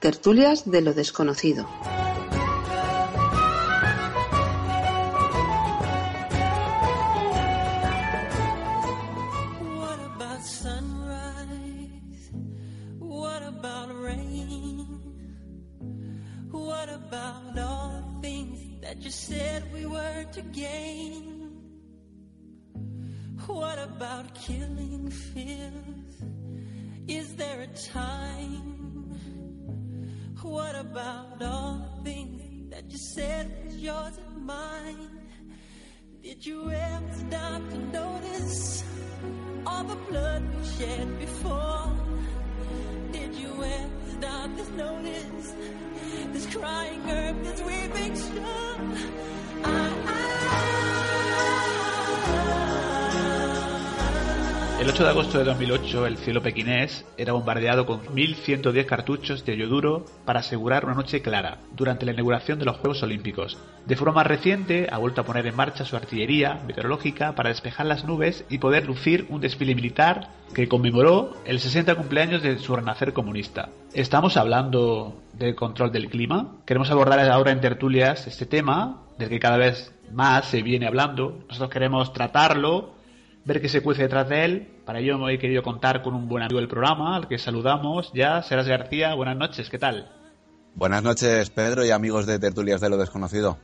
[0.00, 1.66] Tertulias de lo desconocido.
[23.46, 26.22] What about killing fears?
[27.06, 28.75] Is there a time?
[30.46, 35.10] What about all the things that you said was yours and mine?
[36.22, 38.84] Did you ever stop to notice
[39.66, 41.90] all the blood we shed before?
[43.10, 45.54] Did you ever stop to notice
[46.32, 48.66] this crying earth, this weeping shore?
[54.78, 59.56] El 8 de agosto de 2008, el cielo pequinés era bombardeado con 1.110 cartuchos de
[59.56, 63.56] yoduro para asegurar una noche clara durante la inauguración de los Juegos Olímpicos.
[63.86, 67.86] De forma más reciente, ha vuelto a poner en marcha su artillería meteorológica para despejar
[67.86, 72.76] las nubes y poder lucir un desfile militar que conmemoró el 60 cumpleaños de su
[72.76, 73.70] renacer comunista.
[73.94, 76.56] Estamos hablando del control del clima.
[76.66, 81.38] Queremos abordar ahora en tertulias este tema, del que cada vez más se viene hablando.
[81.48, 82.95] Nosotros queremos tratarlo
[83.46, 84.68] ver qué se cuece detrás de él.
[84.84, 88.10] Para ello me he querido contar con un buen amigo del programa, al que saludamos
[88.12, 89.14] ya, Seras García.
[89.14, 90.12] Buenas noches, ¿qué tal?
[90.74, 93.56] Buenas noches, Pedro y amigos de Tertulias de lo Desconocido.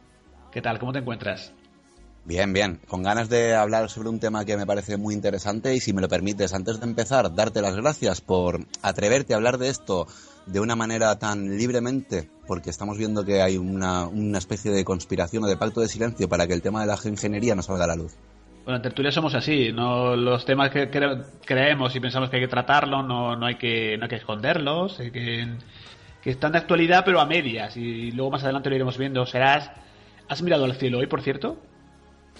[0.52, 0.78] ¿Qué tal?
[0.78, 1.52] ¿Cómo te encuentras?
[2.24, 2.80] Bien, bien.
[2.86, 6.00] Con ganas de hablar sobre un tema que me parece muy interesante y si me
[6.00, 10.06] lo permites, antes de empezar, darte las gracias por atreverte a hablar de esto
[10.46, 15.42] de una manera tan libremente, porque estamos viendo que hay una, una especie de conspiración
[15.42, 17.88] o de pacto de silencio para que el tema de la geoingeniería no salga a
[17.88, 18.16] la luz.
[18.64, 22.42] Bueno, en tertulia somos así, no los temas que cre creemos y pensamos que hay
[22.42, 25.56] que tratarlos, no, no, hay, que, no hay que esconderlos, que,
[26.24, 29.26] están de actualidad pero a medias y luego más adelante lo iremos viendo.
[29.26, 29.70] Serás,
[30.28, 31.58] ¿has mirado al cielo hoy, por cierto?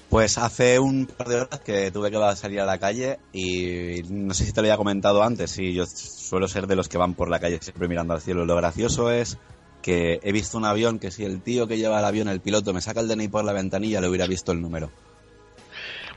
[0.09, 4.33] Pues hace un par de horas que tuve que salir a la calle y no
[4.35, 7.15] sé si te lo había comentado antes, y yo suelo ser de los que van
[7.15, 8.45] por la calle siempre mirando al cielo.
[8.45, 9.39] Lo gracioso es
[9.81, 12.73] que he visto un avión que si el tío que lleva el avión, el piloto,
[12.73, 14.93] me saca el DNI por la ventanilla, le hubiera visto el número.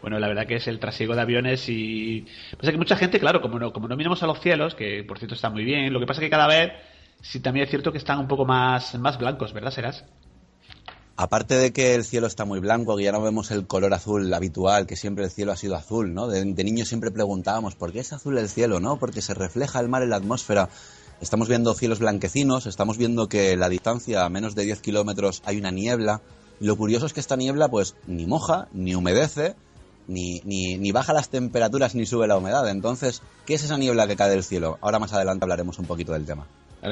[0.02, 2.26] Bueno, la verdad que es el trasiego de aviones y...
[2.58, 5.18] Pasa que mucha gente, claro, como no, como no miramos a los cielos, que por
[5.18, 6.72] cierto está muy bien, lo que pasa que cada vez
[7.22, 10.06] sí también es cierto que están un poco más, más blancos, ¿verdad, Serás?
[11.18, 14.34] Aparte de que el cielo está muy blanco, que ya no vemos el color azul
[14.34, 16.28] habitual, que siempre el cielo ha sido azul, ¿no?
[16.28, 18.98] De, de niños siempre preguntábamos, ¿por qué es azul el cielo, no?
[18.98, 20.68] Porque se refleja el mar en la atmósfera.
[21.22, 25.58] Estamos viendo cielos blanquecinos, estamos viendo que la distancia a menos de 10 kilómetros hay
[25.58, 26.22] una niebla.
[26.60, 29.56] Lo curioso es que esta niebla, pues, ni moja, ni humedece,
[30.08, 32.70] ni, ni, ni, baja las temperaturas ni sube la humedad.
[32.70, 34.78] Entonces, ¿qué es esa niebla que cae del cielo?
[34.82, 36.46] Ahora más adelante hablaremos un poquito del tema.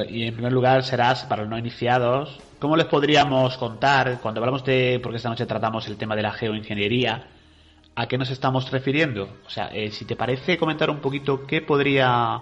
[0.09, 4.65] Y en primer lugar, serás para los no iniciados, ¿cómo les podríamos contar, cuando hablamos
[4.65, 7.27] de, porque esta noche tratamos el tema de la geoingeniería,
[7.95, 9.29] a qué nos estamos refiriendo?
[9.45, 12.41] O sea, eh, si te parece comentar un poquito qué podría,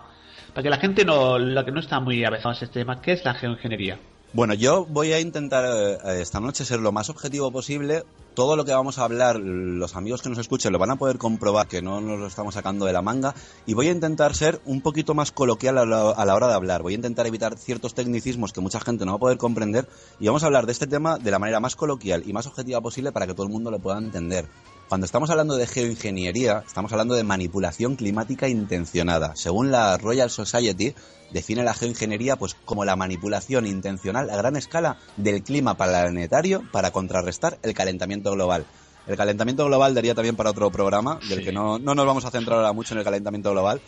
[0.54, 3.12] para que la gente no, la que no está muy avezada en este tema, ¿qué
[3.14, 4.00] es la geoingeniería?
[4.34, 8.04] Bueno, yo voy a intentar eh, esta noche ser lo más objetivo posible.
[8.34, 11.18] Todo lo que vamos a hablar, los amigos que nos escuchen lo van a poder
[11.18, 13.36] comprobar que no nos lo estamos sacando de la manga.
[13.66, 16.54] Y voy a intentar ser un poquito más coloquial a la, a la hora de
[16.54, 16.82] hablar.
[16.82, 19.88] Voy a intentar evitar ciertos tecnicismos que mucha gente no va a poder comprender.
[20.20, 22.80] Y vamos a hablar de este tema de la manera más coloquial y más objetiva
[22.80, 24.48] posible para que todo el mundo lo pueda entender.
[24.92, 29.38] Cuando estamos hablando de geoingeniería, estamos hablando de manipulación climática intencionada.
[29.38, 30.94] Según la Royal Society,
[31.32, 36.92] define la geoingeniería pues como la manipulación intencional a gran escala del clima planetario para
[36.92, 38.66] contrarrestar el calentamiento global.
[39.08, 41.46] El calentamiento global daría también para otro programa, del sí.
[41.46, 43.80] que no, no, nos vamos a centrar ahora mucho en el calentamiento global,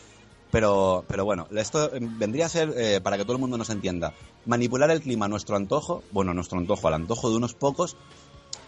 [0.52, 4.14] pero, pero bueno, esto vendría a ser, eh, para que todo el mundo nos entienda,
[4.46, 7.98] manipular el clima a nuestro antojo, bueno, a nuestro antojo, al antojo de unos pocos,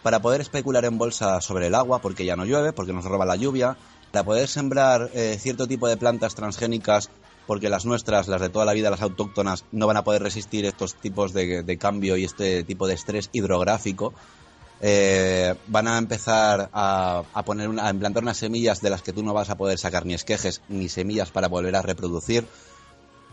[0.06, 3.26] para poder especular en bolsa sobre el agua, porque ya no llueve, porque nos roba
[3.26, 3.76] la lluvia,
[4.12, 7.10] para poder sembrar eh, cierto tipo de plantas transgénicas
[7.48, 10.64] porque las nuestras, las de toda la vida, las autóctonas, no van a poder resistir
[10.66, 14.14] estos tipos de, cambio y este tipo de estrés hidrográfico.
[14.80, 19.24] Eh, van a empezar a, poner una, a implantar unas semillas de las que tú
[19.24, 22.46] no vas a poder sacar ni esquejes ni semillas para volver a reproducir.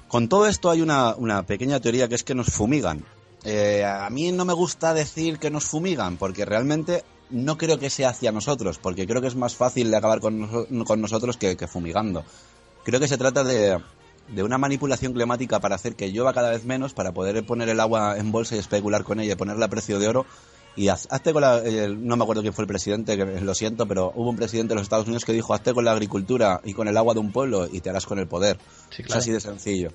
[0.09, 3.05] Con todo esto hay una pequeña teoría que es que nos fumigan.
[3.45, 7.91] Eh, a mí no me gusta decir que nos fumigan, porque realmente no creo que
[7.91, 11.57] sea hacia nosotros, porque creo que es más fácil de acabar con, con nosotros que,
[11.57, 12.25] que fumigando.
[12.85, 13.79] Creo que se trata de,
[14.29, 17.81] de una manipulación climática para hacer que llueva cada vez menos, para poder poner el
[17.81, 20.27] agua en bolsa y especular con ella y ponerla a precio de oro.
[20.75, 21.61] Y haz- hazte con la.
[21.99, 24.77] no me acuerdo quién fue el presidente, que lo siento, pero hubo un presidente de
[24.77, 27.31] los Estados Unidos que dijo: hazte con la agricultura y con el agua de un
[27.31, 28.59] pueblo y te harás con el poder.
[28.89, 29.91] Sí, Es así de sencillo.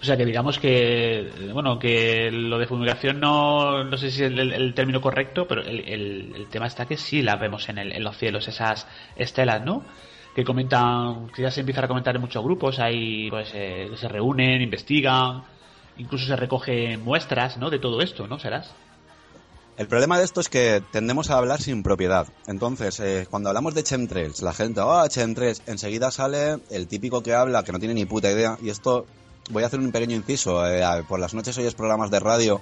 [0.00, 4.30] O sea que digamos que, bueno, que lo de fumigación no, no sé si es
[4.30, 7.92] el, término correcto, pero el, el- el tema está que sí las vemos en, el-
[7.92, 9.86] en los cielos, esas estelas, ¿no?
[10.34, 14.08] Que comentan, que ya se empiezan a comentar en muchos grupos, hay, pues, eh, se
[14.08, 15.44] reúnen, investigan,
[15.96, 17.70] incluso se recogen muestras, ¿no?
[17.70, 18.38] De todo esto, ¿no?
[18.38, 18.74] ¿Serás?
[19.78, 22.26] El problema de esto es que tendemos a hablar sin propiedad.
[22.46, 27.34] Entonces, eh, cuando hablamos de chemtrails, la gente, ah, chemtrails, enseguida sale el típico que
[27.34, 28.56] habla que no tiene ni puta idea.
[28.62, 29.06] Y esto,
[29.50, 30.66] voy a hacer un pequeño inciso.
[30.66, 32.60] eh, por las noches oyes programas de radio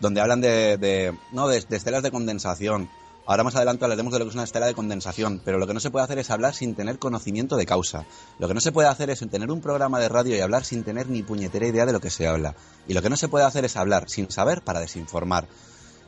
[0.00, 2.88] donde hablan de, de- no, de, de estelas de condensación.
[3.26, 5.72] Ahora más adelante hablaremos de lo que es una estela de condensación, pero lo que
[5.72, 8.04] no se puede hacer es hablar sin tener conocimiento de causa.
[8.38, 10.84] Lo que no se puede hacer es tener un programa de radio y hablar sin
[10.84, 12.54] tener ni puñetera idea de lo que se habla.
[12.86, 15.46] Y lo que no se puede hacer es hablar sin saber para desinformar.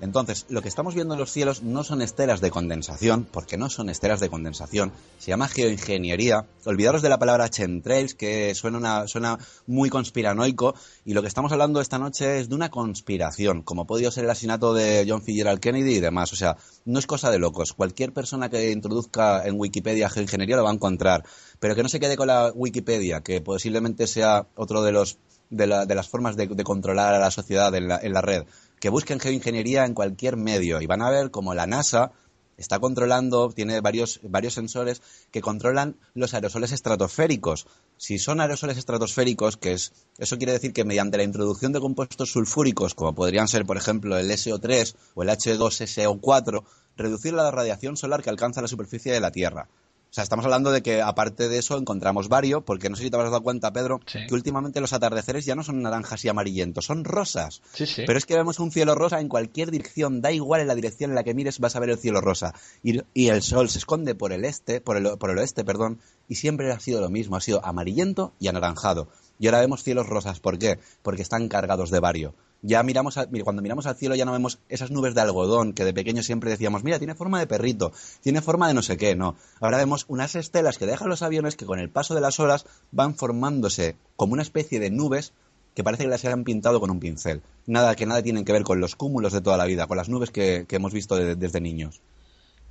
[0.00, 3.70] Entonces, lo que estamos viendo en los cielos no son estelas de condensación, porque no
[3.70, 6.44] son estelas de condensación, se llama geoingeniería.
[6.66, 10.74] Olvidaros de la palabra chemtrails, que suena, una, suena muy conspiranoico,
[11.06, 14.24] y lo que estamos hablando esta noche es de una conspiración, como ha podido ser
[14.24, 16.32] el asesinato de John Fitzgerald Kennedy y demás.
[16.32, 17.72] O sea, no es cosa de locos.
[17.72, 21.24] Cualquier persona que introduzca en Wikipedia geoingeniería lo va a encontrar,
[21.58, 25.18] pero que no se quede con la Wikipedia, que posiblemente sea otro de los
[25.48, 28.20] de, la- de las formas de, de controlar a la sociedad en la, en la
[28.20, 28.44] red.
[28.86, 32.12] Que busquen geoingeniería en cualquier medio y van a ver como la NASA
[32.56, 35.02] está controlando, tiene varios, varios sensores
[35.32, 37.66] que controlan los aerosoles estratosféricos.
[37.96, 42.30] Si son aerosoles estratosféricos, que es, eso quiere decir que mediante la introducción de compuestos
[42.30, 46.62] sulfúricos, como podrían ser, por ejemplo, el SO3 o el H2SO4,
[46.96, 49.68] reducir la radiación solar que alcanza la superficie de la Tierra.
[50.16, 53.16] Sea, estamos hablando de que aparte de eso encontramos vario, porque no sé si te
[53.16, 54.20] habrás dado cuenta, Pedro, Sí.
[54.26, 57.60] que últimamente los atardeceres ya no son naranjas y amarillentos, son rosas.
[57.74, 58.04] Sí, sí.
[58.06, 61.10] Pero es que vemos un cielo rosa en cualquier dirección, da igual en la dirección
[61.10, 62.54] en la que mires, vas a ver el cielo rosa.
[62.82, 66.00] Y, y el sol se esconde por el este, por el, por el oeste, perdón,
[66.30, 69.08] y siempre ha sido lo mismo, ha sido amarillento y anaranjado.
[69.38, 70.78] Y ahora vemos cielos rosas, ¿por qué?
[71.02, 72.34] Porque están cargados de bario.
[72.66, 75.94] Ya miramos, cuando miramos al cielo ya no vemos esas nubes de algodón que de
[75.94, 77.92] pequeño siempre decíamos, mira, tiene forma de perrito,
[78.22, 79.36] tiene forma de no sé qué, no.
[79.60, 82.66] Ahora vemos unas estelas que dejan los aviones que con el paso de las horas
[82.90, 85.32] van formándose como una especie de nubes
[85.76, 87.40] que parece que las hayan pintado con un pincel.
[87.66, 90.08] Nada que nada tienen que ver con los cúmulos de toda la vida, con las
[90.08, 92.00] nubes que, hemos visto de- desde niños.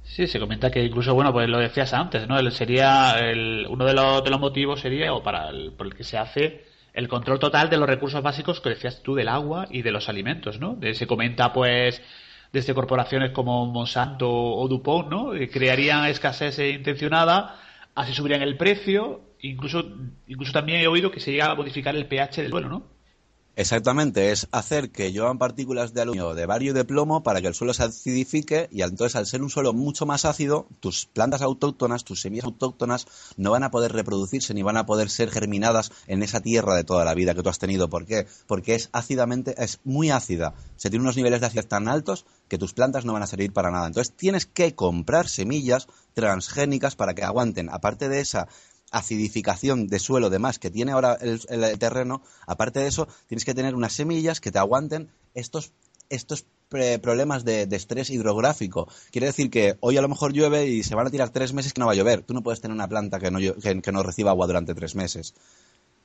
[0.04, 2.38] Sí, se comenta que incluso, bueno, pues lo decías antes, ¿no?
[2.38, 5.96] El, sería el, uno de los, de los motivos sería, o para el, por el
[5.96, 6.66] que se hace,
[6.96, 10.08] el control total de los recursos básicos que decías tú del agua y de los
[10.08, 10.80] alimentos, ¿no?
[10.94, 12.02] Se comenta, pues,
[12.54, 15.32] desde corporaciones como Monsanto o DuPont, ¿no?
[15.32, 17.60] Que crearían escasez intencionada,
[17.96, 19.84] así subirían el precio, incluso,
[20.26, 22.95] incluso también he oído que se llega a modificar el pH del suelo, ¿no?
[23.58, 27.48] Exactamente, es hacer que lluevan partículas de aluminio, de bario y de plomo para que
[27.48, 31.42] el suelo se acidifique y entonces al ser un suelo mucho más ácido, tus plantas
[31.42, 33.08] autóctonas, tus semillas autóctonas
[33.38, 36.84] no van a poder reproducirse ni van a poder ser germinadas en esa tierra de
[36.84, 37.90] toda la vida que tú has tenido.
[37.90, 38.28] ¿Por qué?
[38.46, 40.54] Porque es ácidamente, es muy ácida.
[40.76, 43.54] Se tiene unos niveles de acidez tan altos que tus plantas no van a servir
[43.54, 43.88] para nada.
[43.88, 48.50] Entonces tienes que comprar semillas transgénicas para que aguanten, aparte de esa
[48.98, 53.54] acidificación de suelo demás que tiene ahora el, el terreno, aparte de eso, tienes que
[53.54, 55.72] tener unas semillas que te aguanten estos,
[56.10, 58.88] estos problemas de, de estrés hidrográfico.
[59.12, 61.74] Quiere decir que hoy a lo mejor llueve y se van a tirar tres meses
[61.74, 62.22] que no va a llover.
[62.24, 64.96] Tú no puedes tener una planta que no, que, que no reciba agua durante tres
[64.96, 65.34] meses.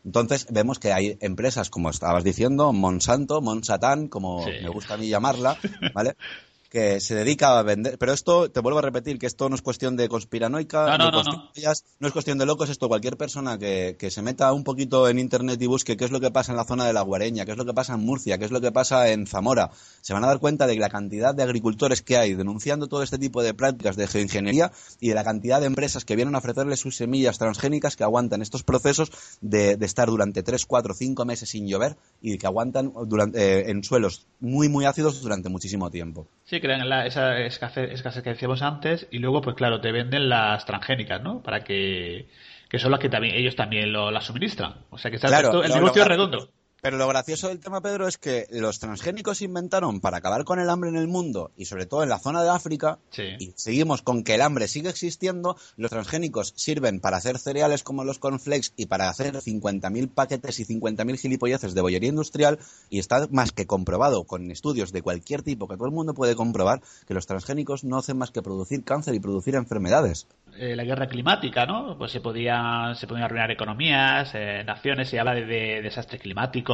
[0.04, 4.52] Entonces vemos que hay empresas, como estabas diciendo, Monsanto, Monsatán, como Sí.
[4.62, 5.58] me gusta a mí llamarla,
[5.94, 6.14] ¿vale?
[6.70, 7.98] que se dedica a vender.
[7.98, 11.10] Pero esto, te vuelvo a repetir, que esto no es cuestión de conspiranoica, No, no,
[11.10, 11.50] no, no.
[11.54, 12.70] es cuestión de locos.
[12.70, 16.12] Esto, cualquier persona que, que se meta un poquito en internet y busque qué es
[16.12, 18.00] lo que pasa en la zona de la Guareña, qué es lo que pasa en
[18.00, 20.88] Murcia, qué es lo que pasa en Zamora, se van a dar cuenta de la
[20.88, 25.14] cantidad de agricultores que hay denunciando todo este tipo de prácticas de geoingeniería y de
[25.14, 29.10] la cantidad de empresas que vienen a ofrecerles sus semillas transgénicas que aguantan estos procesos
[29.40, 33.70] de, de estar durante 3, 4, 5 meses sin llover y que aguantan durante, eh,
[33.70, 36.28] en suelos muy, muy ácidos durante muchísimo tiempo.
[36.44, 40.28] Sí, crean la, esa escasez, escasez que decíamos antes y luego, pues claro, te venden
[40.28, 41.42] las transgénicas, ¿no?
[41.42, 42.28] Para que,
[42.68, 44.74] que son las que también ellos también lo, las suministran.
[44.90, 46.48] O sea que está Claro, todo- el negocio es redondo.
[46.82, 50.58] Pero lo gracioso del tema, Pedro, es que los transgénicos se inventaron para acabar con
[50.60, 52.98] el hambre en el mundo y sobre todo en la zona de África.
[53.38, 55.56] Y seguimos con que el hambre sigue existiendo.
[55.76, 60.64] Los transgénicos sirven para hacer cereales como los cornflakes y para hacer 50.000 paquetes y
[60.64, 62.58] 50.000 gilipolleces de bollería industrial.
[62.88, 66.34] Y está más que comprobado con estudios de cualquier tipo que todo el mundo puede
[66.34, 70.26] comprobar que los transgénicos no hacen más que producir cáncer y producir enfermedades.
[70.56, 71.96] Eh, la guerra climática, ¿no?
[71.96, 76.69] Pues se podía se podían arruinar economías, eh, naciones, se habla de, desastres climáticos,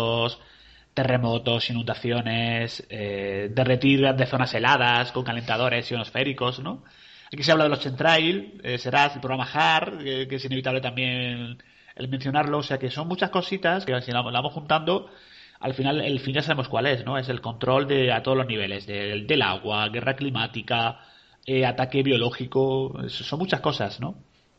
[0.96, 6.84] terremotos, inundaciones, eh, derretir de zonas heladas con calentadores ionosféricos, ¿no?
[7.32, 11.58] Aquí se habla de los chemtrail, eh, será el programa HAR, que, es inevitable también
[11.96, 15.10] el mencionarlo, o sea que son muchas cositas que si la, vamos juntando,
[15.60, 17.18] al final el fin ya sabemos cuál es, ¿no?
[17.18, 21.00] Es el control de a todos los niveles, del, del agua, guerra climática,
[21.46, 24.16] eh, ataque biológico, son muchas cosas, ¿no?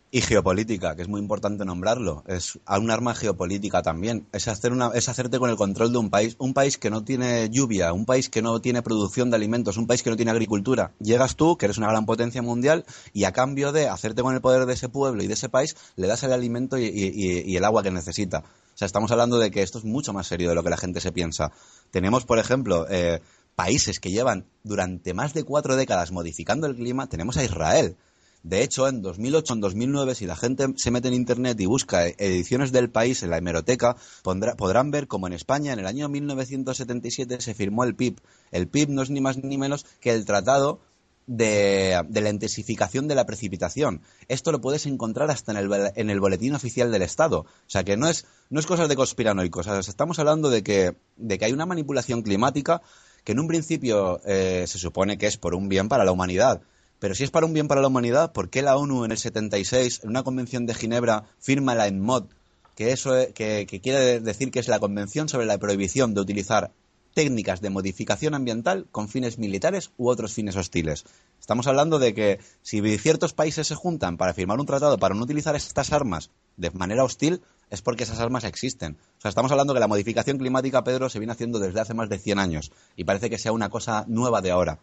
[0.09, 2.23] Y geopolítica, que es muy importante nombrarlo.
[2.27, 4.25] Es un arma geopolítica también.
[4.31, 6.37] Es, hacer una, es hacerte con el control de un país.
[6.39, 9.85] Un país que no tiene lluvia, un país que no tiene producción de alimentos, un
[9.85, 10.93] país que no tiene agricultura.
[10.99, 14.39] Llegas tú, que eres una gran potencia mundial, y a cambio de hacerte con el
[14.39, 17.83] poder de ese pueblo y de ese país, le das el alimento y, el agua
[17.83, 18.39] que necesita.
[18.39, 20.77] O sea, estamos hablando de que esto es mucho más serio de lo que la
[20.77, 21.51] gente se piensa.
[21.91, 23.19] Tenemos, por ejemplo, eh,
[23.55, 27.97] países que llevan durante más de cuatro décadas modificando el clima, tenemos a Israel.
[28.43, 32.07] De hecho, en 2008, en 2009, si la gente se mete en Internet y busca
[32.07, 37.41] ediciones del país en la hemeroteca, podrán ver como en España, en el año 1977,
[37.41, 38.21] se firmó el PIB.
[38.51, 40.79] El PIB no es ni más ni menos que el tratado
[41.27, 44.01] de, la intensificación de la precipitación.
[44.27, 47.41] Esto lo puedes encontrar hasta en el, en el boletín oficial del Estado.
[47.41, 49.67] O sea que no es, no es cosas de conspiranoicos.
[49.67, 52.81] estamos hablando de que, de que hay una manipulación climática
[53.23, 56.61] que en un principio eh, se supone que es por un bien para la humanidad.
[56.99, 59.17] Pero si es para un bien para la humanidad, ¿por qué la ONU en el
[59.17, 62.25] 76, en una convención de Ginebra, firma la ENMOD,
[62.75, 66.71] que, eso, que, quiere decir que es la Convención sobre la prohibición de utilizar
[67.13, 71.03] técnicas de modificación ambiental con fines militares u otros fines hostiles.
[71.39, 75.23] Estamos hablando de que si ciertos países se juntan para firmar un tratado para no
[75.23, 78.97] utilizar estas armas de manera hostil, es porque esas armas existen.
[79.17, 82.09] O sea, estamos hablando que la modificación climática, Pedro, se viene haciendo desde hace más
[82.09, 84.79] de 100 años y parece que sea una cosa nueva de ahora.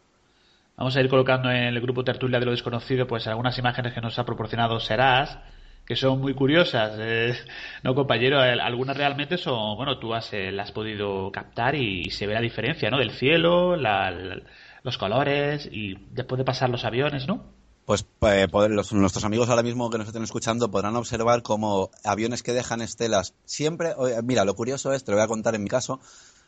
[0.77, 4.01] Vamos a ir colocando en el grupo Tertulia de lo Desconocido pues algunas imágenes que
[4.01, 5.39] nos ha proporcionado Serás,
[5.87, 6.95] que son muy curiosas.
[6.99, 7.35] Eh,
[7.85, 12.27] no, compañero, algunas realmente son, bueno, tú has, eh, las has podido captar y, se
[12.27, 12.99] ve la diferencia, ¿no?
[12.99, 17.45] Del cielo, los colores y después de pasar los aviones, ¿no?
[17.85, 18.49] Pues eh,
[18.93, 23.35] nuestros amigos ahora mismo que nos estén escuchando podrán observar como aviones que dejan estelas
[23.45, 23.91] siempre.
[24.25, 26.01] Mira, lo curioso es, te lo voy a contar en mi caso.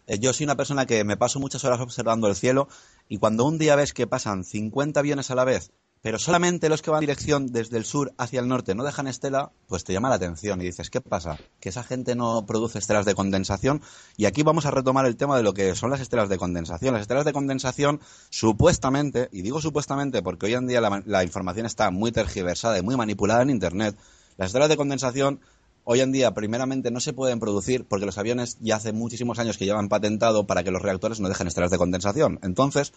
[0.06, 2.68] Eh, yo soy una persona que me paso muchas horas observando el cielo
[3.08, 5.72] y cuando un día ves que pasan 50 aviones a la vez
[6.06, 9.08] pero solamente los que van en dirección desde el sur hacia el norte no dejan
[9.08, 11.36] estela, pues te llama la atención y dices, ¿qué pasa?
[11.58, 13.82] Que esa gente no produce estelas de condensación.
[14.16, 16.94] Y aquí vamos a retomar el tema de lo que son las estelas de condensación.
[16.94, 21.66] Las estelas de condensación, supuestamente, y digo supuestamente porque hoy en día la, la información
[21.66, 23.96] está muy tergiversada y muy manipulada en Internet,
[24.36, 25.40] las estelas de condensación
[25.88, 29.56] hoy en día, primeramente, no se pueden producir porque los aviones ya hace muchísimos años
[29.56, 32.40] que llevan patentado para que los reactores no dejen estelas de condensación.
[32.42, 32.92] Entonces,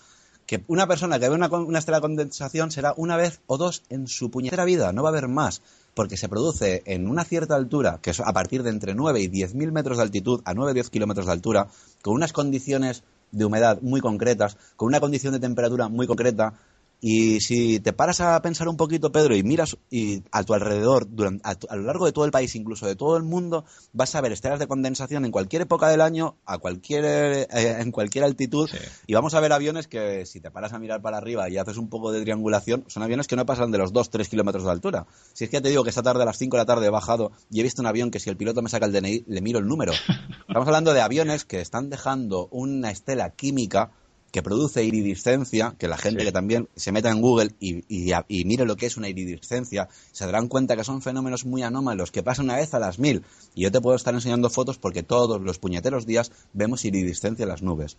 [0.48, 4.08] que una persona que ve una, estrella de condensación será una vez o dos en
[4.08, 5.62] su puñetera vida, no va a haber más,
[5.94, 9.28] porque se produce en una cierta altura, que es a partir de entre 9 y
[9.28, 11.68] 10 mil metros de altitud a 9 o 10 kilómetros de altura,
[12.02, 16.56] con unas condiciones de humedad muy concretas, con una condición de temperatura muy concreta,
[17.02, 21.08] y si te paras a pensar un poquito, Pedro, y miras y a tu alrededor,
[21.10, 23.64] durante, a, lo largo de todo el país, incluso de todo el mundo,
[23.94, 27.92] vas a ver estelas de condensación en cualquier época del año, a cualquier, eh, en
[27.92, 28.70] cualquier altitud,
[29.08, 31.78] y vamos a ver aviones que si te paras a mirar para arriba y haces
[31.78, 35.06] un poco de triangulación, son aviones que no pasan de los 2-3 kilómetros de altura.
[35.34, 36.88] Si es que ya te digo que esta tarde a las 5 de la tarde
[36.88, 39.24] he bajado y he visto un avión que si el piloto me saca el DNI,
[39.28, 39.94] le miro el número.
[40.48, 43.92] Estamos hablando de aviones que están dejando una estela química
[44.32, 48.66] que produce iridiscencia, que la gente que también se meta en Google y, y, mire
[48.66, 52.46] lo que es una iridiscencia, se darán cuenta que son fenómenos muy anómalos, que pasan
[52.46, 53.24] una vez a las mil.
[53.56, 57.50] Y yo te puedo estar enseñando fotos porque todos los puñeteros días vemos iridiscencia en
[57.50, 57.98] las nubes.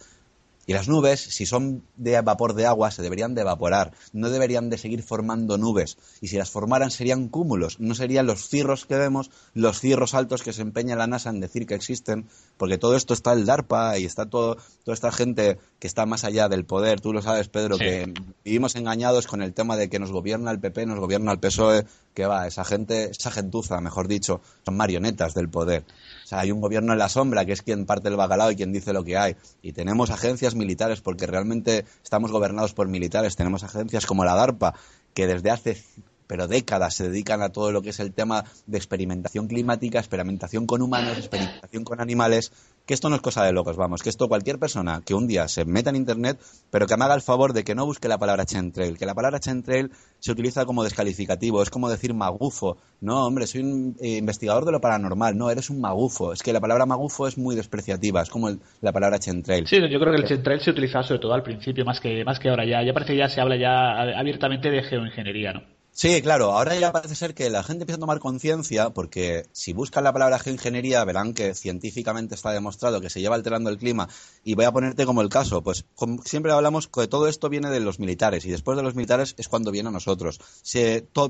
[0.70, 4.70] Y las nubes, si son de vapor de agua, se deberían de evaporar, no deberían
[4.70, 5.98] de seguir formando nubes.
[6.20, 10.44] Y si las formaran serían cúmulos, no serían los cirros que vemos, los cirros altos
[10.44, 13.98] que se empeña la NASA en decir que existen, porque todo esto está el DARPA
[13.98, 17.00] y está todo, toda esta gente que está más allá del poder.
[17.00, 20.60] Tú lo sabes, Pedro, que vivimos engañados con el tema de que nos gobierna el
[20.60, 21.84] PP, nos gobierna el PSOE,
[22.14, 25.84] que va, esa gente, esa gentuza, mejor dicho, son marionetas del poder.
[26.30, 28.72] Sea, hay un gobierno en la sombra que es quien parte el bacalao y quien
[28.72, 29.34] dice lo que hay.
[29.62, 33.34] Y tenemos agencias militares porque realmente estamos gobernados por militares.
[33.34, 34.74] Tenemos agencias como la DARPA
[35.12, 35.82] que desde hace
[36.28, 40.64] pero décadas se dedican a todo lo que es el tema de experimentación climática, experimentación
[40.64, 42.52] con humanos, experimentación con animales,
[42.90, 45.46] que esto no es cosa de locos, vamos, que esto cualquier persona que un día
[45.46, 46.40] se meta en internet,
[46.72, 49.14] pero que me haga el favor de que no busque la palabra chemtrail, que la
[49.14, 52.78] palabra chemtrail se utiliza como descalificativo, es como decir magufo.
[53.00, 56.32] No, hombre, soy un eh, investigador de lo paranormal, no, eres un magufo.
[56.32, 59.68] Es que la palabra magufo es muy despreciativa, es como la palabra chemtrail.
[59.68, 62.40] Sí, yo creo que el chemtrail se utilizaba sobre todo al principio, más que, más
[62.40, 62.82] que ahora ya.
[62.82, 65.79] Ya parece que ya se habla ya abiertamente de geoingeniería, ¿no?
[65.92, 69.72] Sí, claro, ahora ya parece ser que la gente empieza a tomar conciencia porque si
[69.74, 74.08] buscan la palabra geoingeniería verán que científicamente está demostrado que se lleva alterando el clima
[74.42, 77.68] y voy a ponerte como el caso, pues como siempre hablamos que todo esto viene
[77.70, 80.40] de los militares y después de los militares es cuando viene a nosotros.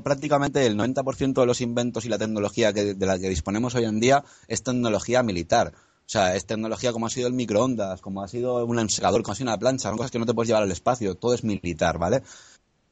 [0.03, 3.99] Prácticamente el 90% de los inventos y la tecnología de la que disponemos hoy en
[3.99, 5.73] día es tecnología militar.
[6.05, 9.31] O sea, es tecnología como ha sido el microondas, como ha sido un secador, como
[9.31, 11.45] ha sido una plancha, son cosas que no te puedes llevar al espacio, todo es
[11.45, 12.21] militar, ¿vale?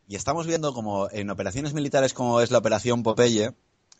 [0.10, 3.52] Y estamos viendo como en operaciones militares como es la operación Popeye,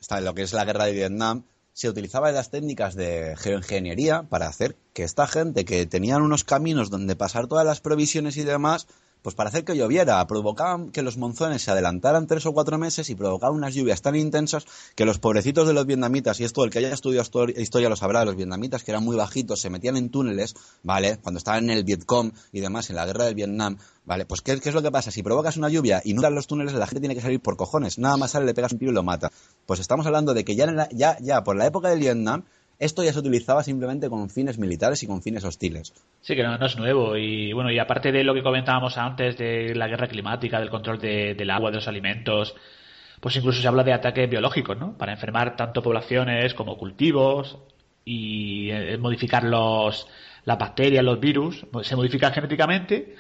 [0.02, 4.24] está en lo que es la guerra de Vietnam, se utilizaban las técnicas de geoingeniería
[4.24, 8.44] para hacer que esta gente que tenían unos caminos donde pasar todas las provisiones y
[8.44, 8.88] demás,
[9.22, 13.10] pues para hacer que lloviera, provocaban que los monzones se adelantaran tres o cuatro meses
[13.10, 16.70] y provocaban unas lluvias tan intensas que los pobrecitos de los vietnamitas, y esto el
[16.72, 19.98] que haya estudiado histori- historia lo sabrá, los vietnamitas que eran muy bajitos, se metían
[19.98, 21.18] en túneles, ¿vale?
[21.18, 24.26] Cuando estaban en el Vietcom y demás, en la guerra del Vietnam, ¿vale?
[24.26, 25.12] Pues ¿qué, qué es lo que pasa?
[25.12, 27.98] Si provocas una lluvia y no los túneles, la gente tiene que salir por cojones,
[28.00, 29.32] nada más sale, le pegas un tiro y lo mata.
[29.66, 32.44] Pues estamos hablando de que ya, en la- ya, ya por la época del Vietnam,
[32.80, 35.94] esto ya se utilizaba simplemente con fines militares y con fines hostiles.
[36.22, 37.16] Sí, que no, es nuevo.
[37.18, 41.00] Y bueno, y aparte de lo que comentábamos antes de la guerra climática, del control
[41.00, 42.56] de- del agua, de los alimentos,
[43.20, 44.98] pues incluso se habla de ataques biológicos, ¿no?
[44.98, 47.58] Para enfermar tanto poblaciones como cultivos
[48.06, 50.08] y eh, modificar los,
[50.46, 53.16] las bacterias, los virus, se modifican genéticamente.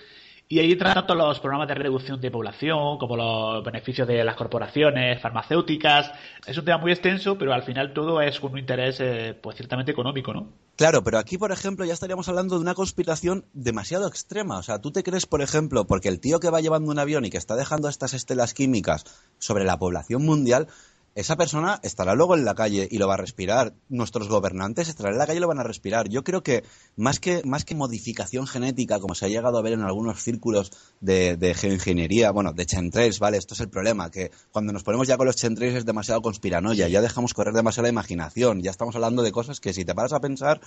[0.52, 4.36] Y ahí entran tanto los programas de reducción de población como los beneficios de las
[4.36, 6.12] corporaciones farmacéuticas.
[6.48, 9.58] Es un tema muy extenso, pero al final todo es con un interés, eh, pues
[9.58, 10.52] ciertamente económico, ¿no?
[10.76, 14.58] Claro, pero aquí, por ejemplo, ya estaríamos hablando de una conspiración demasiado extrema.
[14.58, 17.26] O sea, tú te crees, por ejemplo, porque el tío que va llevando un avión
[17.26, 19.06] y que está dejando estas estelas químicas
[19.38, 20.68] sobre la población mundial,
[21.16, 23.74] esa persona estará luego en la calle y lo va a respirar.
[23.90, 26.08] Nuestros gobernantes estarán en la calle y lo van a respirar.
[26.10, 26.64] Yo creo que
[26.96, 30.72] más que, más que modificación genética, como se ha llegado a ver en algunos círculos
[31.02, 33.38] de, de geoingeniería, bueno, de chemtrails, ¿vale?
[33.38, 36.88] Esto es el problema, que cuando nos ponemos ya con los chemtrails es demasiado conspiranoia,
[36.88, 40.22] ya dejamos correr demasiada imaginación, ya estamos hablando de cosas que si te paras a
[40.22, 40.62] pensar,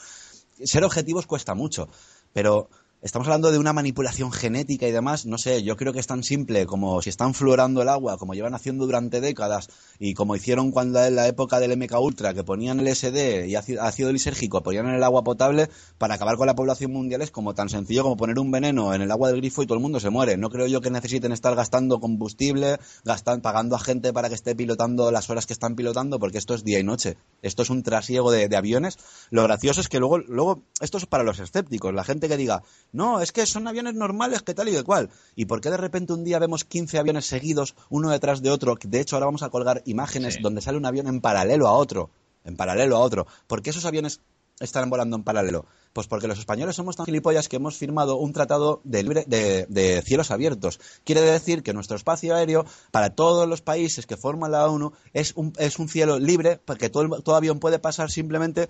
[0.62, 1.88] ser objetivos cuesta mucho,
[2.32, 2.68] pero
[3.02, 6.22] estamos hablando de una manipulación genética y demás, no sé, yo creo que es tan
[6.22, 10.70] simple como si están fluorando el agua, como llevan haciendo durante décadas, y como hicieron
[10.70, 14.86] cuando en la época del MK Ultra, que ponían LSD y ácido ácido lisérgico, ponían
[14.86, 18.16] en el agua potable para acabar con la población mundial, es como tan sencillo como
[18.16, 20.36] poner un veneno en el agua del grifo y todo el mundo se muere.
[20.36, 24.54] No creo yo que necesiten estar gastando combustible, gastan, pagando a gente para que esté
[24.54, 27.16] pilotando las horas que están pilotando, porque esto es día y noche.
[27.42, 28.96] Esto es un trasiego de, de aviones.
[29.30, 32.62] Lo gracioso es que luego, luego, esto es para los escépticos, la gente que diga,
[32.92, 35.10] no, es que son aviones normales, que tal y que cual.
[35.34, 38.76] ¿Y por qué de repente un día vemos 15 aviones seguidos, uno detrás de otro?
[38.82, 40.40] De hecho, ahora vamos a colgar imágenes Sí.
[40.42, 42.10] donde sale un avión en paralelo a otro.
[42.44, 43.26] En paralelo a otro.
[43.46, 44.20] ¿Por qué esos aviones
[44.60, 45.64] están volando en paralelo?
[45.92, 49.66] Pues porque los españoles somos tan gilipollas que hemos firmado un tratado de, libre, de,
[49.68, 50.80] de cielos abiertos.
[51.04, 55.32] Quiere decir que nuestro espacio aéreo, para todos los países que forman la ONU, es
[55.36, 58.68] un, es un cielo libre, porque todo, avión puede pasar simplemente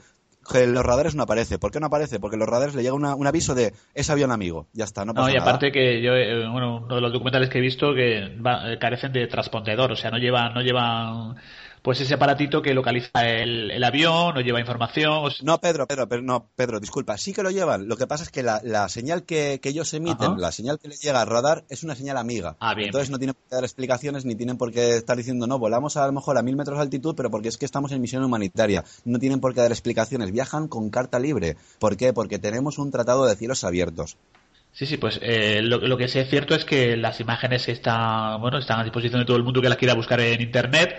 [0.55, 1.59] en los radares no aparece.
[1.59, 2.19] ¿Por qué no aparece?
[2.21, 4.67] Porque en los radares le llega una- un aviso de es avión amigo.
[4.73, 5.49] Ya está, no pasa No, y nada.
[5.49, 8.79] aparte que yo, eh, bueno, uno de los documentales que he visto que va- eh,
[8.79, 11.37] carecen de transpondedor, o sea, no llevan, no llevan,
[11.83, 16.09] pues ese aparatito que localiza el, el avión, no lleva información, o No, Pedro, Pedro,
[16.09, 17.89] pero no, Pedro, disculpa, sí que lo llevan.
[17.89, 20.39] Lo que pasa es que la, la señal que, que ellos emiten, Ajá.
[20.39, 22.57] la señal que les llega al radar, es una señal amiga.
[22.61, 23.13] Ah, bien, Entonces bien.
[23.15, 26.07] no tienen por qué dar explicaciones ni tienen por qué estar diciendo, no, volamos a
[26.07, 28.85] lo mejor a mil metros de altitud, pero porque es que estamos en misión humanitaria.
[29.05, 31.57] No tienen por qué dar explicaciones, viajan con carta libre.
[31.81, 32.13] ¿Por qué?
[32.13, 34.17] Porque tenemos un tratado de cielos abiertos.
[34.75, 38.41] Sí, sí, pues eh, lo, lo que sí es cierto es que las imágenes están,
[38.41, 40.95] bueno, están a disposición de todo el mundo que las quiera buscar en internet.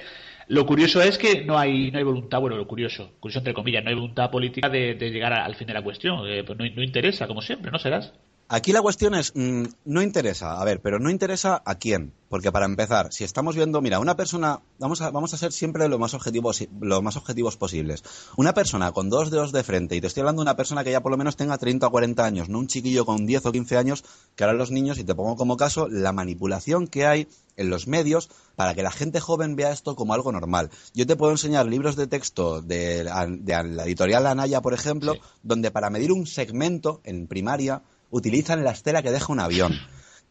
[0.53, 3.83] Lo curioso es que no hay, no hay voluntad, bueno, lo curioso, curioso entre comillas,
[3.83, 6.27] no hay voluntad política de, de llegar al fin de la cuestión.
[6.27, 8.13] Eh, pues no interesa, como siempre, ¿no serás?
[8.55, 12.13] Aquí la cuestión es, mm, no interesa, a ver, pero no interesa a quién.
[12.29, 15.87] Porque para empezar, si estamos viendo, mira, una persona, vamos a, vamos a ser siempre
[15.87, 18.03] lo más, objetivos, lo más objetivos posibles.
[18.37, 20.91] Una persona con dos dedos de frente, y te estoy hablando de una persona que
[20.91, 23.51] ya por lo menos tenga 30 o 40 años, no un chiquillo con 10 o
[23.51, 24.03] 15 años,
[24.35, 27.87] que ahora los niños, y te pongo como caso, la manipulación que hay en los
[27.87, 30.69] medios para que la gente joven vea esto como algo normal.
[30.93, 35.13] Yo te puedo enseñar libros de texto de, la- de la editorial Anaya, por ejemplo,
[35.13, 35.19] Sí.
[35.43, 37.81] donde para medir un segmento en primaria
[38.13, 39.73] utilizan la estela que deja un avión.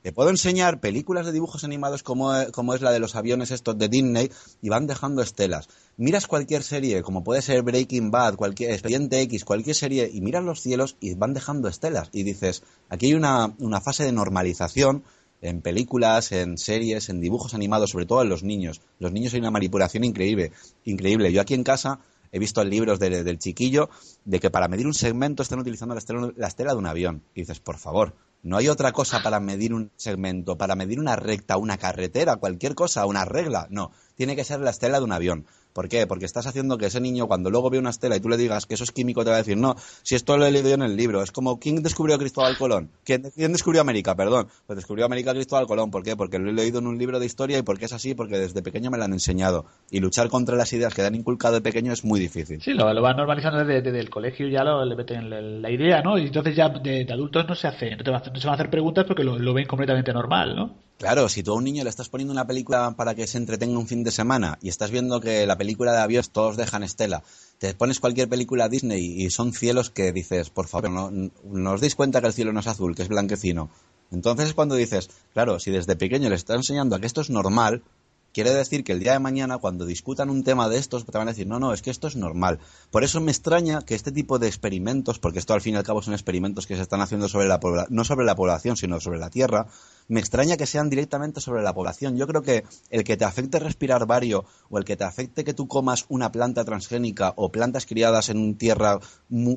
[0.03, 3.77] Te puedo enseñar películas de dibujos animados como, como, es la de los aviones estos
[3.79, 5.69] de Disney y van dejando estelas.
[5.97, 10.43] Miras cualquier serie, como puede ser Breaking Bad, cualquier Expediente X, cualquier serie, y miras
[10.43, 12.09] los cielos y van dejando estelas.
[12.13, 15.05] Y dices, aquí hay una, una fase de normalización
[15.41, 18.81] en películas, en series, en dibujos animados, sobre todo en los niños.
[19.01, 20.53] Los niños hay una manipulación increíble.
[20.85, 21.33] increíble.
[21.33, 22.01] Yo aquí en casa
[22.33, 23.91] he visto en libros del chiquillo
[24.25, 27.23] de que para medir un segmento están utilizando la estela, la estela de un avión.
[27.35, 31.15] Y dices, por favor, no hay otra cosa para medir un segmento, para medir una
[31.15, 33.69] recta, una carretera, cualquier cosa, una regla.
[33.71, 35.47] No, tiene que ser la estela de un avión.
[35.73, 36.07] ¿Por qué?
[36.07, 38.67] Porque estás haciendo que ese niño, cuando luego ve una estela y tú le digas
[38.67, 40.83] que eso es químico, te va a decir, no, si esto lo he leído en
[40.83, 41.23] el libro.
[41.23, 42.91] Es como, ¿quién descubrió Cristóbal Colón?
[43.05, 44.15] ¿Quién, descubrió América?
[44.15, 44.49] Perdón.
[44.67, 45.91] Pues descubrió América Cristóbal Colón.
[45.91, 46.17] ¿Por qué?
[46.17, 48.63] Porque lo he leído en un libro de historia y porque es así, porque desde
[48.63, 49.67] pequeño me lo han enseñado.
[49.91, 52.61] Y luchar contra las ideas que te han inculcado de pequeño es muy difícil.
[52.61, 56.19] Sí, lo, lo van normalizando desde, el colegio, ya lo, le meten la, idea, ¿no?
[56.19, 58.71] Y entonces ya de, adultos no se hace, no, te no se van a hacer
[58.71, 60.75] preguntas porque lo, lo ven completamente normal, ¿no?
[61.03, 63.77] Claro, si tú a un niño le estás poniendo una película para que se entretenga
[63.77, 67.23] un fin de semana y estás viendo que la película de aviones todos dejan estela,
[67.59, 71.95] te pones cualquier película Disney y son cielos que dices, por favor, no, no os
[71.95, 73.71] cuenta que el cielo no es azul, que es blanquecino.
[74.11, 77.31] Entonces es cuando dices, claro, si desde pequeño le estás enseñando a que esto es
[77.31, 77.85] normal,
[78.33, 81.29] quiere decir que el día de mañana, cuando discutan un tema de estos, te van
[81.29, 82.59] a decir, no, no, es que esto es normal.
[82.91, 85.85] Por eso me extraña que este tipo de experimentos, porque esto al fin y al
[85.85, 89.19] cabo son experimentos que se están haciendo sobre la no sobre la población, sino sobre
[89.19, 89.67] la Tierra,
[90.09, 92.17] me extraña que sean directamente sobre la población.
[92.17, 95.55] Yo creo que el que te afecte respirar vario o el que te afecte que
[95.55, 98.99] tú comas una planta transgénica o plantas criadas en tierra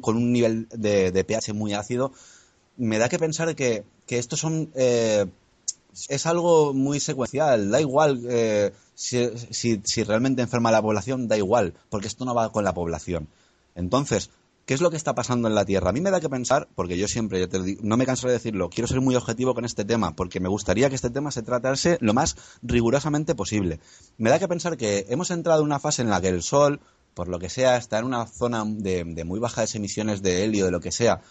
[0.01, 2.11] con un nivel de, pH muy ácido,
[2.77, 5.25] me da que pensar que, que estos son eh,
[6.09, 7.71] es algo muy secuencial.
[7.71, 9.29] Da igual eh, si,
[9.83, 13.27] si, realmente enferma la población, da igual, porque esto no va con la población.
[13.75, 14.29] Entonces,
[14.65, 15.89] ¿qué es lo que está pasando en la Tierra?
[15.89, 17.47] A mí me da que pensar, porque yo siempre,
[17.81, 20.89] no me canso de decirlo, quiero ser muy objetivo con este tema, porque me gustaría
[20.89, 23.79] que este tema se tratase lo más rigurosamente posible.
[24.17, 26.79] Me da que pensar que hemos entrado en una fase en la que el Sol,
[27.13, 30.65] por lo que sea, está en una zona de, de muy bajas emisiones de helio,
[30.65, 31.21] de lo que sea,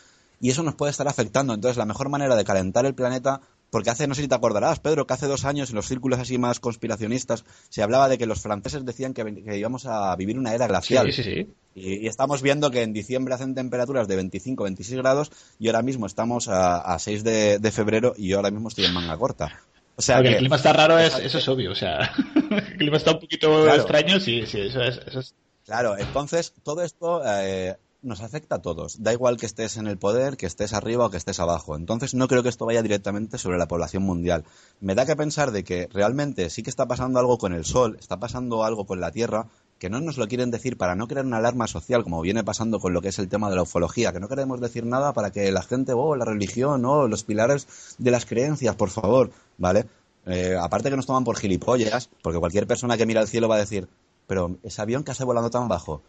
[0.41, 1.55] y eso nos puede estar afectando.
[1.55, 4.79] Entonces, la mejor manera de calentar el planeta porque hace, no sé si te acordarás,
[4.81, 8.27] Pedro, que hace dos años en los círculos así más conspiracionistas se hablaba de que
[8.27, 11.13] los franceses decían que, íbamos a vivir una era glacial.
[11.13, 11.47] Sí, sí, sí.
[11.75, 16.07] Y, estamos viendo que en diciembre hacen temperaturas de 25, 26 grados y ahora mismo
[16.07, 19.61] estamos a, 6 de, febrero y yo ahora mismo estoy en manga corta.
[19.97, 21.73] O sea que, el clima está raro, es, eso es obvio.
[21.73, 22.13] O sea,
[22.51, 25.35] el clima está un poquito extraño, sí, sí, eso es, eso es.
[25.65, 29.03] Claro, entonces todo esto eh, nos afecta a todos.
[29.03, 31.77] Da igual que estés en el poder, que estés arriba o que estés abajo.
[31.77, 34.45] Entonces no creo que esto vaya directamente sobre la población mundial.
[34.81, 37.97] Me da que pensar de que realmente sí que está pasando algo con el Sol,
[37.99, 41.27] está pasando algo con la Tierra, que no nos lo quieren decir para no crear
[41.27, 44.13] una alarma social, como viene pasando con lo que es el tema de la ufología,
[44.13, 47.67] que no queremos decir nada para que la gente, oh, la religión, oh, los pilares
[47.99, 49.87] de las creencias, por favor, ¿vale?
[50.27, 53.57] Eh, aparte que nos toman por gilipollas, porque cualquier persona que mira al cielo va
[53.57, 53.89] a decir,
[54.27, 56.03] pero ese avión que hace volando tan bajo,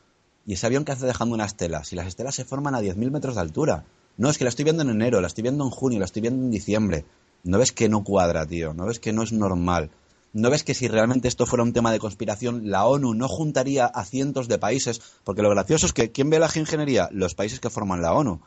[0.46, 3.12] y ese avión que hace dejando una estela, si las estelas se forman a 10.000
[3.12, 3.86] metros de altura.
[4.18, 6.22] No, es que la estoy viendo en enero, la estoy viendo en junio, la estoy
[6.22, 7.06] viendo en diciembre.
[7.44, 8.74] ¿No ves que no cuadra, tío?
[8.74, 9.90] ¿No ves que no es normal?
[10.34, 13.86] ¿No ves que si realmente esto fuera un tema de conspiración, la ONU no juntaría
[13.86, 15.02] a cientos de países?
[15.24, 17.10] Porque lo gracioso es que, ¿quién ve la geoingeniería?
[17.12, 18.42] Los países que forman la ONU.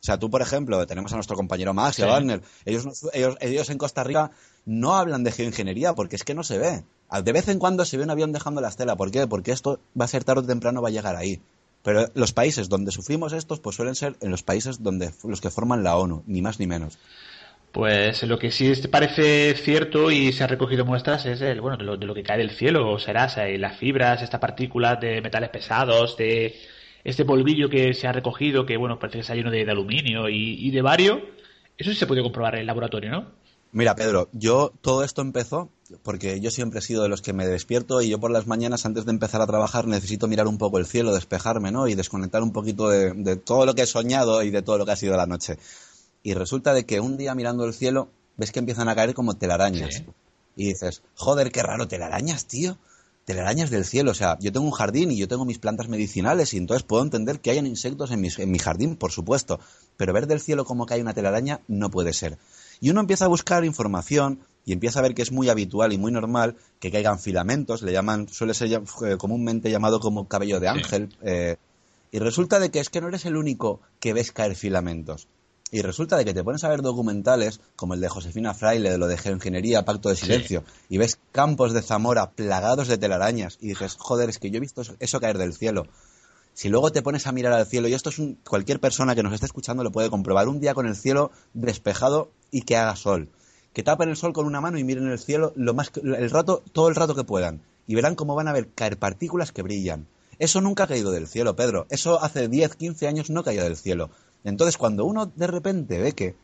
[0.00, 2.40] O sea, tú, por ejemplo, tenemos a nuestro compañero Max y a Wagner.
[2.64, 4.30] Ellos, ellos, ellos en Costa Rica
[4.64, 6.84] no hablan de geoingeniería porque es que no se ve.
[7.22, 8.96] De vez en cuando se ve un avión dejando la estela.
[8.96, 9.26] ¿Por qué?
[9.26, 11.40] Porque esto va a ser tarde o temprano, va a llegar ahí.
[11.82, 15.50] Pero los países donde sufrimos estos, pues suelen ser en los países donde los que
[15.50, 16.98] forman la ONU, ni más ni menos.
[17.72, 22.06] Pues lo que sí parece cierto y se ha recogido muestras es el, bueno, de
[22.06, 26.54] lo, que cae del cielo, será las fibras, estas partículas de metales pesados, de
[27.04, 30.56] este polvillo que se ha recogido, que bueno, parece que está lleno de, aluminio y,
[30.58, 31.20] y de bario.
[31.76, 33.40] Eso sí se puede comprobar en el laboratorio, ¿no?
[33.72, 35.70] Mira, Pedro, yo todo esto empezó
[36.02, 38.84] porque yo siempre he sido de los que me despierto y yo por las mañanas
[38.84, 41.86] antes de empezar a trabajar necesito mirar un poco el cielo, despejarme, ¿no?
[41.86, 44.92] Y desconectar un poquito de, todo lo que he soñado y de todo lo que
[44.92, 45.58] ha sido la noche.
[46.22, 49.34] Y resulta de que un día mirando el cielo ves que empiezan a caer como
[49.34, 50.02] telarañas.
[50.56, 52.76] Y dices, joder, qué raro, telarañas, tío.
[53.30, 54.10] Telarañas del cielo.
[54.10, 57.04] O sea, yo tengo un jardín y yo tengo mis plantas medicinales y entonces puedo
[57.04, 59.60] entender que hayan insectos en mi jardín, por supuesto.
[59.96, 62.38] Pero ver del cielo como que hay una telaraña no puede ser.
[62.80, 65.98] Y uno empieza a buscar información y empieza a ver que es muy habitual y
[65.98, 70.68] muy normal que caigan filamentos, le llaman, suele ser eh, comúnmente llamado como cabello de
[70.68, 71.08] ángel.
[71.22, 71.56] Eh,
[72.10, 75.28] y resulta de que es que no eres el único que ves caer filamentos.
[75.72, 78.98] Y resulta de que te pones a ver documentales como el de Josefina Fraile, de
[78.98, 83.68] lo de geoingeniería, pacto de silencio, y ves campos de Zamora plagados de telarañas, y
[83.68, 85.86] dices, joder, es que yo he visto eso caer del cielo.
[86.54, 89.22] Si luego te pones a mirar al cielo, y esto es un, cualquier persona que
[89.22, 92.96] nos esté escuchando lo puede comprobar, un día con el cielo despejado y que haga
[92.96, 93.28] sol.
[93.72, 96.64] que tapen el sol con una mano y miren el cielo lo más el rato,
[96.72, 97.62] todo el rato que puedan.
[97.86, 100.08] Y verán cómo van a ver caer partículas que brillan.
[100.40, 101.86] Eso nunca ha caído del cielo, Pedro.
[101.90, 104.10] Eso hace 10, 15 años no caía del cielo.
[104.44, 106.36] Entonces, cuando uno de repente ve que,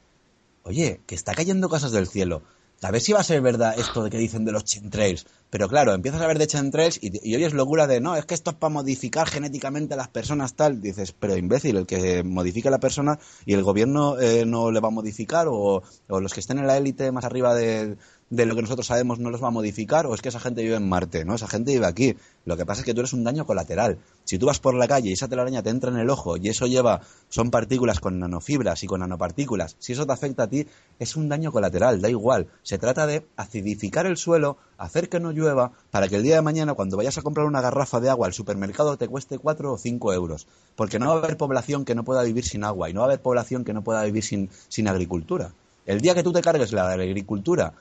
[0.63, 2.43] oye, que está cayendo cosas del cielo,
[2.83, 5.27] a ver si va a ser verdad esto de que dicen de los chemtrails.
[5.49, 8.35] Pero claro, empiezas a ver de chemtrails y, y oyes locura de, no, es que
[8.35, 10.83] esto es para modificar genéticamente a las personas tal.
[10.83, 14.81] Dices, pero imbécil, el que modifique a la persona y el gobierno eh, no le
[14.81, 17.97] va a modificar o, o los que estén en la élite más arriba de,
[18.29, 20.63] de lo que nosotros sabemos no los va a modificar o es que esa gente
[20.63, 21.35] vive en Marte, ¿no?
[21.35, 22.17] Esa gente vive aquí.
[22.45, 23.99] Lo que pasa es que tú eres un daño colateral.
[24.25, 26.49] Si tú vas por la calle y esa telaraña te entra en el ojo y
[26.49, 30.67] eso lleva, son partículas con nanofibras y con nanopartículas, si eso te afecta a ti,
[30.99, 32.49] es un daño colateral, da igual.
[32.63, 36.43] Se trata de acidificar el suelo, hacer que no llueva, para que el día de
[36.43, 39.79] mañana cuando vayas a comprar una garrafa de agua al supermercado te cueste 4 o
[39.79, 40.49] 5 euros.
[40.75, 43.07] Porque no va a haber población que no pueda vivir sin agua y no va
[43.07, 45.53] a haber población que no pueda vivir sin, sin agricultura.
[45.87, 47.73] El día que tú te cargues la agricultura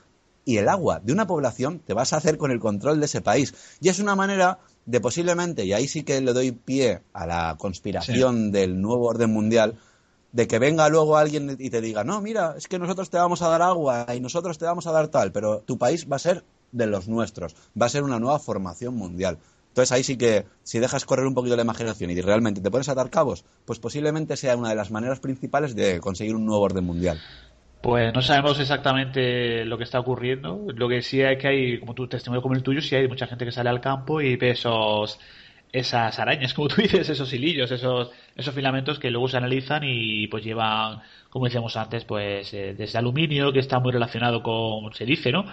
[0.46, 3.20] y el agua de una población te vas a hacer con el control de ese
[3.20, 3.52] país.
[3.80, 7.56] Y es una manera de posiblemente, y ahí sí que le doy pie a la
[7.58, 9.76] conspiración del nuevo orden mundial,
[10.30, 13.42] de que venga luego alguien y te diga, no, mira, es que nosotros te vamos
[13.42, 16.20] a dar agua y nosotros te vamos a dar tal, pero tu país va a
[16.20, 19.38] ser de los nuestros, va a ser una nueva formación mundial.
[19.70, 22.88] Entonces ahí sí que, si dejas correr un poquito la imaginación y realmente te pones
[22.88, 26.62] a atar cabos, pues posiblemente sea una de las maneras principales de conseguir un nuevo
[26.62, 27.20] orden mundial.
[27.86, 30.66] Pues no sabemos exactamente lo que está ocurriendo.
[30.74, 33.28] Lo que sí es que hay, como tu testimonio como el tuyo, sí hay mucha
[33.28, 35.20] gente que sale al campo y ve esos,
[35.70, 40.26] esas arañas, como tú dices, esos hilillos, esos, esos filamentos que luego se analizan y
[40.26, 45.04] pues llevan, como decíamos antes, pues eh, desde aluminio, que está muy relacionado con, se
[45.04, 45.44] dice, ¿no?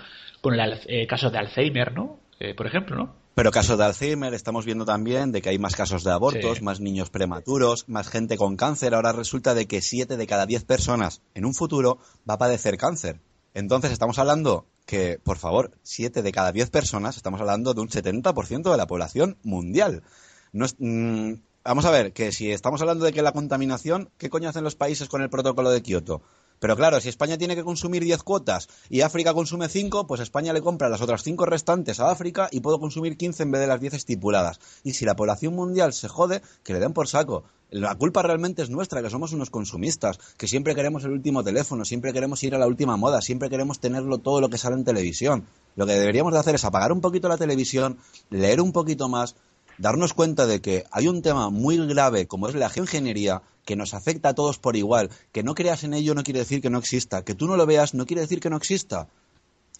[0.41, 2.19] Con el eh, caso de Alzheimer, ¿no?
[2.39, 3.22] Eh, por ejemplo, ¿no?
[3.35, 6.63] Pero casos de Alzheimer, estamos viendo también de que hay más casos de abortos, Sí.
[6.63, 8.93] más niños prematuros, más gente con cáncer.
[8.93, 11.97] Ahora resulta de que 7 de cada 10 personas en un futuro
[12.29, 13.19] va a padecer cáncer.
[13.55, 17.89] Entonces estamos hablando que, por favor, 7 de cada 10 personas, estamos hablando de un
[17.89, 20.03] 70% de la población mundial.
[20.51, 24.29] No es- mm, vamos a ver, que si estamos hablando de que la contaminación, ¿qué
[24.29, 26.21] coño hacen los países con el protocolo de Kioto?
[26.59, 30.53] Pero claro, si España tiene que consumir 10 cuotas y África consume 5, pues España
[30.53, 33.67] le compra las otras 5 restantes a África y puedo consumir 15 en vez de
[33.67, 34.59] las 10 estipuladas.
[34.83, 37.43] Y si la población mundial se jode, que le den por saco.
[37.69, 41.85] La culpa realmente es nuestra, que somos unos consumistas, que siempre queremos el último teléfono,
[41.85, 44.83] siempre queremos ir a la última moda, siempre queremos tenerlo todo lo que sale en
[44.83, 45.47] televisión.
[45.75, 47.97] Lo que deberíamos de hacer es apagar un poquito la televisión,
[48.29, 49.35] leer un poquito más,
[49.77, 53.93] darnos cuenta de que hay un tema muy grave como es la geoingeniería que nos
[53.93, 56.79] afecta a todos por igual, que no creas en ello no quiere decir que no
[56.79, 59.07] exista, que tú no lo veas no quiere decir que no exista.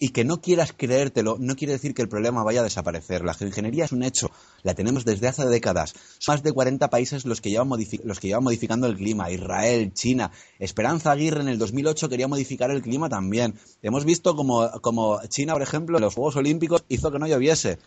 [0.00, 3.24] Y que no quieras creértelo no quiere decir que el problema vaya a desaparecer.
[3.24, 4.28] La geoingeniería es un hecho,
[4.64, 5.94] la tenemos desde hace décadas.
[6.18, 7.68] Son más de 40 países los que, llevan
[8.02, 9.30] los que llevan modificando el clima.
[9.30, 10.32] Israel, China.
[10.58, 13.54] Esperanza Aguirre en el 2008 quería modificar el clima también.
[13.82, 17.78] Hemos visto como, como China, por ejemplo, en los Juegos Olímpicos hizo que no lloviese.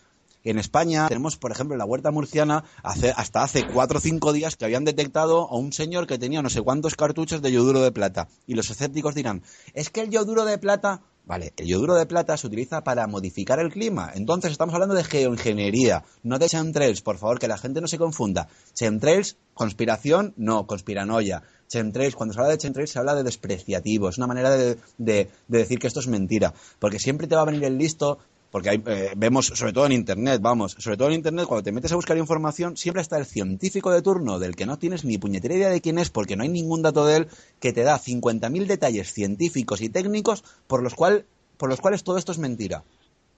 [0.44, 4.32] En España tenemos, por ejemplo, en la huerta murciana, hace- hasta hace cuatro o cinco
[4.32, 7.80] días que habían detectado a un señor que tenía no sé cuántos cartuchos de yoduro
[7.82, 8.28] de plata.
[8.46, 9.42] Y los escépticos dirán,
[9.74, 11.02] es que el yoduro de plata...
[11.26, 14.10] Vale, el yoduro de plata se utiliza para modificar el clima.
[14.14, 17.98] Entonces estamos hablando de geoingeniería, no de chemtrails, por favor, que la gente no se
[17.98, 18.48] confunda.
[18.72, 21.42] Chemtrails, conspiración, no, conspiranoia.
[21.68, 25.28] Chemtrails, cuando se habla de chemtrails se habla de despreciativo, es una manera de, de-
[25.48, 26.54] de decir que esto es mentira.
[26.78, 28.18] Porque siempre te va a venir el listo
[28.50, 31.72] porque hay, eh, vemos, sobre todo en Internet, vamos, sobre todo en Internet, cuando te
[31.72, 35.18] metes a buscar información, siempre está el científico de turno del que no tienes ni
[35.18, 37.28] puñetera idea de quién es, porque no hay ningún dato de él,
[37.60, 42.16] que te da 50.000 detalles científicos y técnicos por los, cual, por los cuales todo
[42.18, 42.84] esto es mentira.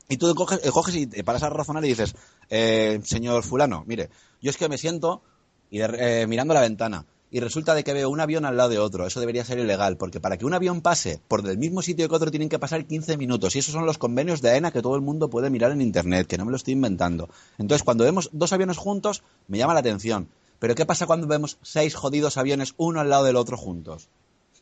[0.09, 2.15] Y tú coges, eh, coges y te paras a razonar y dices,
[2.49, 5.23] eh, señor fulano, mire, yo es que me siento
[5.71, 8.71] y de- eh, mirando la ventana y resulta de que veo un avión al lado
[8.71, 9.07] de otro.
[9.07, 12.15] Eso debería ser ilegal, porque para que un avión pase por del mismo sitio que
[12.15, 13.55] otro tienen que pasar 15 minutos.
[13.55, 16.27] Y esos son los convenios de AENA que todo el mundo puede mirar en Internet,
[16.27, 17.29] que no me lo estoy inventando.
[17.59, 20.29] Entonces, cuando vemos dos aviones juntos, me llama la atención.
[20.59, 24.09] Pero ¿qué pasa cuando vemos seis jodidos aviones uno al lado del otro juntos?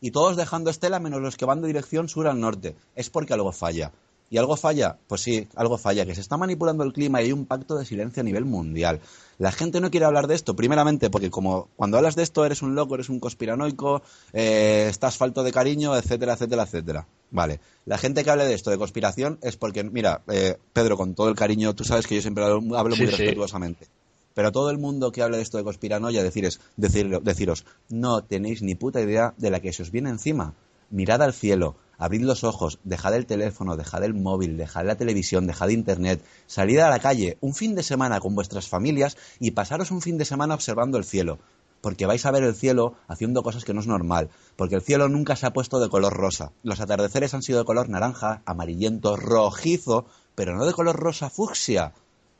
[0.01, 2.75] Y todos dejando estela menos los que van de dirección sur al norte.
[2.95, 3.91] Es porque algo falla.
[4.31, 4.97] ¿Y algo falla?
[5.07, 7.85] Pues sí, algo falla, que se está manipulando el clima y hay un pacto de
[7.85, 8.99] silencio a nivel mundial.
[9.39, 12.61] La gente no quiere hablar de esto, primeramente porque como cuando hablas de esto eres
[12.61, 17.07] un loco, eres un conspiranoico, eh, estás falto de cariño, etcétera, etcétera, etcétera.
[17.31, 17.59] Vale.
[17.85, 21.29] La gente que hable de esto, de conspiración, es porque, mira, eh, Pedro, con todo
[21.29, 23.17] el cariño, tú sabes que yo siempre hablo, hablo Sí, muy sí.
[23.17, 23.87] respetuosamente.
[24.35, 28.61] Pero todo el mundo que hable de esto de conspiranoia, deciros, decir, deciros, no tenéis
[28.61, 30.53] ni puta idea de la que se os viene encima.
[30.91, 35.45] Mirad al cielo, abrid los ojos, dejad el teléfono, dejad el móvil, dejad la televisión,
[35.45, 39.91] dejad internet, salid a la calle un fin de semana con vuestras familias y pasaros
[39.91, 41.37] un fin de semana observando el cielo.
[41.81, 45.07] porque vais a ver el cielo haciendo cosas que no es normal, porque el cielo
[45.07, 46.51] nunca se ha puesto de color rosa.
[46.63, 51.93] Los atardeceres han sido de color naranja, amarillento, rojizo, pero no de color rosa fucsia,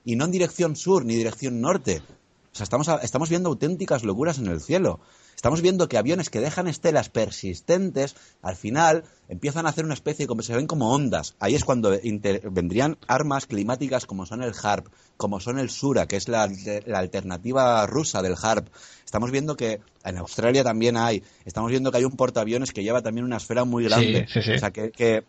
[0.04, 2.02] y no en dirección sur ni dirección norte.
[2.52, 5.00] O sea, estamos, estamos viendo auténticas locuras en el cielo.
[5.40, 10.28] Estamos viendo que aviones que dejan estelas persistentes, al final empiezan a hacer una especie
[10.28, 11.38] como se ven como ondas.
[11.40, 11.98] Ahí es cuando
[12.52, 16.44] vendrían armas climáticas como son el HARP, como son el Sura, que es la,
[16.94, 18.68] alternativa rusa del HARP.
[19.06, 21.24] Estamos viendo que en Australia también hay.
[21.46, 24.28] Estamos viendo que hay un portaaviones que lleva también una esfera muy grande.
[24.36, 25.24] O sea, que, que,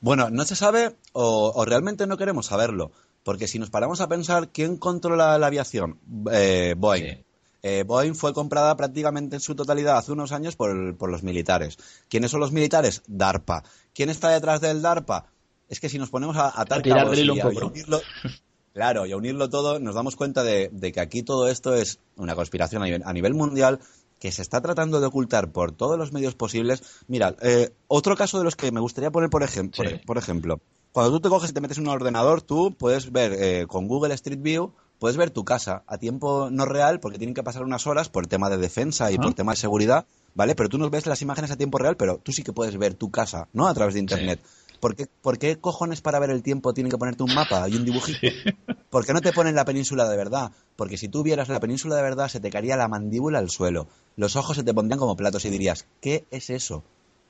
[0.00, 2.92] Bueno, no se sabe o, realmente no queremos saberlo.
[3.24, 5.98] Porque si nos paramos a pensar, ¿quién controla la aviación?
[6.32, 7.24] Eh, Boeing.
[7.62, 10.72] Eh, Boeing fue comprada prácticamente en su totalidad hace unos años por,
[11.10, 11.76] los militares.
[12.08, 13.02] ¿Quiénes son los militares?
[13.06, 13.64] DARPA.
[13.92, 15.26] ¿Quién está detrás del DARPA?
[15.68, 17.34] Es que si nos ponemos a atar y, a, unirlo,
[18.78, 22.36] claro, y a unirlo todo, nos damos cuenta de, que aquí todo esto es una
[22.36, 23.80] conspiración a nivel mundial
[24.20, 26.84] que se está tratando de ocultar por todos los medios posibles.
[27.08, 30.60] Mira, eh, otro caso de los que me gustaría poner por, ejemplo, por, ejemplo,
[30.92, 33.88] cuando tú te coges y te metes en un ordenador, tú puedes ver eh, con
[33.88, 37.64] Google Street View, puedes ver tu casa a tiempo no real, porque tienen que pasar
[37.64, 40.54] unas horas por tema de defensa y por tema de seguridad, ¿vale?
[40.54, 42.94] Pero tú no ves las imágenes a tiempo real, pero tú sí que puedes ver
[42.94, 43.66] tu casa, ¿no?
[43.66, 44.38] A través de Internet.
[44.80, 47.76] ¿Por qué, ¿Por qué, cojones para ver el tiempo tienen que ponerte un mapa y
[47.76, 48.20] un dibujito?
[48.90, 50.52] ¿Por qué no te ponen la península de verdad?
[50.76, 53.88] Porque si tú vieras la península de verdad se te caería la mandíbula al suelo.
[54.16, 56.84] Los ojos se te pondrían como platos y dirías, ¿qué es eso?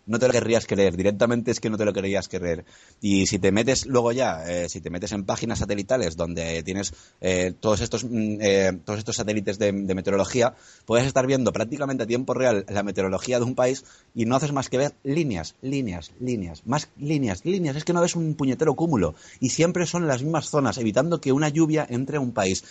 [0.08, 2.64] No te lo querrías creer, directamente es que no te lo querrías creer.
[3.00, 6.94] Y si te metes luego ya, eh, si te metes en páginas satelitales donde tienes
[7.20, 10.54] eh, todos, estos, mm, eh, todos estos satélites de, meteorología,
[10.86, 14.52] puedes estar viendo prácticamente a tiempo real la meteorología de un país y no haces
[14.52, 17.76] más que ver líneas, líneas, líneas, más líneas, líneas.
[17.76, 19.14] Es que no ves un puñetero cúmulo.
[19.40, 22.64] Y siempre son las mismas zonas, evitando que una lluvia entre a un país.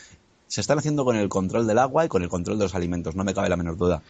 [0.47, 3.15] Se están haciendo con el control del agua y con el control de los alimentos,
[3.15, 4.01] no me cabe la menor duda.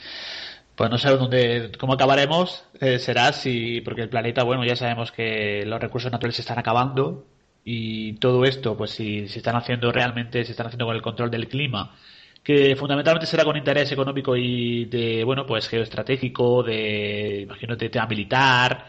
[0.78, 5.12] Pues no sé dónde, cómo acabaremos, eh, será si, porque el planeta, bueno, ya sabemos
[5.12, 7.26] que los recursos naturales se están acabando
[7.66, 11.32] y todo esto, pues si se están haciendo realmente, se están haciendo con el control
[11.32, 11.96] del clima,
[12.44, 18.06] que fundamentalmente será con interés económico y de, bueno, pues geoestratégico, de, imagino, de tema
[18.06, 18.86] militar.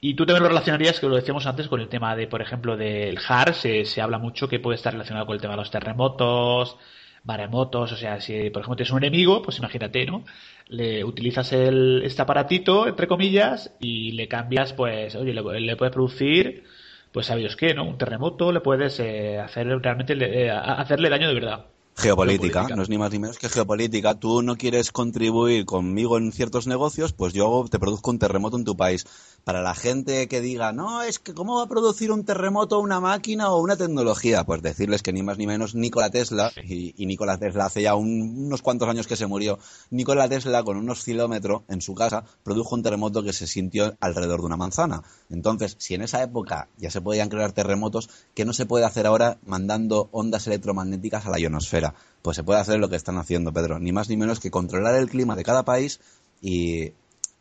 [0.00, 2.76] Y tú también lo relacionarías, que lo decíamos antes, con el tema de, por ejemplo,
[2.78, 5.70] del HAR, se, se habla mucho que puede estar relacionado con el tema de los
[5.70, 6.78] terremotos,
[7.24, 10.24] maremotos, o sea, si por ejemplo tienes un enemigo, pues imagínate, ¿no?
[10.70, 16.64] le utilizas el, este aparatito, entre comillas, y le cambias, pues, oye, le, puedes producir,
[17.12, 17.84] pues, ¿sabéis qué, no?
[17.84, 21.66] Un terremoto, le puedes eh, hacer realmente, eh, hacerle daño de verdad.
[21.96, 24.14] Geopolítica, no es ni más ni menos que geopolítica.
[24.14, 28.64] Tú no quieres contribuir conmigo en ciertos negocios, pues yo te produzco un terremoto en
[28.64, 29.04] tu país.
[29.44, 33.00] Para la gente que diga, no, es que ¿cómo va a producir un terremoto una
[33.00, 34.44] máquina o una tecnología?
[34.44, 37.94] Pues decirles que ni más ni menos Nikola Tesla, y, y Nikola Tesla hace ya
[37.94, 39.58] unos cuantos años que se murió,
[39.90, 44.40] Nikola Tesla con un oscilómetro en su casa produjo un terremoto que se sintió alrededor
[44.40, 45.02] de una manzana.
[45.30, 49.06] Entonces, si en esa época ya se podían crear terremotos, ¿qué no se puede hacer
[49.06, 51.79] ahora mandando ondas electromagnéticas a la ionosfera?
[52.22, 53.78] Pues se puede hacer lo que están haciendo, Pedro.
[53.78, 56.00] Ni más ni menos que controlar el clima de cada país
[56.40, 56.92] y,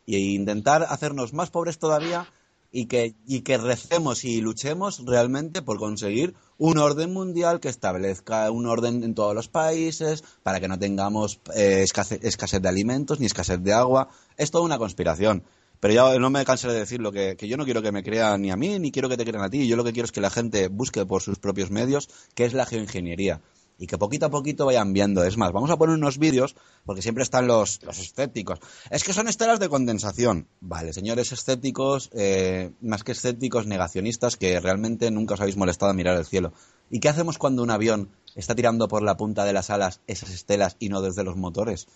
[0.05, 2.25] intentar hacernos más pobres todavía
[2.71, 8.49] y que, y que recemos y luchemos realmente por conseguir un orden mundial que establezca
[8.49, 13.27] un orden en todos los países para que no tengamos eh, escasez, de alimentos ni
[13.27, 14.09] escasez de agua.
[14.35, 15.43] Es toda una conspiración.
[15.79, 18.41] Pero ya no me cansaré de decirlo, que, que yo no quiero que me crean
[18.41, 19.67] ni a mí, ni quiero que te crean a ti.
[19.67, 22.53] Yo lo que quiero es que la gente busque por sus propios medios, que es
[22.53, 23.41] la geoingeniería
[23.79, 25.23] y que poquito a poquito vayan viendo.
[25.23, 28.59] Es más, vamos a poner unos vídeos, porque siempre están los, los escépticos.
[28.91, 30.47] Es que son estelas de condensación.
[30.59, 35.95] Vale, señores escépticos, eh, más que escépticos, negacionistas, que realmente nunca os habéis molestado a
[35.95, 36.51] mirar el cielo.
[36.91, 40.31] ¿Y qué hacemos cuando un avión está tirando por la punta de las alas esas
[40.31, 41.87] estelas y no desde los motores?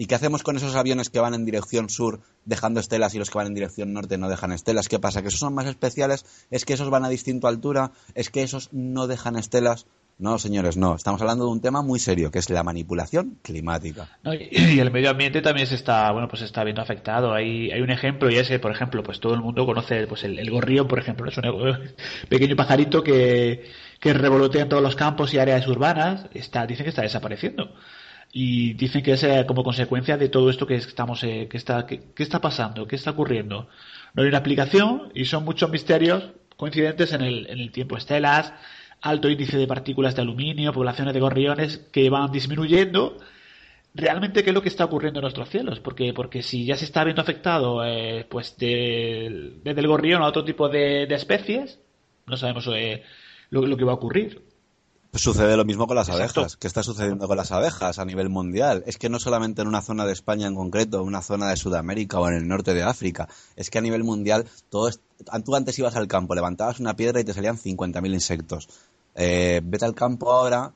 [0.00, 3.30] ¿Y qué hacemos con esos aviones que van en dirección sur dejando estelas y los
[3.30, 4.88] que van en dirección norte no dejan estelas?
[4.88, 5.22] ¿Qué pasa?
[5.22, 6.24] ¿Que esos son más especiales?
[6.52, 7.90] ¿Es que esos van a distinta altura?
[8.14, 9.86] ¿Es que esos no dejan estelas?
[10.18, 10.96] No, señores, no.
[10.96, 14.08] Estamos hablando de un tema muy serio, que es la manipulación climática.
[14.50, 17.32] y el medio ambiente también se está, bueno, pues está viendo afectado.
[17.32, 20.50] Hay, hay un ejemplo y ese, por ejemplo, pues todo el mundo conoce, pues el,
[20.50, 21.94] gorrión, por ejemplo, es un
[22.28, 26.26] pequeño pajarito que, que revolotea en todos los campos y áreas urbanas.
[26.34, 27.72] Está, dicen que está desapareciendo
[28.32, 31.86] y dicen que es eh, como consecuencia de todo esto que estamos eh, que está
[31.86, 33.68] que, está pasando qué está ocurriendo
[34.12, 38.52] no hay una explicación y son muchos misterios coincidentes en el, en el tiempo estelas
[39.00, 43.18] alto índice de partículas de aluminio poblaciones de gorriones que van disminuyendo.
[43.94, 46.84] Realmente qué es lo que está ocurriendo en nuestros cielos porque porque si ya se
[46.84, 51.80] está viendo afectado eh, pues de, desde el gorrión a otro tipo de, especies
[52.26, 52.68] no sabemos
[53.50, 54.47] lo, lo que va a ocurrir
[55.14, 56.56] Sucede lo mismo con las abejas.
[56.56, 58.84] ¿Qué está sucediendo con las abejas a nivel mundial?
[58.86, 61.56] Es que no solamente en una zona de España en concreto, en una zona de
[61.56, 63.26] Sudamérica o en el norte de África.
[63.56, 64.90] Es que a nivel mundial, todo
[65.44, 68.68] tú antes ibas al campo, levantabas una piedra y te salían 50.000 insectos.
[69.14, 70.72] Eh, vete al campo ahora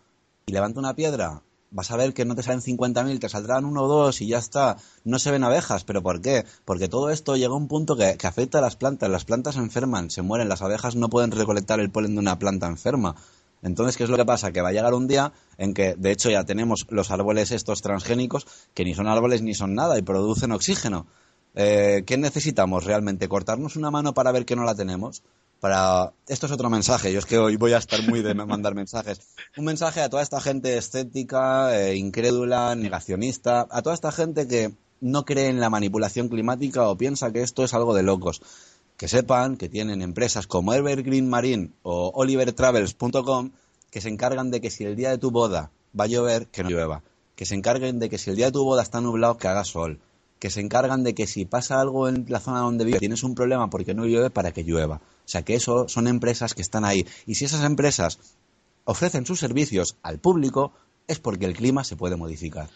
[0.47, 1.43] y levanta una piedra.
[1.71, 4.39] Vas a ver que no te salen 50.000, te saldrán uno o dos y ya
[4.39, 4.77] está.
[5.05, 6.45] No se ven abejas, pero ¿por qué?
[6.65, 9.09] Porque todo esto llega a un punto que, que afecta a las plantas.
[9.09, 10.49] Las plantas se enferman, se mueren.
[10.49, 13.15] Las abejas no pueden recolectar el polen de una planta enferma.
[13.63, 14.53] Entonces, ¿qué es lo que pasa?
[14.53, 17.81] Que va a llegar un día en que, de hecho, ya tenemos los árboles estos
[17.81, 21.07] transgénicos que ni son árboles ni son nada y producen oxígeno.
[21.55, 23.29] Eh, ¿Qué necesitamos realmente?
[23.29, 25.23] ¿Cortarnos una mano para ver que no la tenemos?
[25.61, 26.13] Para...
[26.27, 29.21] Esto es otro mensaje, yo es que hoy voy a estar muy de mandar mensajes.
[29.57, 34.73] Un mensaje a toda esta gente escéptica, eh, incrédula, negacionista, a toda esta gente que
[35.01, 38.41] no cree en la manipulación climática o piensa que esto es algo de locos
[39.03, 43.51] que sepan que tienen empresas como Evergreen Marine o OliverTravels.com
[43.91, 46.63] que se encargan de que si el día de tu boda va a llover, que
[46.63, 47.03] no llueva.
[47.35, 49.65] Que se encarguen de que si el día de tu boda está nublado, que haga
[49.65, 49.99] sol.
[50.39, 53.35] Que se encargan de que si pasa algo en la zona donde vives, tienes un
[53.35, 54.99] problema porque no llueve, para que llueva.
[54.99, 57.05] O sea que eso son empresas que están ahí.
[57.27, 58.21] Y si esas empresas
[58.85, 60.71] ofrecen sus servicios al público,
[61.09, 62.69] es porque el clima se puede modificar.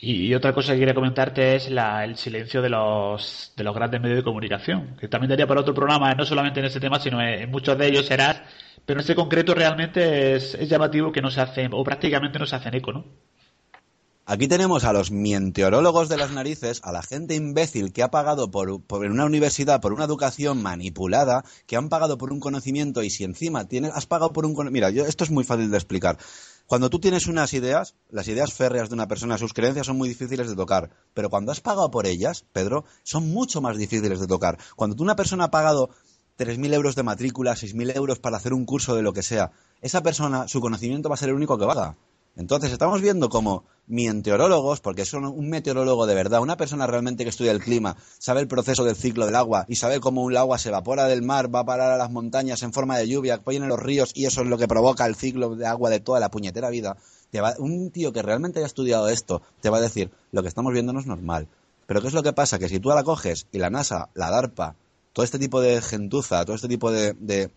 [0.00, 4.18] Y, otra cosa que quería comentarte es el silencio de los, de los grandes medios
[4.18, 7.50] de comunicación, que también daría para otro programa, no solamente en este tema, sino en,
[7.50, 8.40] muchos de ellos serás,
[8.86, 12.54] pero en este concreto realmente es, llamativo que no se hacen, o prácticamente no se
[12.54, 13.04] hacen eco, ¿no?
[14.24, 18.50] Aquí tenemos a los mienteorólogos de las narices, a la gente imbécil que ha pagado
[18.50, 23.10] por, por, una universidad, por una educación manipulada, que han pagado por un conocimiento y
[23.10, 26.18] si encima tienes, has pagado por un Mira, yo, esto es muy fácil de explicar.
[26.68, 30.06] Cuando tú tienes unas ideas, las ideas férreas de una persona, sus creencias son muy
[30.06, 30.90] difíciles de tocar.
[31.14, 34.58] Pero cuando has pagado por ellas, Pedro, son mucho más difíciles de tocar.
[34.76, 35.88] Cuando tú una persona ha pagado
[36.36, 39.50] 3.000 euros de matrícula, 6.000 euros para hacer un curso de lo que sea,
[39.80, 41.96] esa persona, su conocimiento va a ser el único que valga.
[42.38, 47.30] Entonces, estamos viendo como meteorólogos, porque son un meteorólogo de verdad, una persona realmente que
[47.30, 50.56] estudia el clima, sabe el proceso del ciclo del agua y sabe cómo un agua
[50.56, 53.64] se evapora del mar, va a parar a las montañas en forma de lluvia, viene
[53.64, 56.20] en los ríos y eso es lo que provoca el ciclo de agua de toda
[56.20, 56.96] la puñetera vida.
[57.58, 60.92] un tío que realmente haya estudiado esto te va a decir, lo que estamos viendo
[60.92, 61.48] no es normal.
[61.86, 62.60] Pero ¿qué es lo que pasa?
[62.60, 64.76] Que si tú la coges y la NASA, la DARPA,
[65.12, 67.50] todo este tipo de gentuza, todo este tipo de,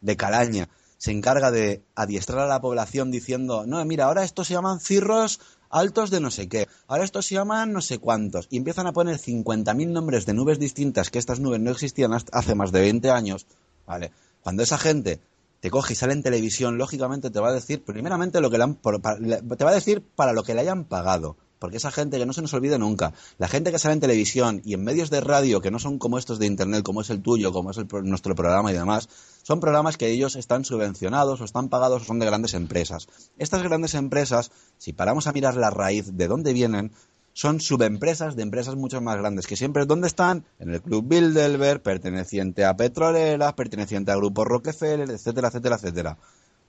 [0.00, 0.68] de calaña,
[0.98, 5.40] se encarga de adiestrar a la población diciendo, no, mira, ahora estos se llaman cirros
[5.68, 8.92] altos de no sé qué, ahora estos se llaman no sé cuántos, y empiezan a
[8.92, 13.10] poner 50.000 nombres de nubes distintas, que estas nubes no existían hace más de 20
[13.10, 13.46] años,
[13.86, 14.12] ¿vale?
[14.42, 15.20] Cuando esa gente
[15.60, 18.64] te coge y sale en televisión, lógicamente te va a decir, primeramente, lo que le
[18.64, 21.36] han, te va a decir para lo que le hayan pagado.
[21.58, 24.60] Porque esa gente que no se nos olvide nunca, la gente que sale en televisión
[24.64, 27.22] y en medios de radio que no son como estos de internet, como es el
[27.22, 29.08] tuyo, como es el, nuestro programa y demás,
[29.42, 33.08] son programas que ellos están subvencionados o están pagados o son de grandes empresas.
[33.38, 36.92] Estas grandes empresas, si paramos a mirar la raíz de dónde vienen,
[37.32, 40.46] son subempresas de empresas mucho más grandes, que siempre ¿dónde están?
[40.58, 46.18] En el Club Bilderberg, perteneciente a petroleras, perteneciente a Grupo Rockefeller, etcétera, etcétera, etcétera.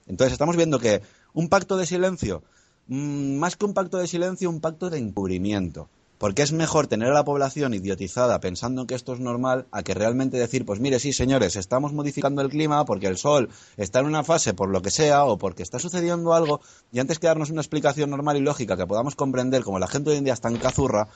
[0.06, 1.00] Entonces estamos viendo que
[1.32, 2.42] un pacto de silencio
[2.88, 5.88] más que un pacto de silencio, un pacto de encubrimiento.
[6.16, 9.94] Porque es mejor tener a la población idiotizada pensando que esto es normal a que
[9.94, 14.06] realmente decir, pues mire, sí, señores, estamos modificando el clima porque el sol está en
[14.06, 16.60] una fase por lo que sea o porque está sucediendo algo
[16.90, 20.10] y antes que darnos una explicación normal y lógica que podamos comprender como la gente
[20.10, 21.06] hoy en día está en cazurra,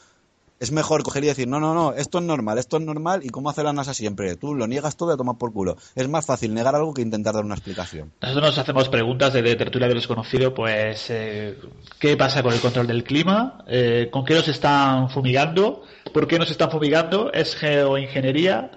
[0.63, 3.31] es mejor coger y decir, no, no, no, esto es normal, esto es normal, y
[3.31, 4.37] cómo hace la NASA siempre.
[4.37, 5.77] Tú lo niegas todo y a tomar por culo.
[5.97, 8.13] Es más fácil negar algo que intentar dar una explicación.
[8.23, 11.59] Nosotros nos hacemos preguntas de, tertulia de desconocido, pues, eh,
[11.99, 13.65] ¿qué pasa con el control del clima?
[13.67, 15.83] Eh, ¿Con qué nos están fumigando?
[16.15, 17.33] ¿Por qué nos están fumigando?
[17.33, 18.71] ¿Es geoingeniería?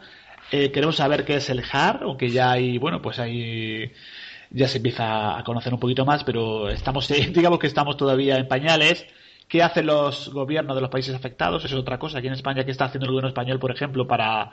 [0.51, 3.91] Eh, queremos saber qué es el HAR, aunque ya hay, bueno, pues hay
[4.49, 8.47] ya se empieza a conocer un poquito más, pero estamos, digamos que estamos todavía en
[8.47, 9.05] pañales
[9.47, 11.63] ¿Qué hacen los gobiernos de los países afectados?
[11.63, 12.17] Eso es otra cosa.
[12.17, 14.51] Aquí en España, ¿qué está haciendo el gobierno español, por ejemplo, para,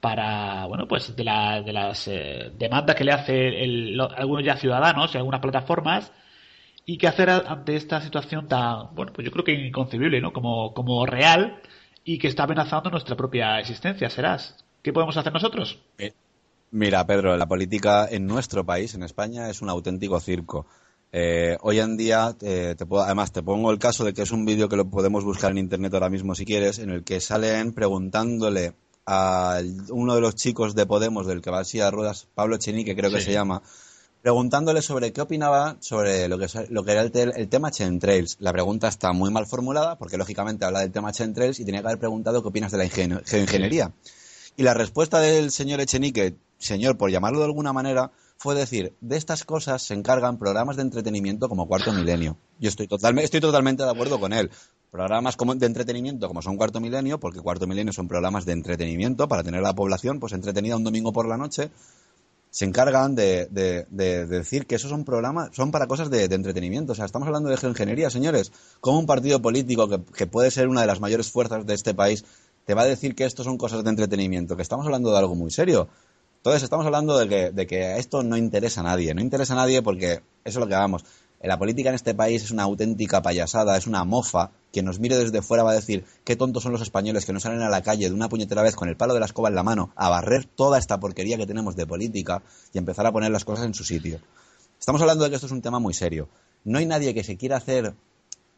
[0.00, 4.56] para bueno, pues de, la, de las eh, demandas que le hace el, algunos ya
[4.56, 6.12] ciudadanos y algunas plataformas?
[6.86, 10.32] ¿Y qué hacer ante esta situación tan, bueno, pues yo creo que inconcebible, ¿no?
[10.32, 11.60] Como, como real
[12.04, 14.64] y que está amenazando nuestra propia existencia, serás.
[14.82, 15.78] ¿Qué podemos hacer nosotros?
[15.98, 16.14] Eh,
[16.70, 20.66] mira, Pedro, la política en nuestro país, en España, es un auténtico circo.
[21.12, 24.30] Eh, hoy en día, eh, te puedo, además, te pongo el caso de que es
[24.30, 27.20] un vídeo que lo podemos buscar en internet ahora mismo si quieres, en el que
[27.20, 28.74] salen preguntándole
[29.06, 33.10] a uno de los chicos de Podemos, del que va a ruedas, Pablo Chenique, creo
[33.10, 33.60] que se llama,
[34.22, 38.36] preguntándole sobre qué opinaba sobre lo que, lo que era el, el, tema Chemtrails.
[38.38, 41.88] La pregunta está muy mal formulada, porque lógicamente habla del tema Chemtrails y tenía que
[41.88, 43.92] haber preguntado qué opinas de la geoingeniería.
[44.56, 49.18] Y la respuesta del señor Echenique, señor, por llamarlo de alguna manera, fue decir, de
[49.18, 52.38] estas cosas se encargan programas de entretenimiento como Cuarto Milenio.
[52.58, 54.50] Yo estoy, totalmente, estoy totalmente de acuerdo con él.
[54.90, 59.28] Programas como de entretenimiento como son Cuarto Milenio, porque Cuarto Milenio son programas de entretenimiento
[59.28, 61.70] para tener a la población pues entretenida un domingo por la noche,
[62.48, 63.46] se encargan de,
[63.90, 66.92] decir que esos son programas, son para cosas de, entretenimiento.
[66.92, 68.52] O sea, estamos hablando de geoingeniería, señores.
[68.80, 72.24] Como un partido político que, puede ser una de las mayores fuerzas de este país
[72.64, 75.34] te va a decir que esto son cosas de entretenimiento, que estamos hablando de algo
[75.34, 75.88] muy serio.
[76.40, 80.12] Entonces estamos hablando de que, esto no interesa a nadie, no interesa a nadie porque
[80.12, 81.04] eso es lo que vamos.
[81.42, 84.50] La política en este país es una auténtica payasada, es una mofa.
[84.72, 87.40] Quien nos mire desde fuera va a decir qué tontos son los españoles que no
[87.40, 89.54] salen a la calle de una puñetera vez con el palo de la escoba en
[89.54, 93.30] la mano a barrer toda esta porquería que tenemos de política y empezar a poner
[93.30, 94.18] las cosas en su sitio.
[94.78, 96.30] Estamos hablando de que esto es un tema muy serio.
[96.64, 97.92] No hay nadie que se quiera hacer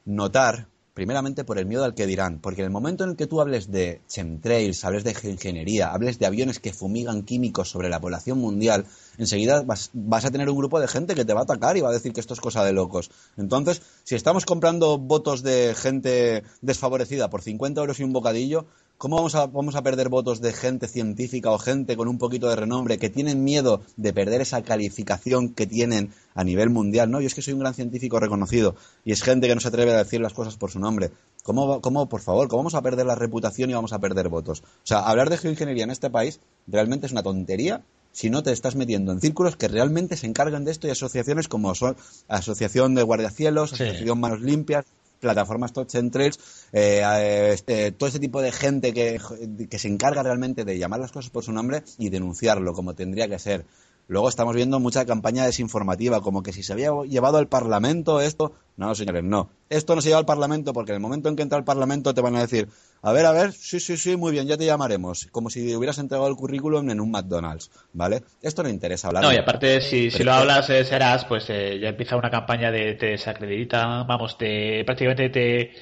[0.05, 3.27] notar Primeramente por el miedo al que dirán, porque en el momento en el que
[3.27, 7.99] tú hables de chemtrails, hables de ingeniería, hables de aviones que fumigan químicos sobre la
[7.99, 8.85] población mundial,
[9.17, 11.81] enseguida vas, vas, a tener un grupo de gente que te va a atacar y
[11.81, 13.11] va a decir que esto es cosa de locos.
[13.39, 18.67] Entonces, si estamos comprando votos de gente desfavorecida por 50 euros y un bocadillo,
[19.03, 22.49] ¿Cómo vamos a, vamos a perder votos de gente científica o gente con un poquito
[22.49, 27.11] de renombre que tienen miedo de perder esa calificación que tienen a nivel mundial?
[27.11, 29.67] No, yo es que soy un gran científico reconocido y es gente que no se
[29.67, 31.11] atreve a decir las cosas por su nombre.
[31.43, 34.61] ¿Cómo, cómo por favor, cómo vamos a perder la reputación y vamos a perder votos?
[34.61, 36.39] O sea, hablar de geoingeniería en este país
[36.69, 37.83] realmente es una tontería
[38.13, 41.49] si no te estás metiendo en círculos que realmente se encargan de esto y asociaciones
[41.49, 41.97] como son
[42.29, 44.85] Asociación de Guardiacielos, Asociación Manos Limpias,
[45.23, 46.15] plataformas touch and
[46.73, 49.21] eh, este, todo ese tipo de gente que,
[49.71, 53.29] que se encarga realmente de llamar las cosas por su nombre y denunciarlo como tendría
[53.29, 53.65] que ser.
[54.09, 58.53] Luego estamos viendo mucha campaña desinformativa, como que si se había llevado al Parlamento esto.
[58.77, 59.51] No, señores, no.
[59.71, 62.13] Esto no se lleva al Parlamento porque en el momento en que entra al Parlamento
[62.13, 62.69] te van a decir,
[63.03, 65.29] a ver, a ver, sí, sí, sí, muy bien, ya te llamaremos.
[65.31, 68.23] Como si hubieras entregado el currículum en un McDonald's, ¿vale?
[68.43, 69.23] Esto no interesa hablar.
[69.23, 72.71] No, y aparte, si, si lo hablas, eh, serás, pues eh, ya empieza una campaña
[72.71, 75.73] de te desacredita, vamos, te prácticamente te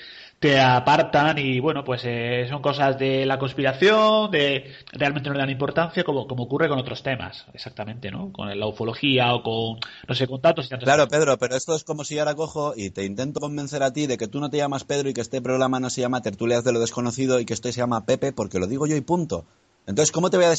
[0.41, 5.41] te apartan y bueno, pues eh, son cosas de la conspiración, de realmente no le
[5.41, 8.32] dan importancia, como, como ocurre con otros temas, exactamente, ¿no?
[8.32, 9.78] Con la ufología o con,
[10.09, 10.66] no sé, con y tantos.
[10.82, 14.07] Claro, Pedro, pero esto es como si ahora cojo y te intento convencer a ti
[14.07, 16.64] de que tú no te llamas Pedro y que este programa no se llama Tertulias
[16.64, 19.45] de lo Desconocido y que esto se llama Pepe porque lo digo yo y punto.
[19.86, 20.55] Entonces, ¿cómo te voy a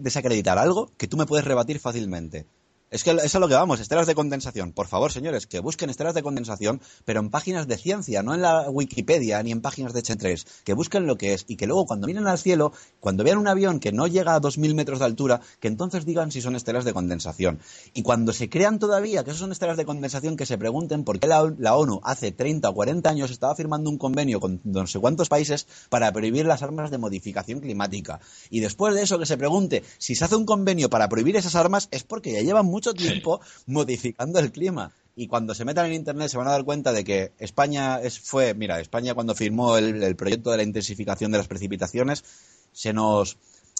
[0.00, 2.46] desacreditar algo que tú me puedes rebatir fácilmente?
[2.94, 4.70] Es que eso es lo que vamos, estelas de condensación.
[4.70, 8.40] Por favor, señores, que busquen estelas de condensación, pero en páginas de ciencia, no en
[8.42, 10.46] la Wikipedia ni en páginas de Chentres.
[10.62, 13.48] Que busquen lo que es y que luego cuando miren al cielo, cuando vean un
[13.48, 16.84] avión que no llega a 2.000 metros de altura, que entonces digan si son estelas
[16.84, 17.58] de condensación.
[17.94, 21.18] Y cuando se crean todavía que esos son estelas de condensación, que se pregunten por
[21.18, 24.86] qué la, la ONU hace 30 o 40 años estaba firmando un convenio con no
[24.86, 28.20] sé cuántos países para prohibir las armas de modificación climática.
[28.50, 31.56] Y después de eso que se pregunte si se hace un convenio para prohibir esas
[31.56, 34.92] armas es porque ya llevan mucho tiempo modificando el clima.
[35.16, 38.18] Y cuando se metan en Internet se van a dar cuenta de que España es,
[38.18, 42.24] fue, mira, España cuando firmó el, proyecto de la intensificación de las precipitaciones,
[42.72, 43.36] se nos,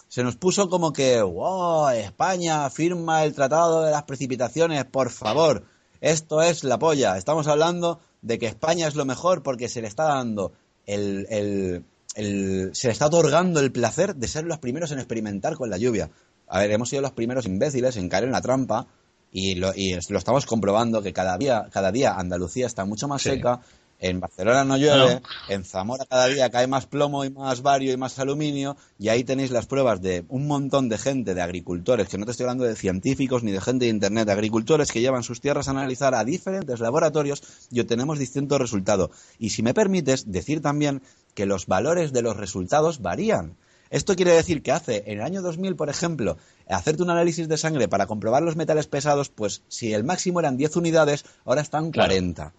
[0.08, 5.64] se nos puso como que, wow, España firma el tratado de las precipitaciones, por favor,
[6.00, 7.18] esto es la polla.
[7.18, 10.52] Estamos hablando de que España es lo mejor porque se le está dando
[10.86, 11.84] el, el,
[12.14, 15.78] el, se le está otorgando el placer de ser los primeros en experimentar con la
[15.78, 16.10] lluvia.
[16.48, 18.86] A ver, hemos sido los primeros imbéciles en caer en la trampa
[19.32, 23.22] y lo, y lo estamos comprobando que cada día, cada día Andalucía está mucho más
[23.22, 23.60] seca,
[24.00, 27.96] en Barcelona no llueve, en Zamora cada día cae más plomo y más bario y
[27.96, 32.18] más aluminio, y ahí tenéis las pruebas de un montón de gente, de agricultores, que
[32.18, 35.22] no te estoy hablando de científicos ni de gente de Internet, de agricultores que llevan
[35.22, 39.10] sus tierras a analizar a diferentes laboratorios y obtenemos distintos resultados.
[39.38, 41.02] Y si me permites decir también
[41.34, 43.56] que los valores de los resultados varían.
[43.94, 46.36] Esto quiere decir que hace, en el año 2000, por ejemplo,
[46.68, 50.56] hacerte un análisis de sangre para comprobar los metales pesados, pues si el máximo eran
[50.56, 52.52] 10 unidades, ahora están 40.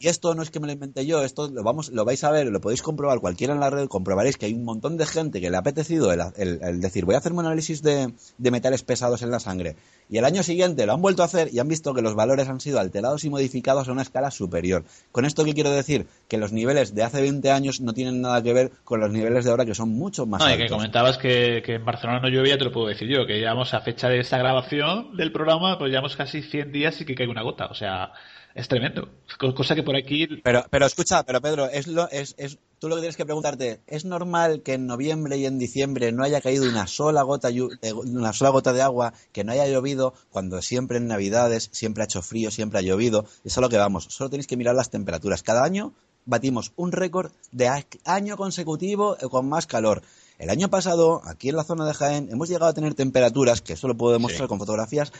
[0.00, 2.30] Y esto no es que me lo inventé yo, esto lo, vamos, lo vais a
[2.30, 5.40] ver, lo podéis comprobar cualquiera en la red, comprobaréis que hay un montón de gente
[5.40, 8.50] que le ha apetecido el, el- el decir, voy a hacerme un análisis de, de
[8.50, 9.76] metales pesados en la sangre.
[10.10, 12.48] Y el año siguiente lo han vuelto a hacer y han visto que los valores
[12.48, 14.84] han sido alterados y modificados a una escala superior.
[15.12, 16.06] ¿Con esto qué quiero decir?
[16.28, 19.44] Que los niveles de hace 20 años no tienen nada que ver con los niveles
[19.44, 20.64] de ahora que son mucho más No, y altos.
[20.66, 23.38] que comentabas que, que en Barcelona no llueve, ya te lo puedo decir yo, que
[23.38, 27.14] llevamos a fecha de esta grabación del programa, pues llevamos casi 100 días y que
[27.14, 27.66] cae una gota.
[27.66, 28.12] O sea,
[28.58, 29.08] es tremendo.
[29.38, 32.88] Co- Cosa que por aquí Pero, pero escucha, pero Pedro, es lo, es, es, tú
[32.88, 36.40] lo que tienes que preguntarte, ¿es normal que en noviembre y en diciembre no haya
[36.40, 40.60] caído una sola gota, de- una sola gota de agua, que no haya llovido, cuando
[40.60, 43.24] siempre en Navidades siempre ha hecho frío, siempre ha llovido?
[43.44, 44.06] Es a lo que vamos.
[44.10, 45.42] Solo tenéis que mirar las temperaturas.
[45.42, 45.92] Cada año
[46.26, 47.70] batimos un récord de
[48.04, 50.02] año consecutivo eh, con más calor.
[50.38, 53.72] El año pasado, aquí en la zona de Jaén, hemos llegado a tener temperaturas, que
[53.72, 54.48] eso lo puedo demostrar Sí.
[54.48, 55.10] con fotografías,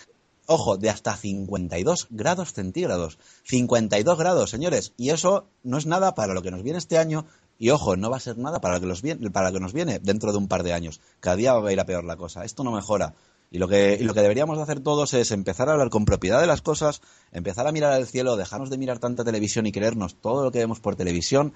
[0.50, 3.18] Ojo, de hasta 52 grados centígrados.
[3.44, 4.94] 52 grados, señores.
[4.96, 7.26] Y eso no es nada para lo que nos viene este año.
[7.58, 10.48] Y ojo, no va a ser nada para lo que nos viene, dentro de un
[10.48, 11.02] par de años.
[11.20, 12.44] Cada día va a ir a peor la cosa.
[12.44, 13.14] Esto no mejora.
[13.50, 16.06] Y lo que, y lo que deberíamos de hacer todos es empezar a hablar con
[16.06, 19.72] propiedad de las cosas, empezar a mirar al cielo, dejarnos de mirar tanta televisión y
[19.72, 21.52] creernos todo lo que vemos por televisión,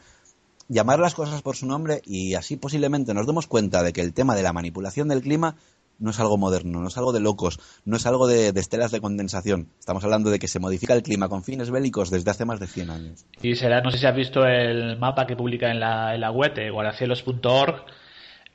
[0.69, 4.13] llamar las cosas por su nombre y así posiblemente nos demos cuenta de que el
[4.13, 5.57] tema de la manipulación del clima
[6.03, 9.01] no es algo moderno, no es algo de locos, no es algo de, estelas de
[9.01, 9.69] condensación.
[9.79, 12.67] Estamos hablando de que se modifica el clima con fines bélicos desde hace más de
[12.67, 13.27] 100 años.
[13.41, 16.31] Y será, no sé si has visto el mapa que publica en la, en la
[16.31, 17.87] web, guardacielos.org,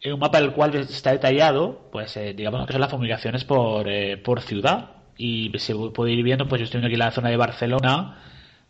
[0.01, 3.45] eh, un mapa en el cual está detallado, pues eh, digamos que son las fumigaciones
[3.45, 4.91] por, eh, por ciudad.
[5.17, 8.21] Y se puede ir viendo, pues yo estoy viendo aquí en la zona de Barcelona,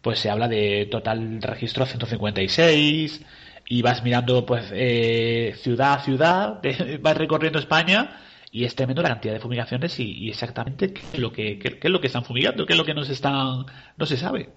[0.01, 3.25] pues se habla de total registro 156,
[3.69, 6.61] y vas mirando pues eh, ciudad a ciudad,
[7.01, 8.21] vas recorriendo España,
[8.57, 11.77] y es tremendo la cantidad de fumigaciones y, y exactamente qué es, lo que, qué-
[11.79, 13.65] qué es lo que están fumigando, qué es lo que nos están,
[13.97, 14.49] no se sabe.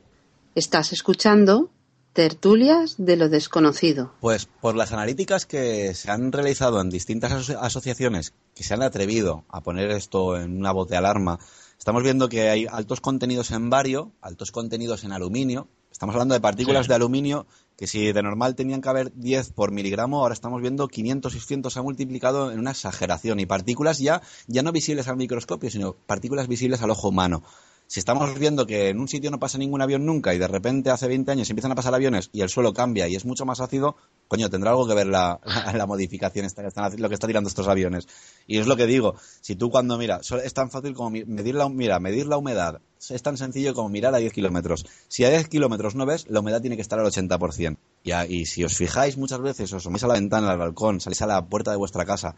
[0.54, 1.70] Estás escuchando
[2.12, 4.12] Tertulias de lo desconocido.
[4.20, 8.82] Pues por las analíticas que se han realizado en distintas aso- asociaciones que se han
[8.82, 11.38] atrevido a poner esto en una voz de alarma,
[11.80, 15.66] estamos viendo que hay altos contenidos en bario, altos contenidos en aluminio.
[15.90, 16.90] Estamos hablando de partículas Sí.
[16.90, 20.86] de aluminio que si de normal tenían que haber 10 por miligramo, ahora estamos viendo
[20.88, 23.40] 500, 600 se ha multiplicado en una exageración.
[23.40, 27.42] Y partículas ya, ya no visibles al microscopio, sino partículas visibles al ojo humano.
[27.90, 30.90] Si estamos viendo que en un sitio no pasa ningún avión nunca y de repente
[30.90, 33.58] hace 20 años empiezan a pasar aviones y el suelo cambia y es mucho más
[33.58, 33.96] ácido,
[34.28, 35.40] coño, tendrá algo que ver la,
[35.74, 38.06] la, modificación, esta están, lo que está tirando estos aviones.
[38.46, 41.68] Y es lo que digo, si tú cuando mira, es tan fácil como medir la,
[41.68, 44.86] mira, medir la humedad, es tan sencillo como mirar a 10 kilómetros.
[45.08, 47.76] Si a 10 kilómetros no ves, la humedad tiene que estar al 80%.
[48.04, 51.00] Y, a- y si os fijáis muchas veces, os asomáis a la ventana, al balcón,
[51.00, 52.36] salís a la puerta de vuestra casa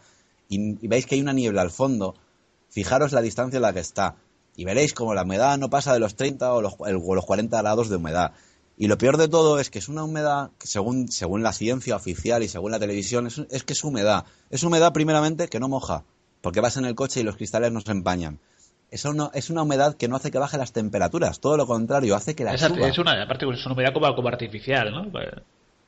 [0.49, 2.15] y, y veis que hay una niebla al fondo,
[2.69, 4.15] fijaros la distancia en la que está
[4.55, 7.25] y veréis como la humedad no pasa de los 30 o los, el- o los
[7.25, 8.31] 40 grados de humedad.
[8.77, 11.95] Y lo peor de todo es que es una humedad que según, según la ciencia
[11.95, 14.25] oficial y según la televisión es, es que es humedad.
[14.49, 16.03] Es humedad primeramente que no moja,
[16.41, 18.39] porque vas en el coche y los cristales no se empañan.
[18.89, 22.15] Es una, es una humedad que no hace que baje las temperaturas, todo lo contrario,
[22.15, 22.87] hace que la Es, suba.
[22.87, 25.11] es una, aparte es una humedad como, como artificial, ¿no?
[25.11, 25.29] Pues,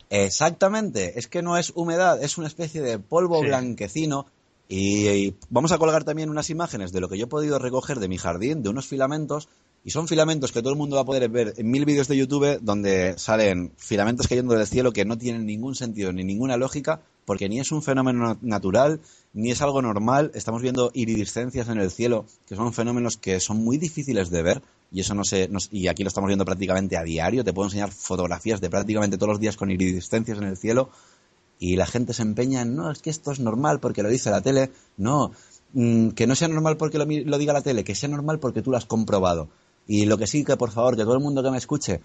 [0.10, 3.48] Exactamente, es que no es humedad, es una especie de polvo Sí.
[3.48, 4.28] blanquecino.
[4.68, 8.08] Y, vamos a colgar también unas imágenes de lo que yo he podido recoger de
[8.08, 9.48] mi jardín, de unos filamentos,
[9.84, 12.18] y son filamentos que todo el mundo va a poder ver en mil vídeos de
[12.18, 17.02] YouTube donde salen filamentos cayendo del cielo que no tienen ningún sentido ni ninguna lógica,
[17.26, 19.00] porque ni es un fenómeno natural,
[19.34, 20.32] ni es algo normal.
[20.34, 24.62] Estamos viendo iridiscencias en el cielo, que son fenómenos que son muy difíciles de ver,
[24.92, 27.44] y eso no sé, no- y aquí lo estamos viendo prácticamente a diario.
[27.44, 30.90] Te puedo enseñar fotografías de prácticamente todos los días con iridiscencias en el cielo,
[31.60, 34.30] y la gente se empeña en, no, es que esto es normal porque lo dice
[34.32, 34.72] la tele.
[34.98, 35.32] No,
[35.74, 38.62] mm, que no sea normal porque lo, lo diga la tele, que sea normal porque
[38.62, 39.50] tú lo has comprobado.
[39.88, 42.02] Y lo que sí que, por favor, que todo el mundo que me escuche,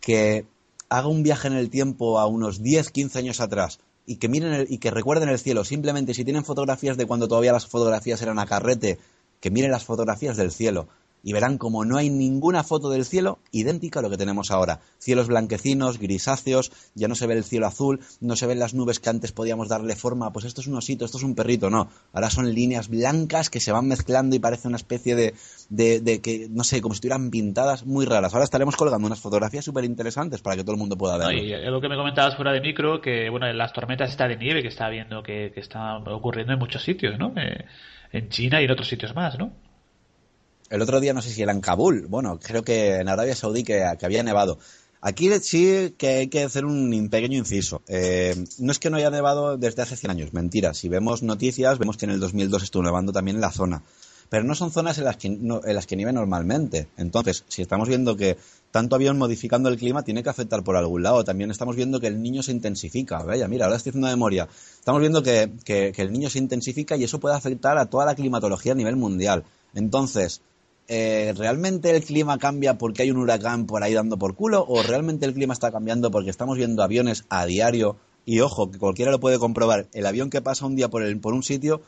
[0.00, 0.46] que
[0.88, 4.52] haga un viaje en el tiempo a unos 10, 15 años atrás y que miren
[4.52, 5.64] el- y que recuerden el cielo.
[5.64, 8.98] Simplemente si tienen fotografías de cuando todavía las fotografías eran a carrete,
[9.40, 10.88] que miren las fotografías del cielo
[11.24, 14.80] y verán como no hay ninguna foto del cielo idéntica a lo que tenemos ahora.
[14.98, 19.00] Cielos blanquecinos, grisáceos, ya no se ve el cielo azul, no se ven las nubes
[19.00, 21.88] que antes podíamos darle forma, pues esto es un osito, esto es un perrito, no.
[22.12, 25.34] Ahora son líneas blancas que se van mezclando y parece una especie de,
[25.70, 28.34] de, de que, no sé, como si estuvieran pintadas muy raras.
[28.34, 31.70] Ahora estaremos colgando unas fotografías súper interesantes para que todo el mundo pueda verlo.
[31.70, 34.60] Lo que me comentabas fuera de micro, que bueno, en las tormentas está de nieve
[34.60, 37.32] que está viendo que, que está ocurriendo en muchos sitios, ¿no?
[37.36, 37.64] Eh,
[38.12, 39.52] en China y en otros sitios más, ¿no?
[40.70, 43.64] El otro día no sé si era en Kabul, bueno, creo que en Arabia Saudí
[43.64, 44.58] que, había nevado.
[45.02, 47.82] Aquí sí que hay que hacer un pequeño inciso.
[47.88, 50.72] Eh, no es que no haya nevado desde hace 100 años, mentira.
[50.72, 53.82] Si vemos noticias, vemos que en el 2002 estuvo nevando también en la zona.
[54.30, 56.88] pero no son zonas en las que, no, en las que nieve normalmente.
[56.96, 58.38] Entonces, si estamos viendo que
[58.70, 62.06] tanto avión modificando el clima tiene que afectar por algún lado, también estamos viendo que
[62.06, 63.22] el niño se intensifica.
[63.22, 64.48] Vaya, mira, ahora estoy haciendo memoria.
[64.78, 68.14] Estamos viendo que, que el niño se intensifica y eso puede afectar a toda la
[68.14, 69.44] climatología a nivel mundial.
[69.74, 70.40] Entonces,
[70.88, 74.64] eh, ¿realmente el clima cambia porque hay un huracán por ahí dando por culo?
[74.68, 77.96] ¿O realmente el clima está cambiando porque estamos viendo aviones a diario?
[78.26, 79.88] Y ojo, que cualquiera lo puede comprobar.
[79.92, 81.82] El avión que pasa un día por, un sitio,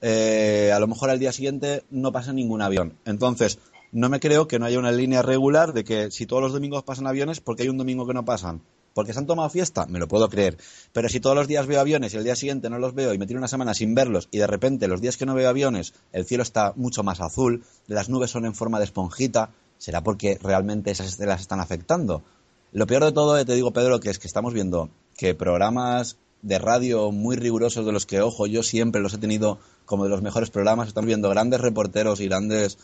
[0.00, 2.98] eh, a lo mejor al día siguiente no pasa ningún avión.
[3.04, 3.58] Entonces,
[3.92, 6.82] no me creo que no haya una línea regular de que si todos los domingos
[6.82, 8.62] pasan aviones, porque hay un domingo que no pasan?
[8.98, 10.58] Porque se han tomado fiesta, me lo puedo creer.
[10.92, 13.18] Pero si todos los días veo aviones y el día siguiente no los veo y
[13.18, 15.94] me tiro una semana sin verlos y de repente los días que no veo aviones
[16.12, 20.36] el cielo está mucho más azul, las nubes son en forma de esponjita, será porque
[20.42, 22.24] realmente esas estelas están afectando.
[22.72, 26.58] Lo peor de todo, te digo Pedro, que es que estamos viendo que programas de
[26.58, 30.22] radio muy rigurosos de los que, ojo, yo siempre los he tenido como de los
[30.22, 32.78] mejores programas, estamos viendo grandes reporteros y grandes,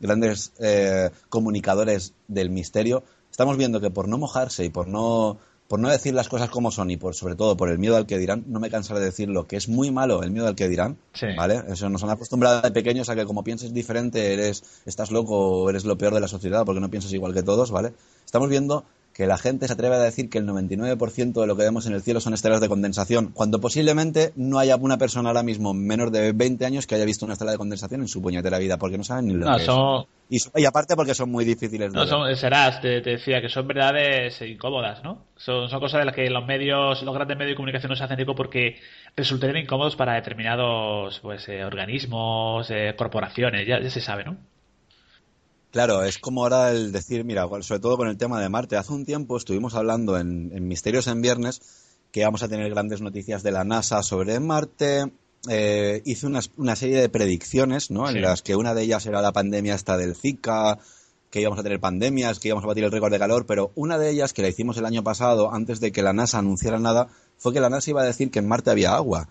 [0.00, 5.38] grandes eh, comunicadores del misterio, estamos viendo que por no mojarse y por no
[5.70, 8.04] por no decir las cosas como son y por sobre todo por el miedo al
[8.04, 10.68] que dirán, no me cansaré de decirlo, que es muy malo el miedo al que
[10.68, 10.98] dirán,
[11.36, 11.62] ¿vale?
[11.68, 15.70] Eso nos han acostumbrado de pequeños a que como pienses diferente eres estás loco o
[15.70, 17.92] eres lo peor de la sociedad porque no piensas igual que todos, ¿vale?
[18.26, 18.84] Estamos viendo
[19.20, 21.92] que la gente se atreve a decir que el 99% de lo que vemos en
[21.92, 26.10] el cielo son estelas de condensación, cuando posiblemente no haya una persona ahora mismo menor
[26.10, 28.96] de 20 años que haya visto una estela de condensación en su puñetera vida, porque
[28.96, 30.50] no saben ni lo que es.
[30.56, 34.40] Y, aparte porque son muy difíciles de No, son, serás, te, decía que son verdades
[34.40, 35.26] incómodas, ¿no?
[35.36, 38.04] Son, son cosas de las que los medios, los grandes medios de comunicación no se
[38.04, 38.76] hacen eco porque
[39.14, 44.38] resultarían incómodos para determinados pues eh, organismos, eh, corporaciones, ya, ya se sabe, ¿no?
[45.70, 48.76] Claro, es como ahora el decir, mira, sobre todo con el tema de Marte.
[48.76, 51.62] Hace un tiempo estuvimos hablando en, Misterios en Viernes
[52.10, 55.12] que vamos a tener grandes noticias de la NASA sobre Marte.
[55.48, 58.08] Eh, hice una, serie de predicciones, ¿no?
[58.08, 60.78] En las que una de ellas era la pandemia esta del Zika,
[61.30, 63.96] que íbamos a tener pandemias, que íbamos a batir el récord de calor, pero una
[63.96, 67.08] de ellas que la hicimos el año pasado, antes de que la NASA anunciara nada,
[67.38, 69.28] fue que la NASA iba a decir que en Marte había agua.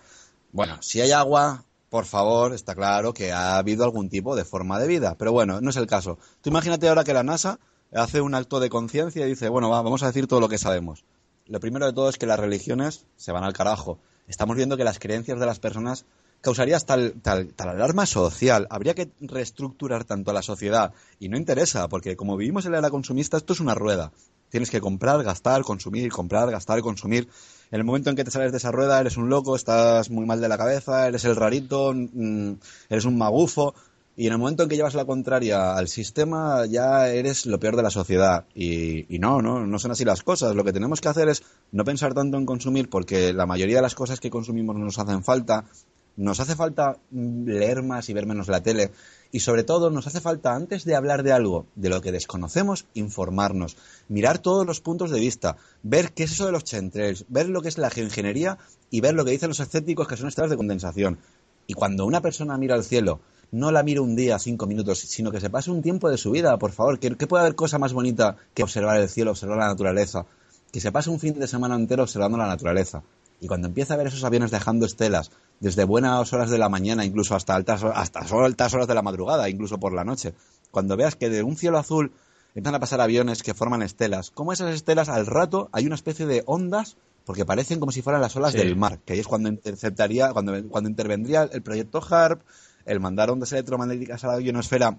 [0.52, 4.78] Bueno, si hay agua, por favor, está claro que ha habido algún tipo de forma
[4.78, 5.16] de vida.
[5.18, 6.18] Pero bueno, no es el caso.
[6.40, 7.58] Tú imagínate ahora que la NASA
[7.92, 11.04] hace un acto de conciencia y dice, bueno, vamos a decir todo lo que sabemos.
[11.46, 13.98] Lo primero de todo es que las religiones se van al carajo.
[14.28, 16.04] Estamos viendo que las creencias de las personas
[16.40, 18.68] causaría tal, tal, tal alarma social.
[18.70, 20.94] Habría que reestructurar tanto a la sociedad.
[21.18, 24.12] Y no interesa, porque como vivimos en la era consumista, esto es una rueda.
[24.48, 27.28] Tienes que comprar, gastar, consumir, comprar, gastar, consumir.
[27.70, 30.26] En el momento en que te sales de esa rueda, eres un loco, estás muy
[30.26, 32.54] mal de la cabeza, eres el rarito, mm,
[32.88, 33.74] eres un magufo.
[34.16, 37.76] Y en el momento en que llevas la contraria al sistema, ya eres lo peor
[37.76, 38.44] de la sociedad.
[38.54, 40.54] Y, no, no, no son así las cosas.
[40.54, 43.82] Lo que tenemos que hacer es no pensar tanto en consumir, porque la mayoría de
[43.82, 45.64] las cosas que consumimos nos hacen falta.
[46.16, 48.90] Nos hace falta mm, leer más y ver menos la tele.
[49.32, 52.86] Y sobre todo nos hace falta, antes de hablar de algo de lo que desconocemos,
[52.94, 53.76] informarnos,
[54.08, 57.62] mirar todos los puntos de vista, ver qué es eso de los chemtrails, ver lo
[57.62, 58.58] que es la geoingeniería
[58.90, 61.18] y ver lo que dicen los escépticos que son estelas de condensación.
[61.68, 63.20] Y cuando una persona mira al cielo,
[63.52, 66.30] no la mira un día, cinco minutos, sino que se pase un tiempo de su
[66.32, 66.98] vida, por favor.
[66.98, 70.26] ¿Qué, puede haber cosa más bonita que observar el cielo, observar la naturaleza?
[70.72, 73.02] Que se pase un fin de semana entero observando la naturaleza.
[73.40, 75.30] Y cuando empieza a ver esos aviones dejando estelas,
[75.60, 79.48] desde buenas horas de la mañana, incluso hasta altas, hasta altas horas de la madrugada,
[79.48, 80.34] incluso por la noche,
[80.70, 82.12] cuando veas que de un cielo azul
[82.54, 86.26] empiezan a pasar aviones que forman estelas, como esas estelas al rato hay una especie
[86.26, 89.48] de ondas porque parecen como si fueran las olas del mar, que ahí es cuando
[89.48, 92.42] interceptaría, cuando, cuando intervendría el proyecto HARP,
[92.86, 94.98] el mandar ondas electromagnéticas a la ionosfera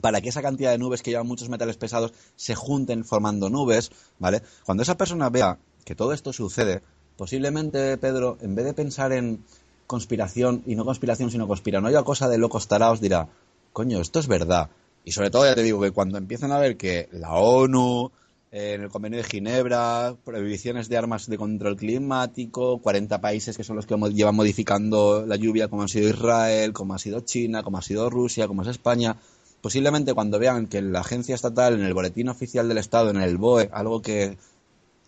[0.00, 3.90] para que esa cantidad de nubes que llevan muchos metales pesados se junten formando nubes,
[4.18, 4.42] ¿vale?
[4.64, 6.82] Cuando esa persona vea que todo esto sucede,
[7.20, 9.44] posiblemente, Pedro, en vez de pensar en
[9.86, 13.28] conspiración, y no conspiración, sino conspiranoia, cosa de locos taraos, dirá,
[13.74, 14.70] coño, esto es verdad.
[15.04, 18.10] Y sobre todo, ya te digo, que cuando empiezan a ver que la ONU,
[18.50, 23.64] eh, en el convenio de Ginebra, prohibiciones de armas de control climático, 40 países que
[23.64, 27.62] son los que llevan modificando la lluvia, como ha sido Israel, como ha sido China,
[27.62, 29.18] como ha sido Rusia, como es España,
[29.60, 33.36] posiblemente cuando vean que la agencia estatal, en el boletín oficial del Estado, en el
[33.36, 34.38] BOE, algo que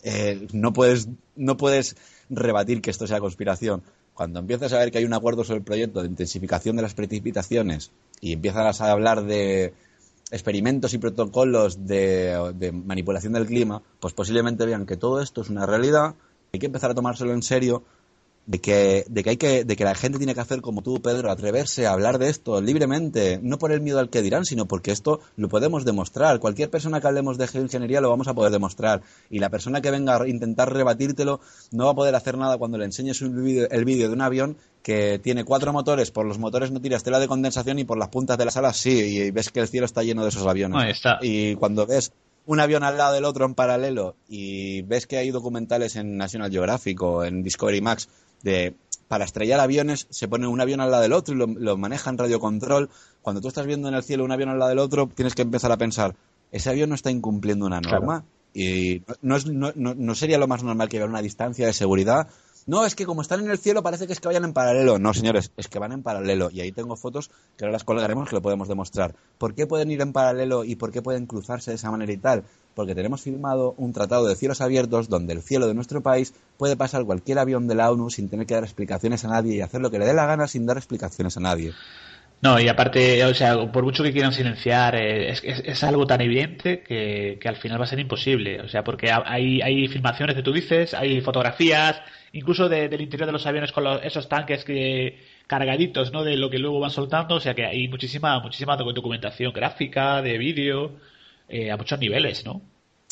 [0.03, 1.95] eh, no, puedes, no puedes
[2.29, 3.83] rebatir que esto sea conspiración.
[4.13, 6.93] Cuando empiezas a ver que hay un acuerdo sobre el proyecto de intensificación de las
[6.93, 7.91] precipitaciones
[8.21, 9.73] y empiezas a hablar de
[10.31, 15.65] experimentos y protocolos de, manipulación del clima, pues posiblemente vean que todo esto es una
[15.65, 16.15] realidad,
[16.51, 17.83] hay que empezar a tomárselo en serio
[18.45, 21.01] de que, de que hay que, de que la gente tiene que hacer como tú,
[21.01, 24.67] Pedro, atreverse a hablar de esto libremente, no por el miedo al que dirán, sino
[24.67, 26.39] porque esto lo podemos demostrar.
[26.39, 29.01] Cualquier persona que hablemos de geoingeniería lo vamos a poder demostrar.
[29.29, 31.39] Y la persona que venga a intentar rebatírtelo
[31.71, 34.57] no va a poder hacer nada cuando le enseñes un el vídeo de un avión
[34.83, 38.09] que tiene cuatro motores, por los motores no tiras tela de condensación y por las
[38.09, 40.83] puntas de las alas sí, y ves que el cielo está lleno de esos aviones.
[40.83, 41.19] Ahí está.
[41.21, 42.11] Y cuando ves
[42.45, 46.51] un avión al lado del otro en paralelo y ves que hay documentales en National
[46.51, 48.09] Geographic o en Discovery Max
[48.43, 48.75] de
[49.07, 52.17] para estrellar aviones se pone un avión al lado del otro y lo, lo manejan
[52.17, 52.89] radiocontrol.
[53.21, 55.41] Cuando tú estás viendo en el cielo un avión al lado del otro, tienes que
[55.43, 56.15] empezar a pensar,
[56.51, 58.23] ese avión no está incumpliendo una norma.
[58.55, 61.73] Y no, es- no- no- no sería lo más normal que hubiera una distancia de
[61.73, 62.27] seguridad.
[62.65, 64.97] No, es que como están en el cielo parece que es que vayan en paralelo.
[64.97, 66.49] No, señores, es que van en paralelo.
[66.49, 69.15] Y ahí tengo fotos que ahora las colgaremos que lo podemos demostrar.
[69.37, 72.17] ¿Por qué pueden ir en paralelo y por qué pueden cruzarse de esa manera y
[72.17, 72.45] tal?
[72.73, 76.77] Porque tenemos firmado un tratado de cielos abiertos donde el cielo de nuestro país puede
[76.77, 79.81] pasar cualquier avión de la ONU sin tener que dar explicaciones a nadie y hacer
[79.81, 81.73] lo que le dé la gana sin dar explicaciones a nadie.
[82.43, 86.05] No, y aparte, o sea, por mucho que quieran silenciar, eh, es, es, es algo
[86.05, 88.59] tan evidente que, que al final va a ser imposible.
[88.61, 92.01] O sea, porque ha- hay, hay filmaciones que tú dices, hay fotografías,
[92.33, 96.23] incluso de- del interior de los aviones con esos tanques que cargaditos, ¿no?
[96.25, 97.35] De lo que luego van soltando.
[97.35, 100.99] O sea, que hay muchísima, muchísima docu- documentación gráfica, de vídeo,
[101.47, 102.61] eh, a muchos niveles, ¿no?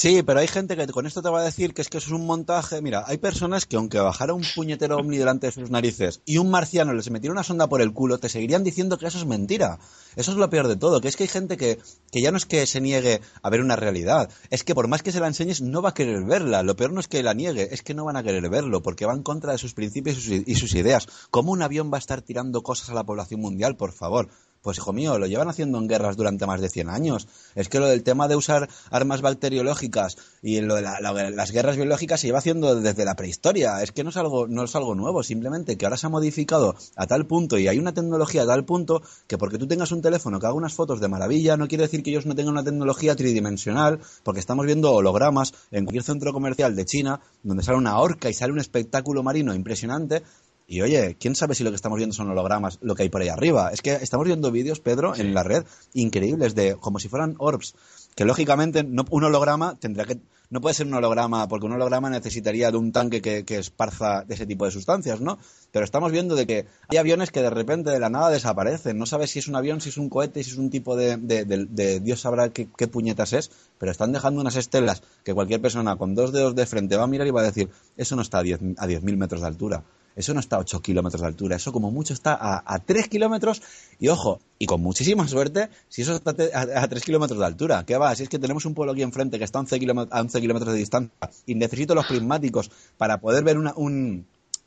[0.02, 2.08] Sí, pero hay gente que con esto te va a decir que es que eso
[2.08, 2.82] es un montaje.
[2.82, 6.50] Mira, hay personas que aunque bajara un puñetero ovni delante de sus narices y un
[6.50, 9.78] marciano les metiera una sonda por el culo, te seguirían diciendo que eso es mentira.
[10.16, 11.78] Eso es lo peor de todo, que es que hay gente que,
[12.12, 15.04] que ya no es que se niegue a ver una realidad, es que por más
[15.04, 16.64] que se la enseñes no va a querer verla.
[16.64, 19.06] Lo peor no es que la niegue, es que no van a querer verlo, porque
[19.06, 21.08] va en contra de sus principios y sus, y sus ideas.
[21.30, 24.30] ¿Cómo un avión va a estar tirando cosas a la población mundial, por favor?
[24.62, 27.28] Pues hijo mío, lo llevan haciendo en guerras durante más de 100 años.
[27.56, 31.52] Es que lo del tema de usar armas bacteriológicas y lo de la- la- las
[31.52, 33.82] guerras biológicas se lleva haciendo desde la prehistoria.
[33.82, 36.76] Es que no es algo no es algo nuevo, simplemente que ahora se ha modificado
[36.96, 40.02] a tal punto y hay una tecnología a tal punto que porque tú tengas un
[40.04, 42.64] teléfono que haga unas fotos de maravilla no quiere decir que ellos no tengan una
[42.64, 47.98] tecnología tridimensional, porque estamos viendo hologramas en cualquier centro comercial de China donde sale una
[47.98, 50.22] horca y sale un espectáculo marino impresionante
[50.72, 53.22] y oye, quién sabe si lo que estamos viendo son hologramas, lo que hay por
[53.22, 53.72] ahí arriba.
[53.74, 57.76] Es que estamos viendo vídeos, Pedro, en la red increíbles de como si fueran orbs,
[58.16, 60.18] que lógicamente no, un holograma tendrá que
[60.50, 64.24] no puede ser un holograma porque un holograma necesitaría de un tanque que, que esparza
[64.26, 65.40] de ese tipo de sustancias, ¿no?
[65.72, 68.98] Pero estamos viendo de que hay aviones que de repente de la nada desaparecen.
[68.98, 71.16] No sabes si es un avión, si es un cohete, si es un tipo de,
[71.16, 75.34] de- de- de- Dios sabrá qué, qué puñetas es, pero están dejando unas estelas que
[75.34, 78.18] cualquier persona con dos dedos de frente va a mirar y va a decir, eso
[78.18, 79.84] no está a 10 a 10.000 metros de altura.
[80.16, 83.08] Eso no está a 8 kilómetros de altura, eso como mucho está a, a 3
[83.08, 83.62] kilómetros
[84.00, 87.84] y ojo, y con muchísima suerte, si eso está a, a 3 kilómetros de altura,
[87.86, 88.16] ¿qué va?
[88.16, 90.42] Si es que tenemos un pueblo aquí enfrente que está a 11 kilómetros, a 11
[90.42, 91.12] kilómetros de distancia
[91.46, 94.26] y necesito los prismáticos para poder ver una, un,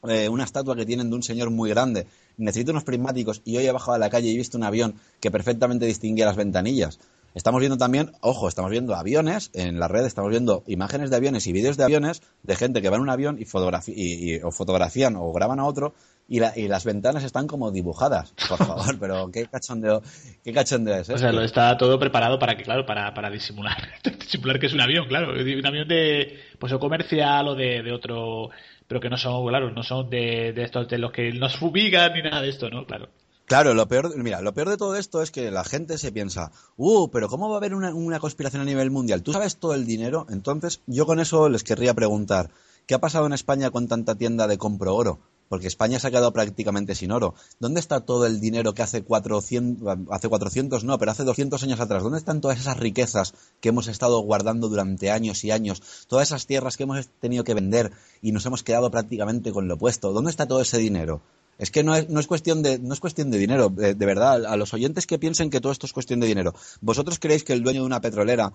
[0.09, 3.67] eh, una estatua que tienen de un señor muy grande, necesito unos prismáticos y hoy
[3.67, 6.99] he bajado a la calle y he visto un avión que perfectamente distinguía las ventanillas.
[7.35, 11.47] Estamos viendo también, ojo, estamos viendo aviones en la red, estamos viendo imágenes de aviones
[11.49, 13.45] y vídeos de aviones de gente que va en un avión y,
[13.93, 15.95] y- y- o fotografían o graban a otro
[16.29, 18.33] y, la- y las ventanas están como dibujadas.
[18.49, 20.01] Por favor, pero qué cachondeo,
[20.45, 21.19] qué cachondeo es O esto?
[21.19, 23.77] sea, lo está todo preparado para que, claro, para, para disimular.
[24.21, 25.33] disimular que es un avión, claro.
[25.33, 28.51] Un avión de, pues, o comercial o de, de otro,
[28.87, 32.13] pero que no son, claro, no son de, de estos de los que nos fumigan
[32.15, 32.87] ni nada de esto, ¿no?
[32.87, 33.09] Claro.
[33.47, 36.51] Claro, lo peor, mira, lo peor de todo esto es que la gente se piensa,
[36.79, 39.23] uh, pero ¿cómo va a haber una, conspiración a nivel mundial?
[39.23, 40.27] ¿Tú sabes todo el dinero?
[40.31, 42.51] Entonces, yo con eso les querría preguntar,
[42.87, 45.19] ¿qué ha pasado en España con tanta tienda de compro oro?
[45.51, 47.35] Porque España se ha quedado prácticamente sin oro.
[47.61, 51.81] ¿Dónde está todo el dinero que hace 400, hace 400 no, pero hace 200 años
[51.81, 52.03] atrás?
[52.03, 55.83] ¿Dónde están todas esas riquezas que hemos estado guardando durante años y años?
[56.09, 57.93] Todas esas tierras que hemos tenido que vender
[58.23, 60.15] y nos hemos quedado prácticamente con lo puesto.
[60.15, 61.21] ¿Dónde está todo ese dinero?
[61.59, 64.07] Es que no es, no es cuestión de no es cuestión de dinero, de, de
[64.07, 66.55] verdad, a los oyentes que piensen que todo esto es cuestión de dinero.
[66.81, 68.53] ¿Vosotros creéis que el dueño de una petrolera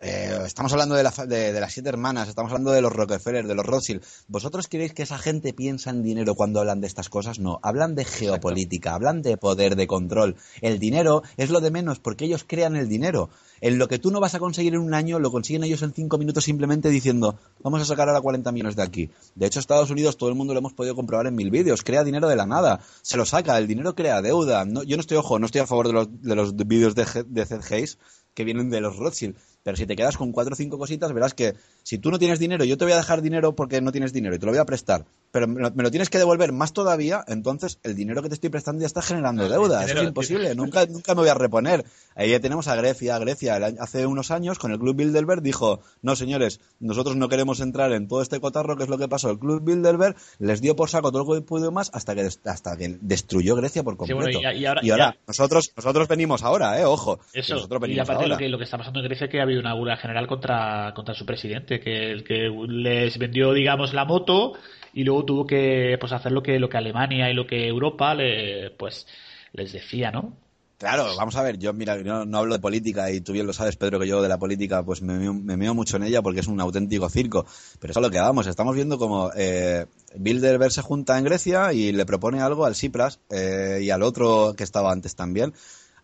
[0.00, 3.46] eh, estamos hablando de, la de- de las siete hermanas, estamos hablando de los Rockefeller,
[3.46, 4.02] de los Rothschild.
[4.28, 7.38] ¿Vosotros creéis que esa gente piensa en dinero cuando hablan de estas cosas?
[7.40, 10.36] No, hablan de geopolítica, hablan de poder, de control.
[10.60, 13.30] El dinero es lo de menos porque ellos crean el dinero.
[13.60, 15.92] En lo que tú no vas a conseguir en un año, lo consiguen ellos en
[15.92, 19.10] cinco minutos simplemente diciendo, vamos a sacar ahora 40 millones de aquí.
[19.34, 22.04] De hecho, Estados Unidos, todo el mundo lo hemos podido comprobar en mil vídeos, crea
[22.04, 24.64] dinero de la nada, se lo saca, el dinero crea deuda.
[24.64, 27.04] No, yo no estoy, ojo, no estoy a favor de los, de los vídeos de,
[27.26, 27.98] de Zed Hayes,
[28.34, 29.34] que vienen de los Rothschild,
[29.68, 31.52] Pero si te quedas con cuatro o cinco cositas, verás que
[31.82, 34.34] si tú no tienes dinero, yo te voy a dejar dinero porque no tienes dinero
[34.34, 36.72] y te lo voy a prestar, pero me lo, me lo tienes que devolver más
[36.72, 39.84] todavía, entonces el dinero que te estoy prestando ya está generando deuda.
[39.84, 41.84] Eso es imposible, nunca, nunca me voy a reponer.
[42.14, 43.18] Ahí ya tenemos a Grecia.
[43.18, 47.92] Grecia hace unos años con el Club Bilderberg dijo, no señores, nosotros no queremos entrar
[47.92, 49.28] en todo este cotarro, que es lo que pasó.
[49.30, 52.76] El Club Bilderberg les dio por saco todo lo que pudo más hasta que, hasta
[52.78, 54.38] que destruyó Grecia por Sí, completo.
[54.40, 57.18] bueno, y- y ahora- nosotros, nosotros venimos ahora, eh, ojo.
[57.34, 58.34] Eso, nosotros y venimos aparte ahora.
[58.34, 60.26] lo que, lo que está pasando en Grecia es que ha habido una huelga general
[60.26, 64.54] contra, contra su presidente, que el que les vendió, digamos, la moto
[64.92, 68.14] y luego tuvo que pues hacer lo que, lo que Alemania y lo que Europa
[68.14, 69.06] le, pues
[69.52, 70.36] les decía, ¿no?
[70.78, 73.52] Claro, vamos a ver, yo mira, yo no hablo de política y tú bien lo
[73.52, 76.46] sabes, Pedro, que yo de la política pues me, me mucho en ella porque es
[76.46, 77.44] un auténtico circo.
[77.80, 81.72] Pero eso es lo que vamos, estamos viendo como eh, Bilderberg se junta en Grecia
[81.72, 85.52] y le propone algo al Tsipras eh, y al otro que estaba antes también.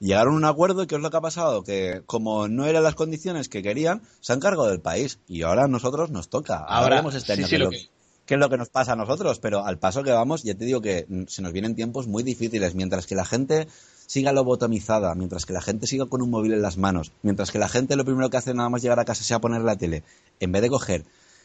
[0.01, 1.62] Llegaron a un acuerdo y ¿qué es lo que ha pasado?
[1.64, 5.18] Que como no eran las condiciones que querían, se han cargado del país.
[5.28, 6.57] Y ahora a nosotros nos toca.
[6.59, 7.88] Ahora, este año sí, qué es lo que-
[8.26, 10.64] qué es lo que nos pasa a nosotros, pero al paso que vamos, ya te
[10.64, 13.68] digo que mm, se nos vienen tiempos muy difíciles, mientras que la gente
[14.07, 17.59] siga lobotomizada, mientras que la gente siga con un móvil en las manos, mientras que
[17.59, 20.03] la gente lo primero que hace nada más llegar a casa sea poner la tele,
[20.40, 21.05] en vez de coger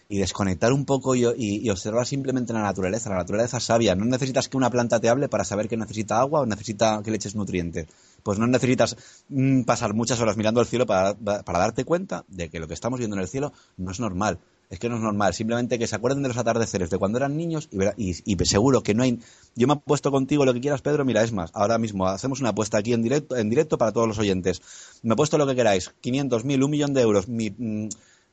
[0.10, 4.06] y desconectar un poco y, y- y observar simplemente la naturaleza, la naturaleza sabia, no
[4.06, 7.18] necesitas que una planta te hable para saber que necesita agua o necesita que le
[7.18, 7.88] eches nutrientes,
[8.24, 8.96] pues no necesitas
[9.30, 12.74] mm, pasar muchas horas mirando al cielo para, para darte cuenta de que lo que
[12.74, 14.40] estamos viendo en el cielo no es normal,
[14.70, 15.34] es que no es normal.
[15.34, 18.14] Simplemente que se acuerden de los atardeceres de cuando eran niños y,
[18.46, 19.20] seguro que no hay.
[19.56, 21.06] Yo me he puesto contigo lo que quieras, Pedro.
[21.06, 24.08] Mira, es más, ahora mismo hacemos una apuesta aquí en directo, en directo para todos
[24.08, 24.62] los oyentes.
[25.02, 27.88] Me he puesto lo que queráis: 500, 1000, un millón de euros, mm,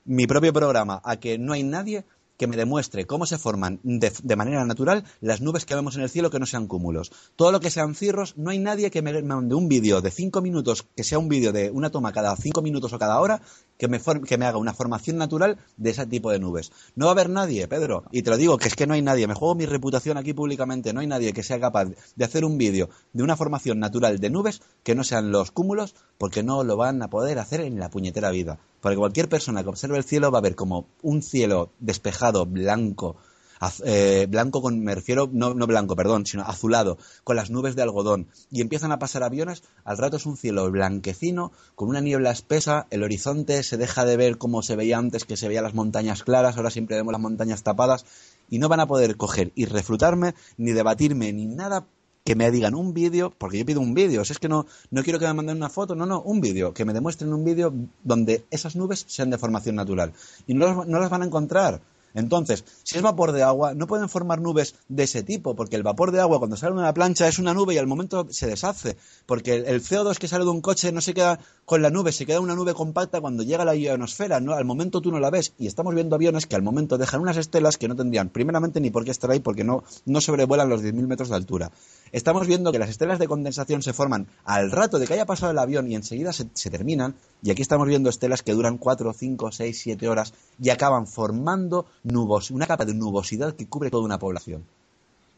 [0.04, 2.04] mi propio programa, a que no hay nadie
[2.36, 6.02] que me demuestre cómo se forman de, de manera natural las nubes que vemos en
[6.02, 7.10] el cielo que no sean cúmulos.
[7.36, 10.40] Todo lo que sean cirros, no hay nadie que me mande un vídeo de cinco
[10.42, 13.40] minutos, que sea un vídeo de una toma cada cinco minutos o cada hora,
[13.78, 16.72] que me, que me haga una formación natural de ese tipo de nubes.
[16.94, 18.04] No va a haber nadie, Pedro.
[18.10, 19.26] Y te lo digo, que es que no hay nadie.
[19.26, 20.92] Me juego mi reputación aquí públicamente.
[20.92, 24.30] No hay nadie que sea capaz de hacer un vídeo de una formación natural de
[24.30, 27.90] nubes que no sean los cúmulos, porque no lo van a poder hacer en la
[27.90, 28.58] puñetera vida.
[28.80, 33.16] Porque cualquier persona que observe el cielo va a ver como un cielo despejado, blanco,
[33.60, 37.76] az- eh, blanco con, me refiero, no, no blanco, perdón, sino azulado, con las nubes
[37.76, 42.00] de algodón, y empiezan a pasar aviones, al rato es un cielo blanquecino, con una
[42.00, 45.64] niebla espesa, el horizonte se deja de ver como se veía antes, que se veían
[45.64, 48.04] las montañas claras, ahora siempre vemos las montañas tapadas,
[48.50, 51.86] y no van a poder coger y refrutarme, ni debatirme, ni nada
[52.24, 55.04] que me digan un vídeo, porque yo pido un vídeo, si es que no, no
[55.04, 57.72] quiero que me manden una foto, no, no, un vídeo, que me demuestren un vídeo
[58.02, 60.12] donde esas nubes sean de formación natural.
[60.44, 61.80] Y no no las van a encontrar.
[62.16, 65.82] Entonces, si es vapor de agua, no pueden formar nubes de ese tipo, porque el
[65.82, 68.46] vapor de agua cuando sale de una plancha es una nube y al momento se
[68.46, 68.96] deshace,
[69.26, 72.12] porque el, el CO2 que sale de un coche no se queda con la nube,
[72.12, 74.54] se queda una nube compacta cuando llega a la ionosfera, ¿no?
[74.54, 77.36] al momento tú no la ves, y estamos viendo aviones que al momento dejan unas
[77.36, 80.82] estelas que no tendrían primeramente ni por qué estar ahí, porque no, no sobrevuelan los
[80.82, 81.70] 10.000 metros de altura.
[82.16, 85.52] Estamos viendo que las estelas de condensación se forman al rato de que haya pasado
[85.52, 89.52] el avión y enseguida se, terminan, y aquí estamos viendo estelas que duran 4, 5,
[89.52, 94.18] 6, 7 horas y acaban formando nubos, una capa de nubosidad que cubre toda una
[94.18, 94.64] población.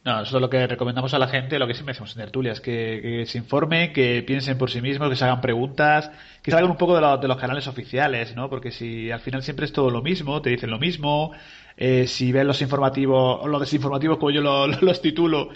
[0.04, 2.60] No, eso es lo que recomendamos a la gente, lo que siempre decimos en tertulias,
[2.60, 6.12] que, que se informen, que piensen por sí mismos, que se hagan preguntas,
[6.42, 8.48] que salgan un poco de, lo- de los canales oficiales, ¿no?
[8.48, 11.32] Porque si al final siempre es todo lo mismo, te dicen lo mismo,
[11.76, 15.48] eh, si ven los informativos, los desinformativos como yo lo- los titulo,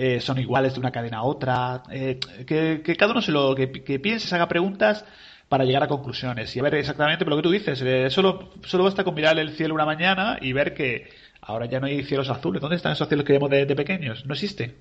[0.00, 3.54] eh, son iguales de una cadena a otra, eh, que, que cada uno se lo,
[3.54, 5.04] que, que piense, se haga preguntas
[5.48, 8.50] para llegar a conclusiones y a ver exactamente pero lo que tú dices, eh, solo,
[8.64, 11.08] solo basta con mirar el cielo una mañana y ver que
[11.40, 12.60] ahora ya no hay cielos azules.
[12.62, 14.24] ¿Dónde están esos cielos que vemos de, de pequeños?
[14.26, 14.76] No existe.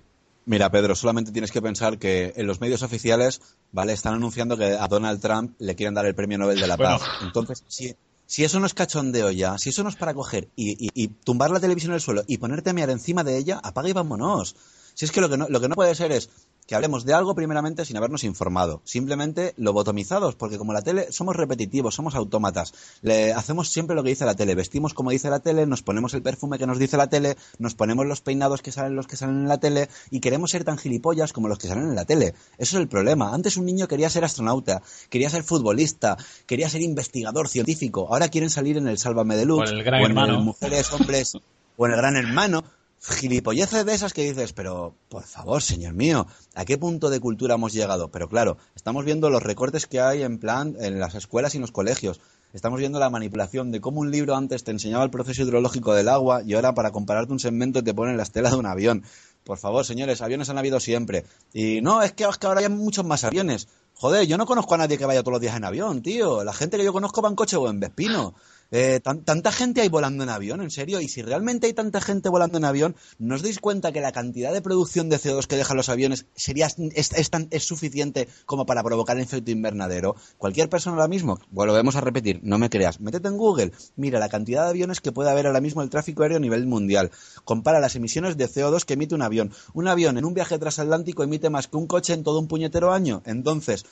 [0.45, 3.41] Mira, Pedro, solamente tienes que pensar que en los medios oficiales,
[3.71, 3.93] ¿vale?
[3.93, 6.97] Están anunciando que a Donald Trump le quieren dar el premio Nobel de la Bueno.
[6.99, 7.09] Paz.
[7.21, 7.93] Entonces, si,
[8.25, 11.07] si eso no es cachondeo ya, si eso no es para coger y, y- y
[11.09, 13.93] tumbar la televisión en el suelo y ponerte a mirar encima de ella, apaga y
[13.93, 14.55] vámonos.
[14.97, 16.31] Si es que lo que no, lo que no puede ser es
[16.65, 21.35] que hablemos de algo primeramente sin habernos informado, simplemente lobotomizados, porque como la tele somos
[21.35, 22.73] repetitivos, somos autómatas,
[23.03, 26.15] le hacemos siempre lo que dice la tele, vestimos como dice la tele, nos ponemos
[26.15, 29.17] el perfume que nos dice la tele, nos ponemos los peinados que salen los que
[29.17, 32.05] salen en la tele y queremos ser tan gilipollas como los que salen en la
[32.05, 32.33] tele.
[32.57, 33.35] Eso es el problema.
[33.35, 34.81] Antes un niño quería ser astronauta,
[35.11, 36.17] quería ser futbolista,
[36.47, 40.01] quería ser investigador científico, ahora quieren salir en el Sálvame Deluxe O en el Gran
[40.01, 40.39] o en Hermano.
[40.39, 41.33] el Mujeres, Hombres
[41.77, 42.63] o en el Gran Hermano
[43.01, 47.55] gilipolleces de esas que dices, pero por favor, señor mío, ¿a qué punto de cultura
[47.55, 48.09] hemos llegado?
[48.09, 51.61] Pero claro, estamos viendo los recortes que hay en plan en las escuelas y en
[51.61, 52.19] los colegios.
[52.53, 56.07] Estamos viendo la manipulación de cómo un libro antes te enseñaba el proceso hidrológico del
[56.07, 59.03] agua y ahora para compararte un segmento te ponen la estela de un avión.
[59.43, 61.25] Por favor, señores, aviones han habido siempre.
[61.53, 63.67] Y no, es que, es que ahora hay muchos más aviones.
[63.93, 66.43] Joder, yo no conozco a nadie que vaya todos los días en avión, tío.
[66.43, 68.35] La gente que yo conozco va en coche o en Vespino.
[68.71, 70.99] Eh, tan- tanta gente hay volando en avión, en serio.
[71.01, 74.11] Y si realmente hay tanta gente volando en avión, ¿no os dais cuenta que la
[74.11, 78.83] cantidad de producción de CO2 que dejan los aviones sería, es, tan- suficiente como para
[78.83, 80.15] provocar el efecto invernadero?
[80.37, 84.29] Cualquier persona ahora mismo, volvemos a repetir, no me creas, métete en Google, mira la
[84.29, 87.11] cantidad de aviones que puede haber ahora mismo el tráfico aéreo a nivel mundial.
[87.43, 89.51] Compara las emisiones de CO2 que emite un avión.
[89.73, 92.91] Un avión en un viaje transatlántico emite más que un coche en todo un puñetero
[92.91, 93.21] año.
[93.25, 93.85] Entonces,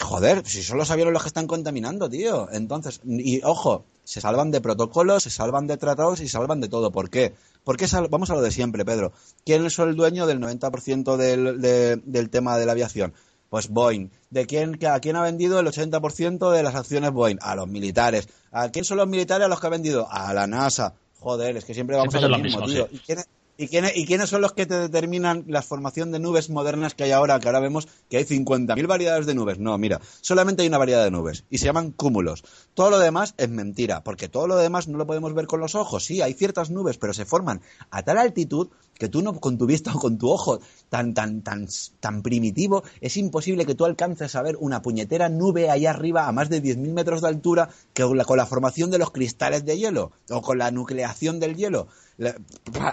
[0.00, 2.48] Joder, si son los aviones los que están contaminando, tío.
[2.52, 6.68] Entonces, y ojo, se salvan de protocolos, se salvan de tratados y se salvan de
[6.68, 6.92] todo.
[6.92, 7.34] ¿Por qué?
[7.64, 9.12] Porque sal- vamos a lo de siempre, Pedro.
[9.46, 13.14] ¿Quién es el dueño del 90% del, de- del tema de la aviación?
[13.48, 14.10] Pues Boeing.
[14.28, 17.38] ¿De quién, ¿A quién ha vendido el 80% de las acciones Boeing?
[17.40, 18.28] A los militares.
[18.52, 20.06] ¿A quién son los militares a los que ha vendido?
[20.10, 20.94] A la NASA.
[21.18, 22.88] Joder, es que siempre vamos Siempre a lo lo mismo, mismo, tío.
[22.92, 23.28] ¿Y quién es-
[23.60, 27.02] ¿Y quiénes, ¿Y quiénes son los que te determinan la formación de nubes modernas que
[27.02, 27.40] hay ahora?
[27.40, 29.58] Que ahora vemos que hay 50.000 variedades de nubes.
[29.58, 32.44] No, mira, solamente hay una variedad de nubes y se llaman cúmulos.
[32.74, 35.74] Todo lo demás es mentira, porque todo lo demás no lo podemos ver con los
[35.74, 36.04] ojos.
[36.04, 39.66] Sí, hay ciertas nubes, pero se forman a tal altitud que tú no con tu
[39.66, 41.66] vista o con tu ojo tan tan tan
[42.00, 46.32] tan primitivo es imposible que tú alcances a ver una puñetera nube allá arriba a
[46.32, 49.64] más de 10.000 metros de altura que con la, con la formación de los cristales
[49.64, 51.88] de hielo o con la nucleación del hielo.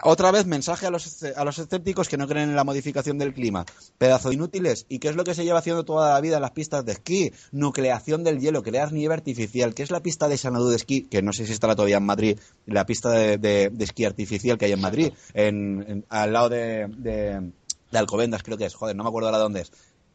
[0.04, 3.34] Otra vez mensaje a los, a los escépticos que no creen en la modificación del
[3.34, 3.66] clima.
[3.98, 4.86] Pedazo inútiles.
[4.88, 6.92] ¿Y qué es lo que se lleva haciendo toda la vida en las pistas de
[6.92, 7.32] esquí?
[7.52, 9.74] Nucleación del hielo, crear nieve artificial.
[9.74, 11.02] ¿Qué es la pista de Sanadú de esquí?
[11.04, 12.40] Que no sé si estará todavía en Madrid.
[12.68, 15.12] La pista de, esquí artificial que hay en Madrid.
[15.34, 17.52] En- al lado de, de,
[17.94, 18.76] Alcobendas, creo que es.
[18.76, 19.72] Joder, no me acuerdo ahora dónde es.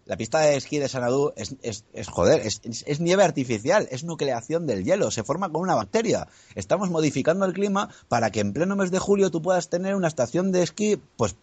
[0.06, 4.66] La pista de esquí de Sanadú es, es, es joder, es nieve artificial, es nucleación
[4.66, 6.26] del hielo, se forma con una bacteria.
[6.56, 10.08] Estamos modificando el clima para que en pleno mes de julio tú puedas tener una
[10.08, 11.36] estación de esquí, pues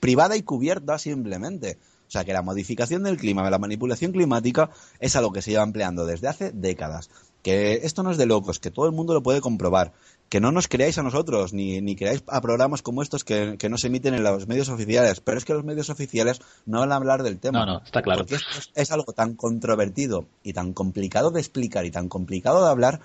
[0.00, 1.78] privada y cubierta simplemente.
[2.08, 5.64] O sea que la modificación del clima, la manipulación climática es algo que se lleva
[5.64, 7.10] empleando desde hace décadas.
[7.42, 9.92] Que esto no es de locos, que todo el mundo lo puede comprobar.
[10.28, 13.68] Que no nos creáis a nosotros, ni, ni creáis a programas como estos que, que
[13.68, 15.20] no se emiten en los medios oficiales.
[15.20, 17.60] Pero es que los medios oficiales no van a hablar del tema.
[17.60, 18.20] No, no, está claro.
[18.20, 22.64] Porque esto es, es algo tan controvertido y tan complicado de explicar y tan complicado
[22.64, 23.00] de hablar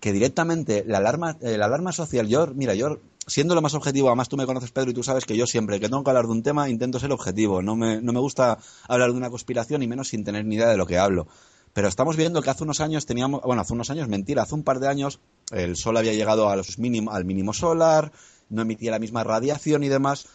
[0.00, 4.08] que directamente la alarma, eh, la alarma social, yo, mira, yo siendo lo más objetivo,
[4.08, 6.26] además tú me conoces Pedro y tú sabes que yo siempre que tengo que hablar
[6.26, 8.58] de un tema intento ser objetivo, no me, no me gusta
[8.88, 11.26] hablar de una conspiración y menos sin tener ni idea de lo que hablo.
[11.72, 14.62] Pero estamos viendo que hace unos años teníamos, bueno, hace unos años, mentira, hace un
[14.62, 15.20] par de años
[15.52, 16.76] el sol había llegado a los
[17.10, 18.12] al mínimo solar,
[18.48, 20.26] no emitía la misma radiación y demás.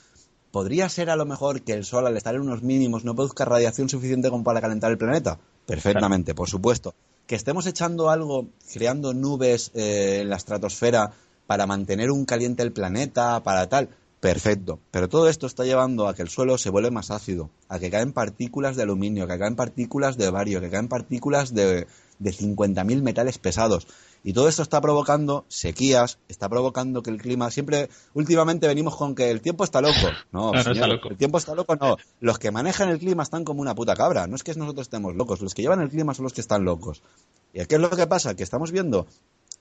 [0.52, 3.46] ¿Podría ser a lo mejor que el Sol, al estar en unos mínimos, no produzca
[3.46, 5.40] radiación suficiente para calentar el planeta?
[5.66, 6.94] Perfectamente, por supuesto.
[7.26, 11.14] Que estemos echando algo, creando nubes eh, en la estratosfera
[11.48, 13.90] para mantener un caliente el planeta, para tal.
[14.20, 14.80] Perfecto.
[14.92, 17.90] Pero todo esto está llevando a que el suelo se vuelve más ácido, a que
[17.90, 21.88] caen partículas de aluminio, que caen partículas de bario, que caen partículas de,
[22.20, 23.88] de 50.000 metales pesados.
[24.24, 29.16] Y todo esto está provocando sequías, está provocando que el clima siempre, últimamente venimos con
[29.16, 29.96] que el tiempo está loco.
[30.32, 31.10] No, No, no señor, está loco.
[31.10, 31.98] el tiempo está loco, no.
[32.20, 34.28] Los que manejan el clima están como una puta cabra.
[34.28, 36.64] No es que nosotros estemos locos, los que llevan el clima son los que están
[36.66, 37.02] locos.
[37.54, 38.36] ¿Y qué es lo que pasa?
[38.36, 39.08] Que estamos viendo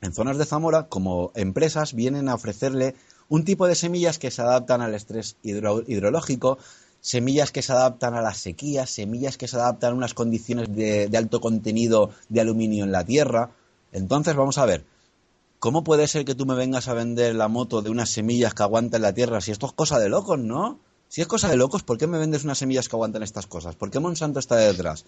[0.02, 2.94] en zonas de Zamora como empresas vienen a ofrecerle
[3.28, 6.58] un tipo de semillas que se adaptan al estrés hidro- hidrológico,
[7.00, 11.08] semillas que se adaptan a las sequías, semillas que se adaptan a unas condiciones de,
[11.08, 13.50] de alto contenido de aluminio en la tierra.
[13.92, 14.84] Entonces, vamos a ver,
[15.58, 18.62] ¿cómo puede ser que tú me vengas a vender la moto de unas semillas que
[18.62, 20.78] aguantan la tierra si esto es cosa de locos, no?
[21.08, 23.74] Si es cosa de locos, ¿por qué me vendes unas semillas que aguantan estas cosas?
[23.74, 25.04] ¿Por qué Monsanto está detrás?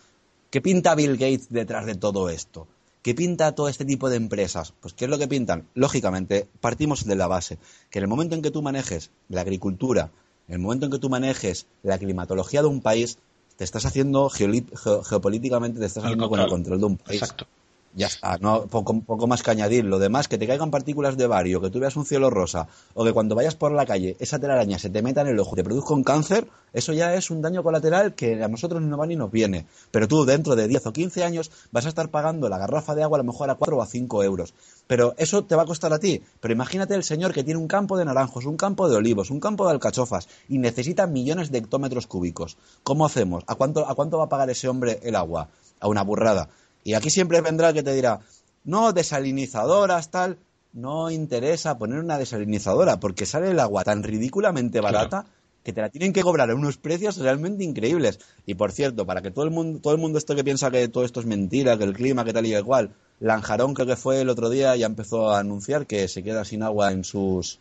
[0.50, 2.66] ¿Qué pinta Bill Gates detrás de todo esto?
[3.02, 4.74] ¿Qué pinta todo este tipo de empresas?
[4.80, 5.68] Pues ¿qué es lo que pintan?
[5.74, 7.58] Lógicamente, partimos de la base,
[7.90, 10.10] que en el momento en que tú manejes la agricultura,
[10.48, 13.18] en el momento en que tú manejes la climatología de un país,
[13.56, 16.78] te estás haciendo geopolíticamente, te estás haciendo con el control.
[16.78, 17.22] control de un país.
[17.22, 17.46] Exacto.
[17.94, 19.84] Ya está, no, poco, más que añadir.
[19.84, 23.04] Lo demás, que te caigan partículas de bario, que tú veas un cielo rosa, o
[23.04, 25.56] que cuando vayas por la calle esa telaraña se te meta en el ojo y
[25.56, 29.06] te produzca un cáncer, eso ya es un daño colateral que a nosotros no va
[29.06, 29.66] ni nos viene.
[29.90, 33.02] Pero tú dentro de 10 o 15 años vas a estar pagando la garrafa de
[33.02, 34.54] agua a lo mejor a 4 o a 5 euros.
[34.86, 36.22] Pero eso te va a costar a ti.
[36.40, 39.40] Pero imagínate el señor que tiene un campo de naranjos, un campo de olivos, un
[39.40, 42.56] campo de alcachofas y necesita millones de hectómetros cúbicos.
[42.84, 43.44] ¿Cómo hacemos?
[43.46, 45.48] ¿A cuánto, ¿A cuánto va a pagar ese hombre el agua?
[45.78, 46.48] A una burrada.
[46.84, 48.20] Y aquí siempre vendrá el que te dirá,
[48.64, 50.38] no, desalinizadoras, tal.
[50.72, 55.26] No interesa poner una desalinizadora porque sale el agua tan ridículamente barata
[55.64, 58.18] que te la tienen que cobrar a unos precios realmente increíbles.
[58.46, 60.88] Y por cierto, para que todo el mundo, todo el mundo esto que piensa que
[60.88, 63.96] todo esto es mentira, que el clima, que tal y que cual, Lanjarón creo que
[63.96, 67.58] fue el otro día ya empezó a anunciar que se queda sin agua en sus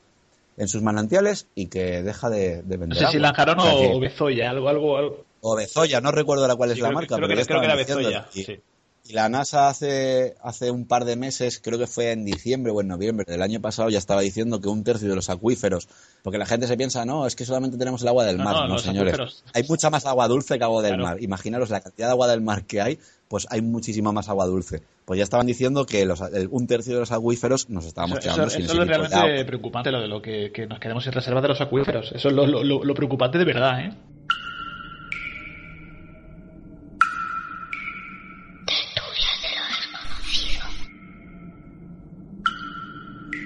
[0.57, 3.19] en sus manantiales y que deja de, de No vender sé si.
[3.19, 5.25] Lanjarón O sea que- o Bezoya, algo, algo, algo.
[5.41, 7.65] o Bezoya, no recuerdo la cuál es la creo, marca, creo pero que, creo que
[7.65, 8.27] era Bezoya.
[8.33, 8.59] y- sí.
[9.03, 12.81] Y la NASA hace, hace un par de meses, creo que fue en diciembre o
[12.81, 15.89] en noviembre del año pasado, ya estaba diciendo que un tercio de los acuíferos,
[16.21, 18.69] porque la gente se piensa, no, es que solamente tenemos el agua del No, mar.
[18.69, 19.15] no, señores.
[19.15, 19.43] acuíferos.
[19.55, 21.03] Hay mucha más agua dulce que agua del Claro.
[21.03, 21.21] mar.
[21.23, 24.83] Imaginaros la cantidad de agua del mar que hay, pues hay muchísima más agua dulce.
[25.05, 28.23] Pues ya estaban diciendo que los- el- un tercio de los acuíferos nos estábamos Eso,
[28.27, 31.11] quedando eso- sin eso es realmente preocupante, lo de lo que, que nos quedemos sin
[31.11, 32.11] reservas de los acuíferos.
[32.13, 33.93] Eso es lo- lo preocupante de verdad, ¿eh?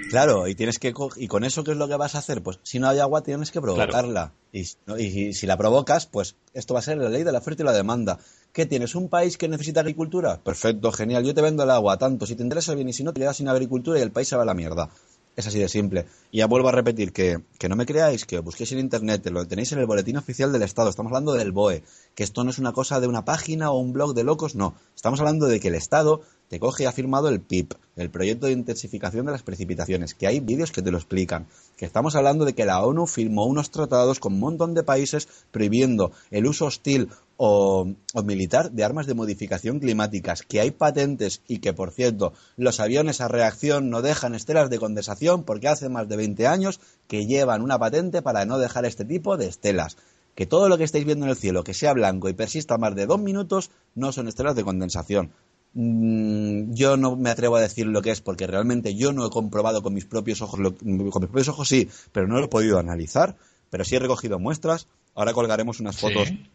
[0.07, 2.59] Claro, y tienes que y con eso qué es lo que vas a hacer, pues
[2.63, 6.35] si no hay agua tienes que provocarla y, si no- y si la provocas, pues
[6.53, 8.19] esto va a ser la ley de la oferta y la demanda.
[8.53, 8.95] ¿Qué tienes?
[8.95, 10.41] ¿Un país que necesita agricultura?
[10.43, 11.25] Perfecto, genial.
[11.25, 13.37] Yo te vendo el agua tanto si te interesa bien y si no te quedas
[13.37, 14.89] sin agricultura y el país se va a la mierda.
[15.35, 16.05] Es así de simple.
[16.31, 19.45] Y ya vuelvo a repetir que, que no me creáis, que busquéis en internet, lo
[19.45, 20.89] tenéis en el boletín oficial del Estado.
[20.89, 21.83] Estamos hablando del BOE,
[22.15, 24.75] que esto no es una cosa de una página o un blog de locos, no.
[24.95, 28.45] Estamos hablando de que el Estado te coge y ha firmado el PIP, el Proyecto
[28.45, 31.47] de Intensificación de las Precipitaciones, que hay vídeos que te lo explican.
[31.75, 35.27] Que estamos hablando de que la ONU firmó unos tratados con un montón de países
[35.51, 41.41] prohibiendo el uso hostil o, o militar de armas de modificación climáticas, que hay patentes
[41.47, 45.89] y que, por cierto, los aviones a reacción no dejan estelas de condensación porque hace
[45.89, 49.97] más de 20 años que llevan una patente para no dejar este tipo de estelas.
[50.35, 52.93] Que todo lo que estáis viendo en el cielo, que sea blanco y persista más
[52.95, 55.31] de dos minutos, no son estelas de condensación.
[55.73, 59.29] Mm, yo no me atrevo a decir lo que es porque realmente yo no he
[59.29, 62.49] comprobado con mis propios ojos, lo- con mis propios ojos sí, pero no lo he
[62.49, 63.35] podido analizar,
[63.69, 64.87] pero sí he recogido muestras.
[65.15, 66.49] Ahora colgaremos unas fotos Sí.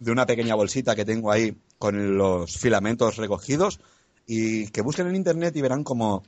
[0.00, 3.80] De una pequeña bolsita que tengo ahí con los filamentos recogidos
[4.26, 6.24] y que busquen en internet y verán como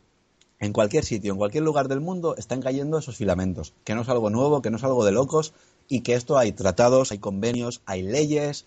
[0.61, 4.09] en cualquier sitio, en cualquier lugar del mundo están cayendo esos filamentos, que no es
[4.09, 5.55] algo nuevo, que no es algo de locos
[5.89, 8.66] y que esto hay tratados, hay convenios, hay leyes,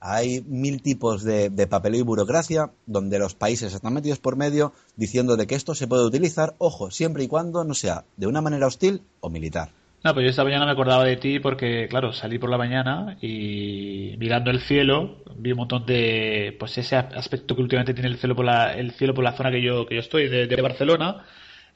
[0.00, 4.72] hay mil tipos de, de papeleo y burocracia donde los países están metidos por medio
[4.96, 8.40] diciendo de que esto se puede utilizar, ojo, siempre y cuando no sea de una
[8.40, 9.70] manera hostil o militar.
[10.06, 13.16] No, pues yo esta mañana me acordaba de ti porque, claro, salí por la mañana
[13.20, 18.16] y mirando el cielo vi un montón de, pues ese aspecto que últimamente tiene el
[18.16, 20.62] cielo por la, el cielo por la zona que yo, que yo estoy, de, de
[20.62, 21.24] Barcelona,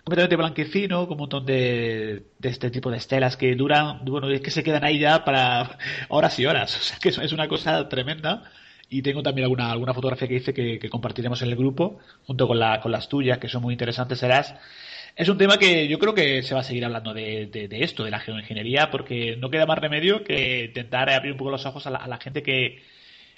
[0.05, 4.41] completamente blanquecino, con un montón de, de este tipo de estelas que duran, bueno, es
[4.43, 5.77] que se quedan ahí ya para
[6.09, 8.45] horas y horas, o sea que es una cosa tremenda.
[8.89, 12.47] Y tengo también alguna, alguna fotografía que hice que, que compartiremos en el grupo, junto
[12.47, 14.55] con, la, con las tuyas, que son muy interesantes, serás.
[15.17, 17.83] Es un tema que yo creo que se va a seguir hablando de, de- de
[17.85, 21.67] esto, de la geoingeniería, porque no queda más remedio que intentar abrir un poco los
[21.67, 22.83] ojos a la, gente que,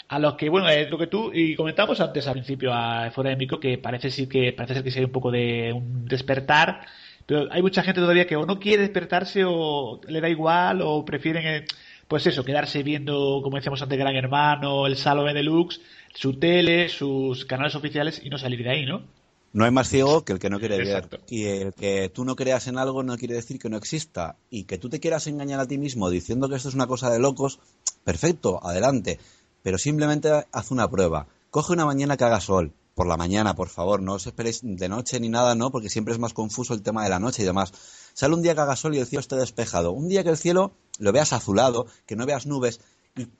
[0.09, 3.31] a los que, bueno, es lo que tú y comentamos antes al principio a, fuera
[3.31, 6.87] de micro, que parece sí que parece ser que sea un poco de un despertar,
[7.27, 11.05] pero hay mucha gente todavía que o no quiere despertarse o le da igual o
[11.05, 11.65] prefieren, eh,
[12.09, 15.81] pues eso, quedarse viendo, como decíamos antes, Gran Hermano, el Salome Deluxe,
[16.15, 19.05] su tele, sus canales oficiales y no salir de ahí, ¿no?
[19.53, 21.19] No hay más ciego que el que no quiere Exacto.
[21.19, 21.27] ver.
[21.29, 24.37] Y el que tú no creas en algo no quiere decir que no exista.
[24.51, 27.11] Y que tú te quieras engañar a ti mismo diciendo que esto es una cosa
[27.11, 27.59] de locos,
[28.05, 29.19] perfecto, adelante.
[29.63, 31.27] Pero simplemente haz una prueba.
[31.51, 32.73] Coge una mañana que haga sol.
[32.95, 35.71] Por la mañana, por favor, no os esperéis de noche ni nada, ¿no?
[35.71, 37.73] Porque siempre es más confuso el tema de la noche y demás.
[38.13, 39.93] Sale un día que haga sol y el cielo esté despejado.
[39.93, 42.81] Un día que el cielo lo veas azulado, que no veas nubes,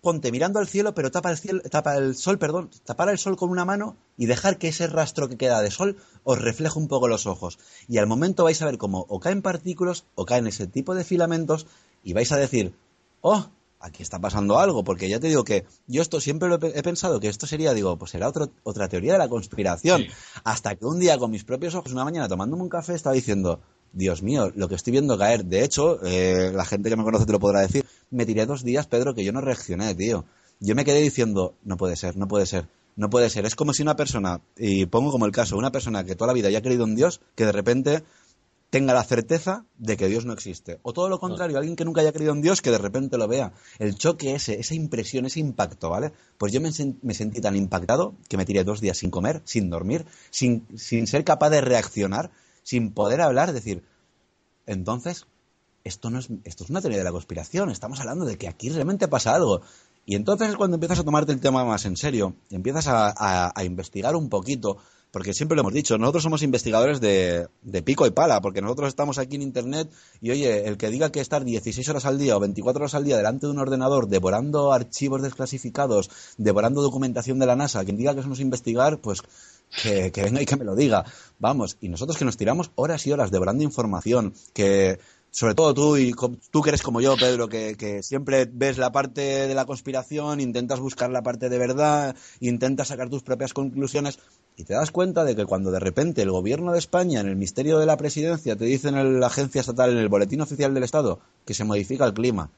[0.03, 3.37] ponte mirando al cielo, pero tapa el cielo, tapa el sol, perdón, tapar el sol
[3.37, 6.89] con una mano y dejar que ese rastro que queda de sol os refleje un
[6.89, 7.59] poco los ojos.
[7.89, 11.05] Y al momento vais a ver cómo o caen partículas o caen ese tipo de
[11.05, 11.67] filamentos
[12.05, 12.75] y vais a decir,
[13.23, 13.47] oh,
[13.81, 16.79] aquí está pasando algo, porque ya te digo que yo esto siempre lo he, pe-
[16.79, 20.03] he pensado que esto sería, digo, pues será otro- otra teoría de la conspiración.
[20.03, 20.09] Sí.
[20.45, 23.61] Hasta que un día con mis propios ojos, una mañana tomándome un café, estaba diciendo,
[23.93, 25.45] Dios mío, lo que estoy viendo caer.
[25.45, 27.85] De hecho, eh, la gente que me conoce te lo podrá decir.
[28.11, 30.25] Me tiré dos días, Pedro, que yo no reaccioné, tío.
[30.61, 33.47] Yo me quedé diciendo, no puede ser, no puede ser, no puede ser.
[33.47, 36.35] Es como si una persona, y pongo como el caso, una persona que toda la
[36.35, 38.05] vida haya creído en Dios, que de repente
[38.73, 40.79] tenga la certeza de que Dios no existe.
[40.83, 43.29] O todo lo contrario, alguien que nunca haya creído en Dios, que de repente lo
[43.29, 43.53] vea.
[43.79, 46.13] El choque ese, esa impresión, ese impacto, ¿vale?
[46.39, 46.71] Pues yo me,
[47.03, 51.07] me sentí tan impactado que me tiré dos días sin comer, sin dormir, sin, sin
[51.07, 52.31] ser capaz de reaccionar,
[52.63, 53.83] sin poder hablar, decir,
[54.67, 55.27] entonces,
[55.85, 58.69] esto no es, esto es una teoría de la conspiración, estamos hablando de que aquí
[58.71, 59.63] realmente pasa algo.
[60.05, 63.53] Y entonces es cuando empiezas a tomarte el tema más en serio, empiezas a, a-
[63.55, 64.79] a investigar un poquito,
[65.13, 68.89] porque siempre lo hemos dicho, nosotros somos investigadores de, de pico y pala, porque nosotros
[68.89, 69.91] estamos aquí en Internet
[70.21, 73.05] y oye, el que diga que estar 16 horas al día o 24 horas al
[73.05, 78.15] día delante de un ordenador devorando archivos desclasificados, devorando documentación de la NASA, quien diga
[78.15, 79.23] que somos investigar, pues
[79.83, 81.05] que, que venga y que me lo diga.
[81.39, 84.99] Vamos, y nosotros que nos tiramos horas y horas devorando información, que
[85.33, 86.15] sobre todo tú y
[86.51, 90.79] tú que eres como yo, Pedro, que, siempre ves la parte de la conspiración, intentas
[90.79, 94.19] buscar la parte de verdad, intentas sacar tus propias conclusiones
[94.59, 97.37] y te das cuenta de que cuando de repente el gobierno de España, en el
[97.37, 100.85] misterio de la presidencia, te dicen en la agencia estatal, en el boletín oficial del
[100.85, 102.51] Estado, que se modifica el clima.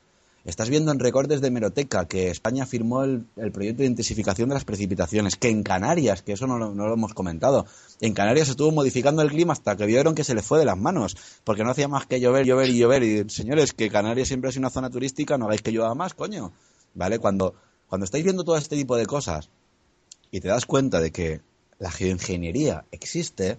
[0.45, 4.55] Estás viendo en recortes de Meroteca que España firmó el, el proyecto de intensificación de
[4.55, 7.65] las precipitaciones, que en Canarias, que eso no lo, no lo hemos comentado,
[8.03, 10.77] en Canarias estuvo modificando el clima hasta que vieron que se le fue de las
[10.77, 13.03] manos, porque no hacía más que llover, llover y llover.
[13.03, 16.53] Y señores, que Canarias siempre es una zona turística, no hagáis que llueva más, coño.
[16.93, 17.19] ¿Vale?
[17.19, 17.55] Cuando,
[17.89, 19.49] cuando estáis viendo todo este tipo de cosas
[20.31, 21.41] y te das cuenta de que
[21.79, 23.57] la geoingeniería existe,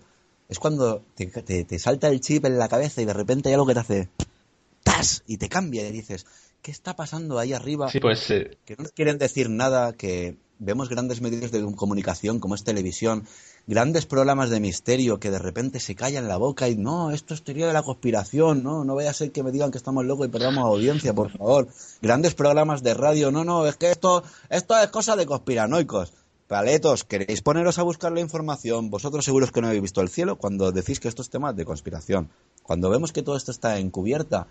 [0.50, 3.56] es cuando te, te- te salta el chip en la cabeza y de repente hay
[3.56, 4.10] algo que te hace
[4.84, 5.24] ¡tas!
[5.26, 6.26] y te cambia y dices,
[6.66, 7.92] ¿qué está pasando ahí arriba?
[7.92, 12.40] Sí, pues eh, que no nos quieren decir nada, que vemos grandes medios de comunicación
[12.40, 13.28] como es televisión,
[13.68, 17.44] grandes programas de misterio que de repente se callan la boca y no, esto es
[17.44, 20.26] teoría de la conspiración, no, no vaya a ser que me digan que estamos locos
[20.26, 21.68] y perdamos audiencia, por favor.
[22.02, 26.14] Grandes programas de radio, no, no, es que esto, esto es cosa de conspiranoicos.
[26.48, 28.90] Paletos, ¿queréis poneros a buscar la información?
[28.90, 31.64] Vosotros seguros que no habéis visto el cielo cuando decís que esto es tema de
[31.64, 32.32] conspiración.
[32.64, 34.48] Cuando vemos que todo esto está encubierta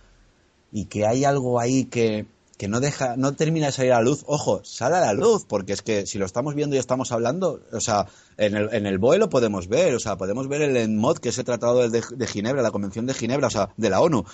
[0.74, 2.26] y que hay algo ahí que,
[2.58, 5.44] que no deja, no termina de salir a la luz, ojo, sale a la luz,
[5.46, 8.84] porque es que si lo estamos viendo y estamos hablando, o sea, en el, en
[8.84, 11.88] el BOE lo podemos ver, o sea, podemos ver el ENMOD, que es el Tratado
[11.88, 14.24] de, de Ginebra, la Convención de Ginebra, o sea, de la ONU.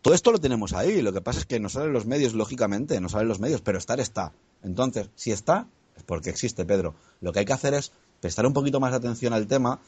[0.00, 2.98] Todo esto lo tenemos ahí, lo que pasa es que no salen los medios, lógicamente,
[2.98, 4.32] no salen los medios, pero estar está.
[4.62, 5.66] Entonces, si está,
[5.98, 6.94] es porque existe, Pedro.
[7.20, 9.80] Lo que hay que hacer es prestar un poquito más de atención al tema,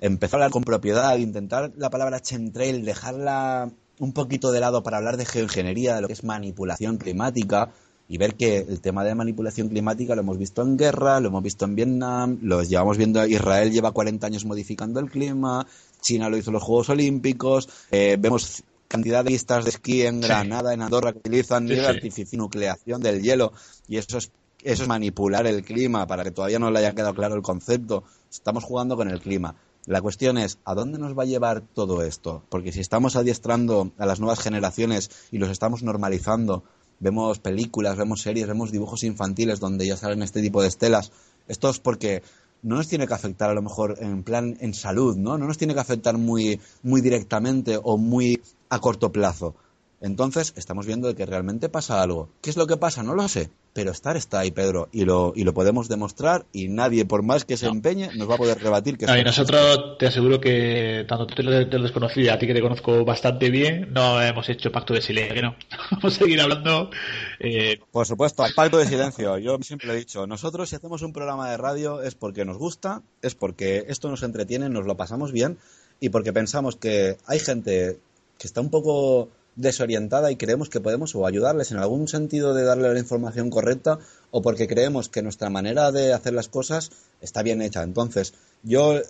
[0.00, 3.70] empezar a hablar con propiedad, intentar la palabra chemtrail, dejarla
[4.00, 7.70] un poquito de lado para hablar de geoingeniería, de lo que es manipulación climática
[8.08, 11.42] y ver que el tema de manipulación climática lo hemos visto en guerra, lo hemos
[11.44, 15.66] visto en Vietnam, lo llevamos viendo, Israel lleva 40 años modificando el clima,
[16.00, 20.20] China lo hizo en los Juegos Olímpicos, eh, vemos cantidad de pistas de esquí en
[20.20, 21.80] Granada, en Andorra, que utilizan Sí, sí.
[21.80, 23.52] artificial, nucleación del hielo,
[23.86, 24.32] y eso es,
[24.64, 28.02] eso es manipular el clima, para que todavía no le haya quedado claro el concepto.
[28.28, 29.54] Estamos jugando con el clima.
[29.86, 32.42] La cuestión es, ¿a dónde nos va a llevar todo esto?
[32.48, 36.64] Porque si estamos adiestrando a las nuevas generaciones y los estamos normalizando,
[36.98, 41.12] vemos películas, vemos series, vemos dibujos infantiles donde ya salen este tipo de estelas,
[41.48, 42.22] esto es porque
[42.62, 45.38] no nos tiene que afectar a lo mejor en plan en salud, ¿no?
[45.38, 49.54] No nos tiene que afectar muy, muy directamente o muy a corto plazo.
[50.00, 52.28] Entonces, estamos viendo que realmente pasa algo.
[52.40, 53.02] ¿Qué es lo que pasa?
[53.02, 53.50] No lo sé.
[53.72, 57.44] Pero estar está ahí, Pedro, y lo, y lo podemos demostrar y nadie, por más
[57.44, 61.04] que se empeñe, nos va a poder rebatir que No, y nosotros te aseguro que
[61.08, 64.48] tanto tú te lo, te lo a ti que te conozco bastante bien, no hemos
[64.48, 65.54] hecho pacto de silencio, que no.
[65.92, 66.90] Vamos a seguir hablando.
[67.38, 69.38] eh, Por supuesto, pacto de silencio.
[69.38, 70.26] Yo siempre he dicho.
[70.26, 74.24] Nosotros, si hacemos un programa de radio, es porque nos gusta, es porque esto nos
[74.24, 75.58] entretiene, nos lo pasamos bien
[76.00, 77.98] y porque pensamos que hay gente
[78.38, 82.62] que está un poco desorientada y creemos que podemos o ayudarles en algún sentido de
[82.64, 83.98] darle la información correcta
[84.30, 86.90] o porque creemos que nuestra manera de hacer las cosas
[87.20, 87.82] está bien hecha.
[87.82, 88.32] Entonces,
[88.62, 89.00] yo,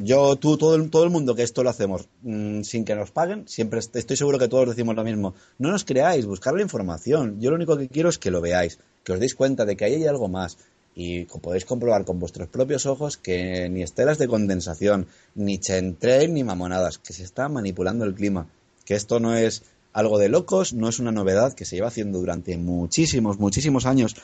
[0.00, 3.10] yo tú, todo el, todo el mundo que esto lo hacemos mm, sin que nos
[3.10, 5.34] paguen, siempre est- estoy seguro que todos decimos lo mismo.
[5.58, 7.40] No nos creáis, buscar la información.
[7.40, 9.84] Yo lo único que quiero es que lo veáis, que os deis cuenta de que
[9.84, 10.58] ahí hay algo más.
[10.94, 15.06] Y podéis comprobar con vuestros propios ojos que ni estelas de condensación,
[15.36, 18.48] ni chemtrail, ni mamonadas, que se está manipulando el clima.
[18.88, 22.18] Que esto no es algo de locos, no es una novedad que se lleva haciendo
[22.20, 24.16] durante muchísimos, muchísimos años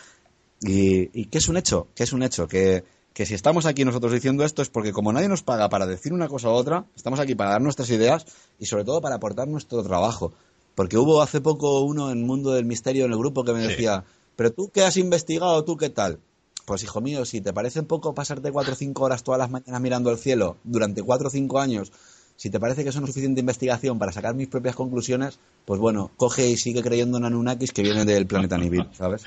[0.62, 2.82] y, y que es un hecho, que es un hecho, que,
[3.12, 6.15] que si estamos aquí nosotros diciendo esto es porque como nadie nos paga para decir
[6.15, 8.24] una cosa u otra, estamos aquí para dar nuestras ideas
[8.59, 10.32] y sobre todo para aportar nuestro trabajo.
[10.74, 13.69] Porque hubo hace poco uno en Mundo del Misterio en el grupo que me Sí.
[13.69, 14.05] decía,
[14.36, 16.19] pero tú qué has investigado, tú qué tal.
[16.65, 19.81] Pues hijo mío, si te parece poco pasarte cuatro o cinco horas todas las mañanas
[19.82, 21.93] mirando el cielo durante cuatro o cinco años,
[22.36, 26.11] si te parece que eso no suficiente investigación para sacar mis propias conclusiones, pues bueno,
[26.16, 29.24] coge y sigue creyendo en Anunnakis que viene del planeta Nibiru, ¿sabes?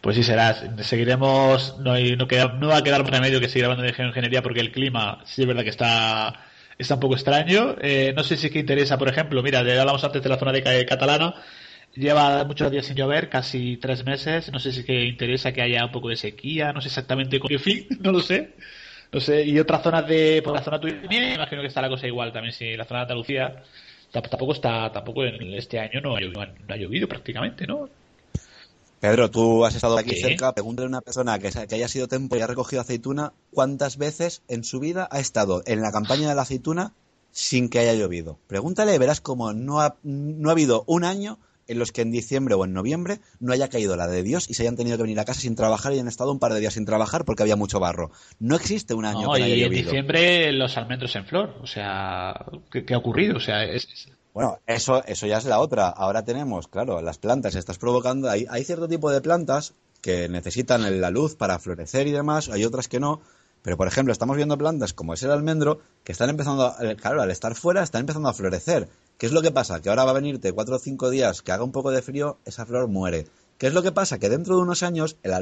[0.00, 0.64] Pues sí serás.
[0.86, 4.42] Seguiremos, no, hay- no, queda- no va a quedar remedio que seguir hablando de geoingeniería
[4.42, 6.40] porque el clima sí es verdad que está,
[6.78, 7.76] está un poco extraño.
[7.80, 10.38] Eh, no sé si es que interesa, por ejemplo, mira, le hablamos antes de la
[10.38, 11.34] zona de Ca- catalana.
[11.94, 14.50] Lleva muchos días sin llover, casi tres meses.
[14.52, 17.40] No sé si es que interesa que haya un poco de sequía, no sé exactamente
[17.40, 18.54] con qué fin, no lo sé.
[19.12, 21.88] No sé, y otras zonas de, por la zona tuya también, imagino que está la
[21.88, 23.62] cosa igual también, si la zona de Andalucía
[24.12, 27.88] tamp- tampoco está, tampoco en este año no ha llovido, no ha llovido prácticamente, ¿no?
[29.00, 30.20] Pedro, tú has estado aquí ¿Qué?
[30.22, 33.96] cerca, pregúntale a una persona que, que haya sido tiempo y ha recogido aceituna, ¿cuántas
[33.96, 36.92] veces en su vida ha estado en la campaña de la aceituna
[37.30, 38.38] sin que haya llovido?
[38.46, 41.38] Pregúntale verás como no ha, no ha habido un año
[41.68, 44.54] en los que en diciembre o en noviembre no haya caído la de Dios y
[44.54, 46.60] se hayan tenido que venir a casa sin trabajar y hayan estado un par de
[46.60, 48.10] días sin trabajar porque había mucho barro.
[48.40, 49.82] No existe un año No, que no haya y en llovido.
[49.84, 51.54] diciembre los almendros en flor.
[51.62, 53.36] O sea, ¿qué, qué ha ocurrido?
[53.36, 55.88] O sea, es, es- Bueno, eso, eso ya es la otra.
[55.88, 61.00] Ahora tenemos, claro, las plantas, estás provocando, hay, hay cierto tipo de plantas que necesitan
[61.00, 63.20] la luz para florecer y demás, hay otras que no,
[63.68, 67.20] pero por ejemplo, estamos viendo plantas como es el almendro que están empezando, a, claro,
[67.20, 68.88] al estar fuera, están empezando a florecer.
[69.18, 69.82] ¿Qué es lo que pasa?
[69.82, 72.38] Que ahora va a venirte cuatro o cinco días que haga un poco de frío,
[72.46, 73.26] esa flor muere.
[73.58, 74.18] ¿Qué es lo que pasa?
[74.18, 75.32] Que dentro de unos años el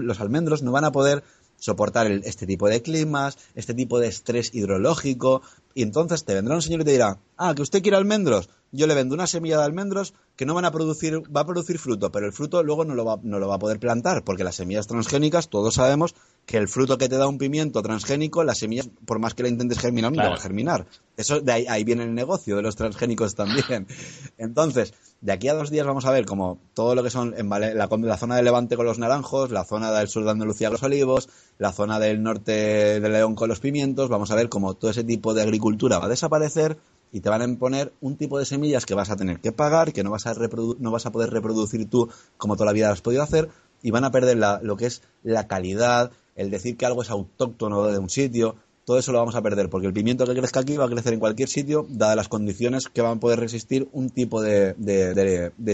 [0.00, 1.22] los almendros no van a poder
[1.56, 5.42] soportar este tipo de climas, este tipo de estrés hidrológico,
[5.74, 8.86] y entonces te vendrá un señor y te dirá, ah, que usted quiere almendros, yo
[8.86, 12.12] le vendo una semilla de almendros que no van a producir, va a producir fruto,
[12.12, 14.56] pero el fruto luego no lo va, no lo va a poder plantar, porque las
[14.56, 16.14] semillas transgénicas, todos sabemos
[16.46, 19.48] que el fruto que te da un pimiento transgénico, las semillas, por más que la
[19.48, 20.86] intentes germinar, no va a germinar.
[21.16, 23.86] Eso, de ahí, ahí, viene el negocio de los transgénicos también.
[24.38, 27.48] Entonces, de aquí a dos días vamos a ver como todo lo que son en
[27.48, 30.74] la, la, zona del Levante con los naranjos, la zona del sur de Andalucía con
[30.74, 31.28] los olivos,
[31.58, 35.04] la zona del norte de León con los pimientos, vamos a ver como todo ese
[35.04, 36.78] tipo de agricultura va a desaparecer
[37.10, 39.92] y te van a imponer un tipo de semillas que vas a tener que pagar,
[39.92, 40.34] que no vas a,
[40.78, 43.48] no vas a poder reproducir tú como toda la vida has podido hacer,
[43.82, 47.86] y van a perder lo que es la calidad, el decir que algo es autóctono
[47.86, 48.56] de un sitio,
[48.88, 51.12] todo eso lo vamos a perder, porque el pimiento que crezca aquí va a crecer
[51.12, 54.74] en cualquier sitio, dadas las condiciones que van a poder resistir un tipo de,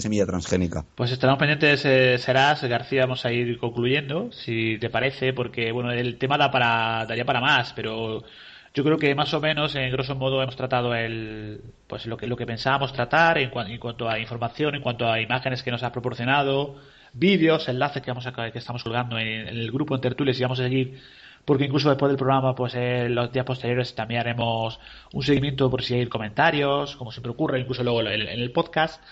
[0.01, 0.85] semilla transgénica.
[0.97, 5.93] Pues estaremos pendientes, eh, Serás, García, vamos a ir concluyendo, si te parece, porque bueno,
[5.93, 8.24] el tema da para, daría para más, pero
[8.74, 12.27] yo creo que más o menos, en grosso modo, hemos tratado el, pues lo que,
[12.27, 15.93] lo que pensábamos tratar en, cuanto a información, en cuanto a imágenes que nos ha
[15.93, 16.81] proporcionado,
[17.12, 20.59] vídeos, enlaces que, vamos a, que estamos colgando en, el grupo en Tertulias y vamos
[20.59, 21.01] a seguir
[21.44, 24.78] porque incluso después del programa, pues en los días posteriores también haremos
[25.12, 29.02] un seguimiento por si hay comentarios, como siempre ocurre, incluso luego en el podcast.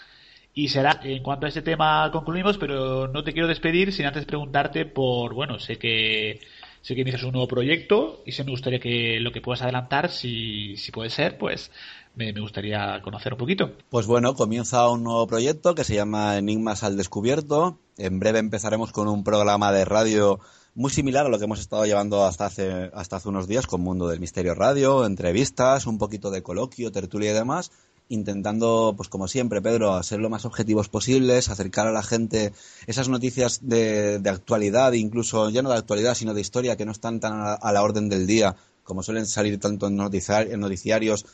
[0.54, 4.26] Y será, en cuanto a ese tema concluimos, pero no te quiero despedir sin antes
[4.26, 6.40] preguntarte por, bueno, sé que
[6.82, 10.10] sé que inicias un nuevo proyecto y se me gustaría que lo que puedas adelantar,
[10.10, 11.70] si, si puede ser, pues
[12.16, 13.72] me, me, gustaría conocer un poquito.
[13.88, 17.78] Pues bueno, comienza un nuevo proyecto que se llama Enigmas al Descubierto.
[17.96, 20.40] En breve empezaremos con un programa de radio
[20.74, 23.82] muy similar a lo que hemos estado llevando hasta hace, hasta hace unos días con
[23.82, 27.70] Mundo del Misterio Radio, entrevistas, un poquito de coloquio, tertulia y demás,
[28.08, 32.52] intentando, pues como siempre, Pedro, ser lo más objetivos posibles, acercar a la gente
[32.86, 36.92] esas noticias de, de actualidad, incluso ya no de actualidad, sino de historia, que no
[36.92, 41.26] están tan a, la orden del día, como suelen salir tanto en, en noticiarios,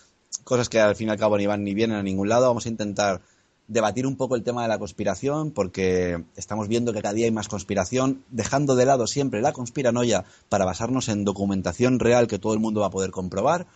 [0.45, 2.49] cosas que al fin y al cabo ni van ni vienen a ningún lado.
[2.49, 3.23] Vamos a intentar
[3.69, 7.31] debatir un poco el tema de la conspiración, porque estamos viendo que cada día hay
[7.31, 12.55] más conspiración, dejando de lado siempre la conspiranoia para basarnos en documentación real que todo
[12.55, 13.67] el mundo va a poder comprobar.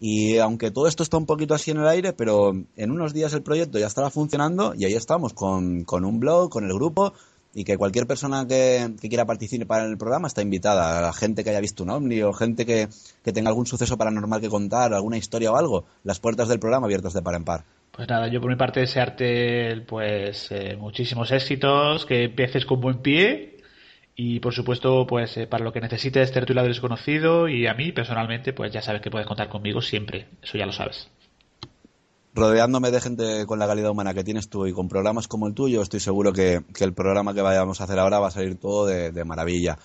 [0.00, 3.34] Y aunque todo esto está un poquito así en el aire, pero en unos días
[3.34, 7.12] el proyecto ya estará funcionando y ahí estamos con, un blog, con el grupo
[7.54, 11.02] y que cualquier persona que, quiera participar en el programa está invitada.
[11.02, 12.88] La gente que haya visto un ovni o gente que,
[13.22, 16.86] que tenga algún suceso paranormal que contar, alguna historia o algo, las puertas del programa
[16.86, 17.64] abiertas de par en par.
[17.92, 23.02] Pues nada, yo por mi parte desearte pues eh, muchísimos éxitos, que empieces con buen
[23.02, 23.58] pie
[24.16, 27.92] y por supuesto pues eh, para lo que necesites tertulia del desconocido y a mí
[27.92, 31.08] personalmente pues ya sabes que puedes contar conmigo siempre, eso ya lo sabes.
[32.34, 35.52] Rodeándome de gente con la calidad humana que tienes tú y con programas como el
[35.52, 38.86] tuyo, estoy seguro que, el programa que vayamos a hacer ahora va a salir todo
[38.86, 39.78] de maravilla.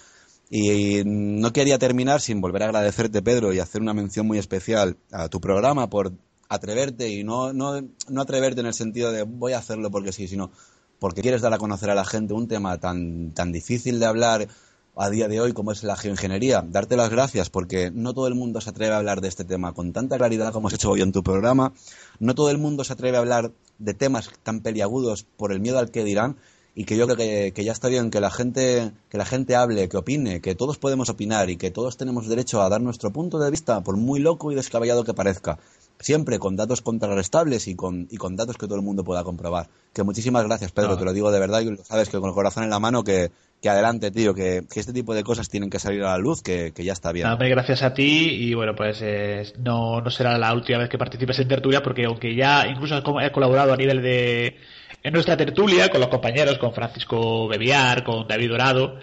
[0.49, 4.95] Y no quería terminar sin volver a agradecerte, Pedro, y hacer una mención muy especial
[5.11, 6.13] a tu programa por
[6.49, 10.27] atreverte y no, no, no atreverte en el sentido de voy a hacerlo porque sí,
[10.27, 10.51] sino
[10.99, 14.47] porque quieres dar a conocer a la gente un tema tan, tan difícil de hablar
[14.95, 16.63] a día de hoy como es la geoingeniería.
[16.67, 19.73] Darte las gracias porque no todo el mundo se atreve a hablar de este tema
[19.73, 21.73] con tanta claridad como has hecho hoy en tu programa.
[22.19, 25.77] No todo el mundo se atreve a hablar de temas tan peliagudos por el miedo
[25.77, 26.37] al que dirán
[26.73, 29.55] y que yo creo que, que, ya está bien que la gente que la gente
[29.55, 33.11] hable, que opine, que todos podemos opinar y que todos tenemos derecho a dar nuestro
[33.11, 35.59] punto de vista por muy loco y descabellado que parezca
[35.99, 39.67] siempre con datos contrarrestables y con, y con datos que todo el mundo pueda comprobar.
[39.93, 42.35] Que muchísimas gracias, Pedro, te lo digo de verdad y lo sabes que con el
[42.35, 45.79] corazón en la mano que, que adelante, tío, que, este tipo de cosas tienen que
[45.79, 47.27] salir a la luz, que, ya está bien.
[47.37, 51.39] gracias a ti y bueno, pues eh, no, no será la última vez que participes
[51.39, 54.57] en tertulia porque aunque ya incluso he colaborado a nivel de...
[55.01, 58.99] en nuestra tertulia con los compañeros, con Francisco Bebiar, con David Dorado,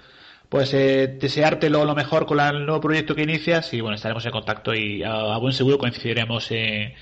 [0.55, 4.31] pues eh, desearte lo, mejor con el nuevo proyecto que inicias y bueno, estaremos en
[4.31, 6.95] contacto y a, buen seguro coincidiremos en,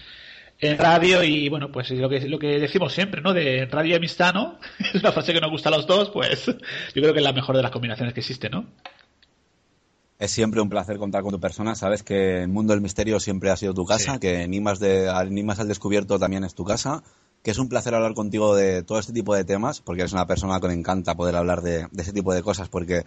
[0.79, 3.35] radio y bueno, pues lo que, lo que decimos siempre, ¿no?
[3.35, 4.59] De radio y amistad, ¿no?
[4.95, 6.55] es una frase que nos gusta a los dos, pues yo
[6.95, 8.65] creo que es la mejor de las combinaciones que existe, ¿no?
[10.19, 11.75] Es siempre un placer contar con tu persona.
[11.75, 15.61] Sabes que el mundo del misterio siempre ha sido tu casa, que Nimas, de, Nimas
[15.61, 17.03] al Descubierto también es tu casa,
[17.43, 20.27] que es un placer hablar contigo de todo este tipo de temas, porque eres una
[20.27, 23.05] persona que me encanta poder hablar de, de ese tipo de cosas, porque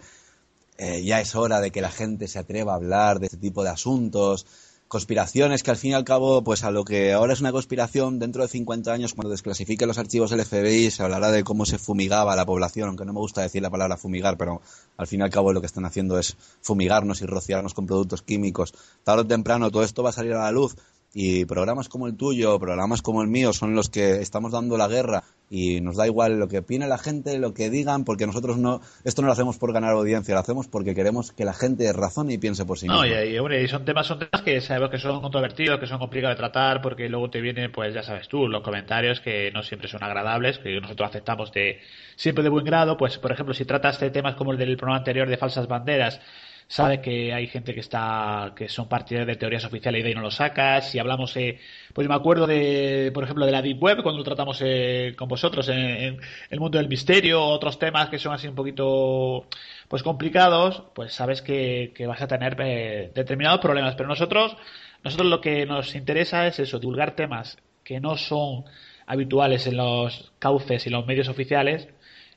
[0.78, 3.62] eh, ya es hora de que la gente se atreva a hablar de este tipo
[3.62, 4.46] de asuntos.
[4.88, 8.20] conspiraciones que al fin y al cabo, pues a lo que ahora es una conspiración,
[8.20, 11.78] dentro de 50 años, cuando desclasifique los archivos del FBI, se hablará de cómo se
[11.78, 14.62] fumigaba la población, aunque no me gusta decir la palabra fumigar, pero
[14.96, 18.22] al fin y al cabo lo que están haciendo es fumigarnos y rociarnos con productos
[18.22, 18.74] químicos.
[19.02, 20.76] Tarde o temprano todo esto va a salir a la luz
[21.12, 24.86] y programas como el tuyo, programas como el mío son los que estamos dando la
[24.86, 28.58] guerra y nos da igual lo que opine la gente, lo que digan, porque nosotros
[28.58, 31.92] no, esto no lo hacemos por ganar audiencia, lo hacemos porque queremos que la gente
[31.92, 33.06] razone y piense por sí misma.
[33.06, 35.98] No, y, hombre, y son temas, son temas que sabemos que son controvertidos, que son
[35.98, 39.62] complicados de tratar, porque luego te vienen, pues ya sabes tú, los comentarios que no
[39.62, 41.80] siempre son agradables, que nosotros aceptamos de
[42.16, 44.98] siempre de buen grado, pues por ejemplo, si tratas de temas como el del programa
[44.98, 46.20] anterior de falsas banderas,
[46.68, 50.14] sabe que hay gente que está que son partidarios de teorías oficiales y de ahí
[50.14, 50.90] no lo sacas.
[50.90, 51.60] Si hablamos eh,
[51.92, 55.28] pues me acuerdo de por ejemplo de la deep web cuando lo tratamos eh, con
[55.28, 56.20] vosotros en,
[56.50, 59.46] el mundo del misterio otros temas que son así un poquito
[59.88, 63.94] pues complicados pues sabes que, vas a tener eh, determinados problemas.
[63.96, 64.56] Pero nosotros
[65.04, 68.64] nosotros lo que nos interesa es eso divulgar temas que no son
[69.06, 71.88] habituales en los cauces y los medios oficiales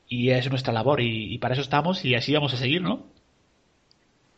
[0.07, 3.18] y es nuestra labor y, y para eso estamos y así vamos a seguir no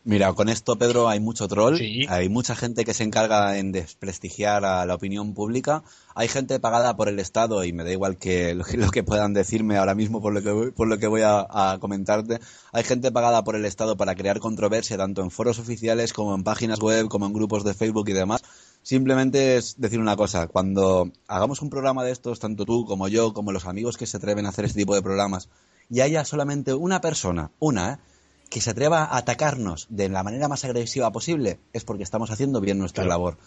[0.04, 1.78] Mira, con esto, Pedro, hay mucho troll.
[2.08, 5.84] Hay mucha gente que se encarga en desprestigiar a la opinión pública.
[6.16, 9.76] Hay gente pagada por el Estado, y me da igual que lo, que, puedan decirme
[9.76, 12.40] ahora mismo por lo que, por lo que voy a, comentarte.
[12.72, 16.42] Hay gente pagada por el Estado para crear controversia, tanto en foros oficiales como en
[16.42, 18.42] páginas web, como en grupos de Facebook y demás.
[18.82, 23.32] Simplemente es decir una cosa, cuando hagamos un programa de estos, tanto tú como yo,
[23.32, 25.48] como los amigos que se atreven a hacer este tipo de programas,
[25.88, 28.11] y haya solamente una persona, una, ¿eh?
[28.52, 32.60] Que se atreva a atacarnos de la manera más agresiva posible es porque estamos haciendo
[32.60, 33.38] bien nuestra labor.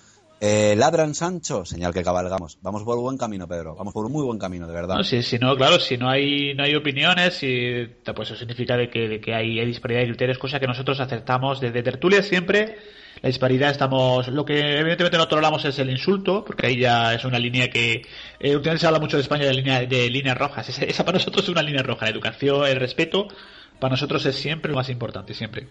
[0.42, 2.58] Eh, ladran Sancho, señal que cabalgamos.
[2.62, 3.76] Vamos por buen camino, Pedro.
[3.76, 4.96] Vamos por un muy buen camino, de verdad.
[4.96, 8.76] No, si, si no, claro, si no hay, no hay opiniones, y, pues eso significa
[8.76, 12.78] de que, de que hay, disparidad de criterios, cosa que nosotros aceptamos desde tertulia siempre.
[13.22, 14.28] La disparidad estamos.
[14.28, 18.02] Lo que evidentemente no toleramos es el insulto, porque ahí ya es una línea que.
[18.40, 20.68] Eh, últimamente se habla mucho de España de, línea, de líneas rojas.
[20.68, 22.06] Esa, esa para nosotros es una línea roja.
[22.06, 23.30] La educación, el respeto
[23.80, 25.68] para nosotros es siempre lo más importante, siempre.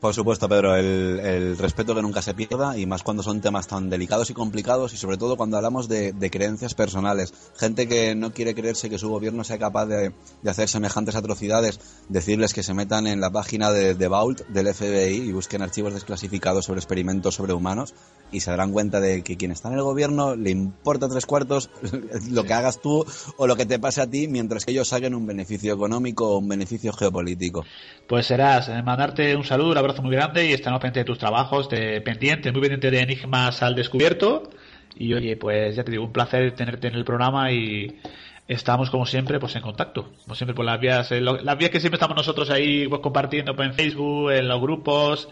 [0.00, 3.88] Por supuesto, Pedro, el, respeto que nunca se pierda y más cuando son temas tan
[3.88, 7.32] delicados y complicados y sobre todo cuando hablamos de, creencias personales.
[7.56, 10.12] Gente que no quiere creerse que su gobierno sea capaz de,
[10.46, 15.28] hacer semejantes atrocidades, decirles que se metan en la página de, de Vault del FBI
[15.28, 17.94] y busquen archivos desclasificados sobre experimentos sobre humanos
[18.30, 21.70] y se darán cuenta de que quien está en el gobierno le importa tres cuartos
[22.30, 23.04] lo que hagas tú
[23.36, 26.38] o lo que te pase a ti mientras que ellos saquen un beneficio económico o
[26.38, 27.64] un beneficio geopolítico.
[28.08, 31.68] Pues serás eh, mandarte un saludo, abrazo muy grande y estamos pendientes de tus trabajos,
[31.68, 34.50] de pendiente, muy pendiente de Enigmas al Descubierto.
[34.96, 38.00] Y oye, pues ya te digo, un placer tenerte en el programa y
[38.48, 41.80] estamos como siempre pues en contacto como siempre por las vías eh, las vías que
[41.80, 45.28] siempre estamos nosotros ahí pues, compartiendo pues, en Facebook en los grupos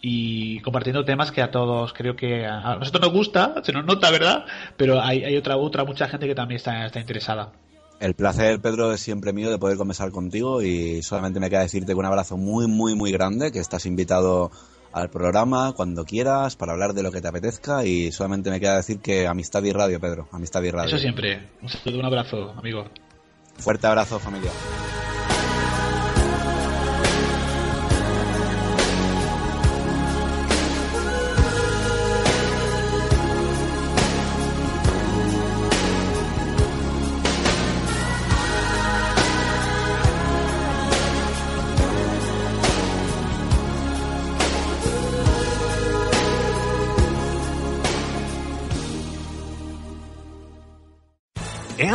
[0.00, 4.10] y compartiendo temas que a todos creo que a nosotros nos gusta, se nos nota,
[4.10, 4.44] ¿verdad?
[4.76, 7.52] Pero hay, otra, otra mucha gente que también está interesada.
[8.00, 11.94] El placer, Pedro, es siempre mío de poder conversar contigo y solamente me queda decirte
[11.94, 14.52] un abrazo muy, muy, muy grande, que estás invitado
[14.92, 18.76] al programa cuando quieras para hablar de lo que te apetezca y solamente me queda
[18.76, 20.86] decir que amistad y radio, Pedro, amistad y radio.
[20.86, 21.48] Eso siempre.
[21.60, 22.84] Un saludo, un abrazo, amigo.
[23.56, 24.50] Fuerte abrazo, familia.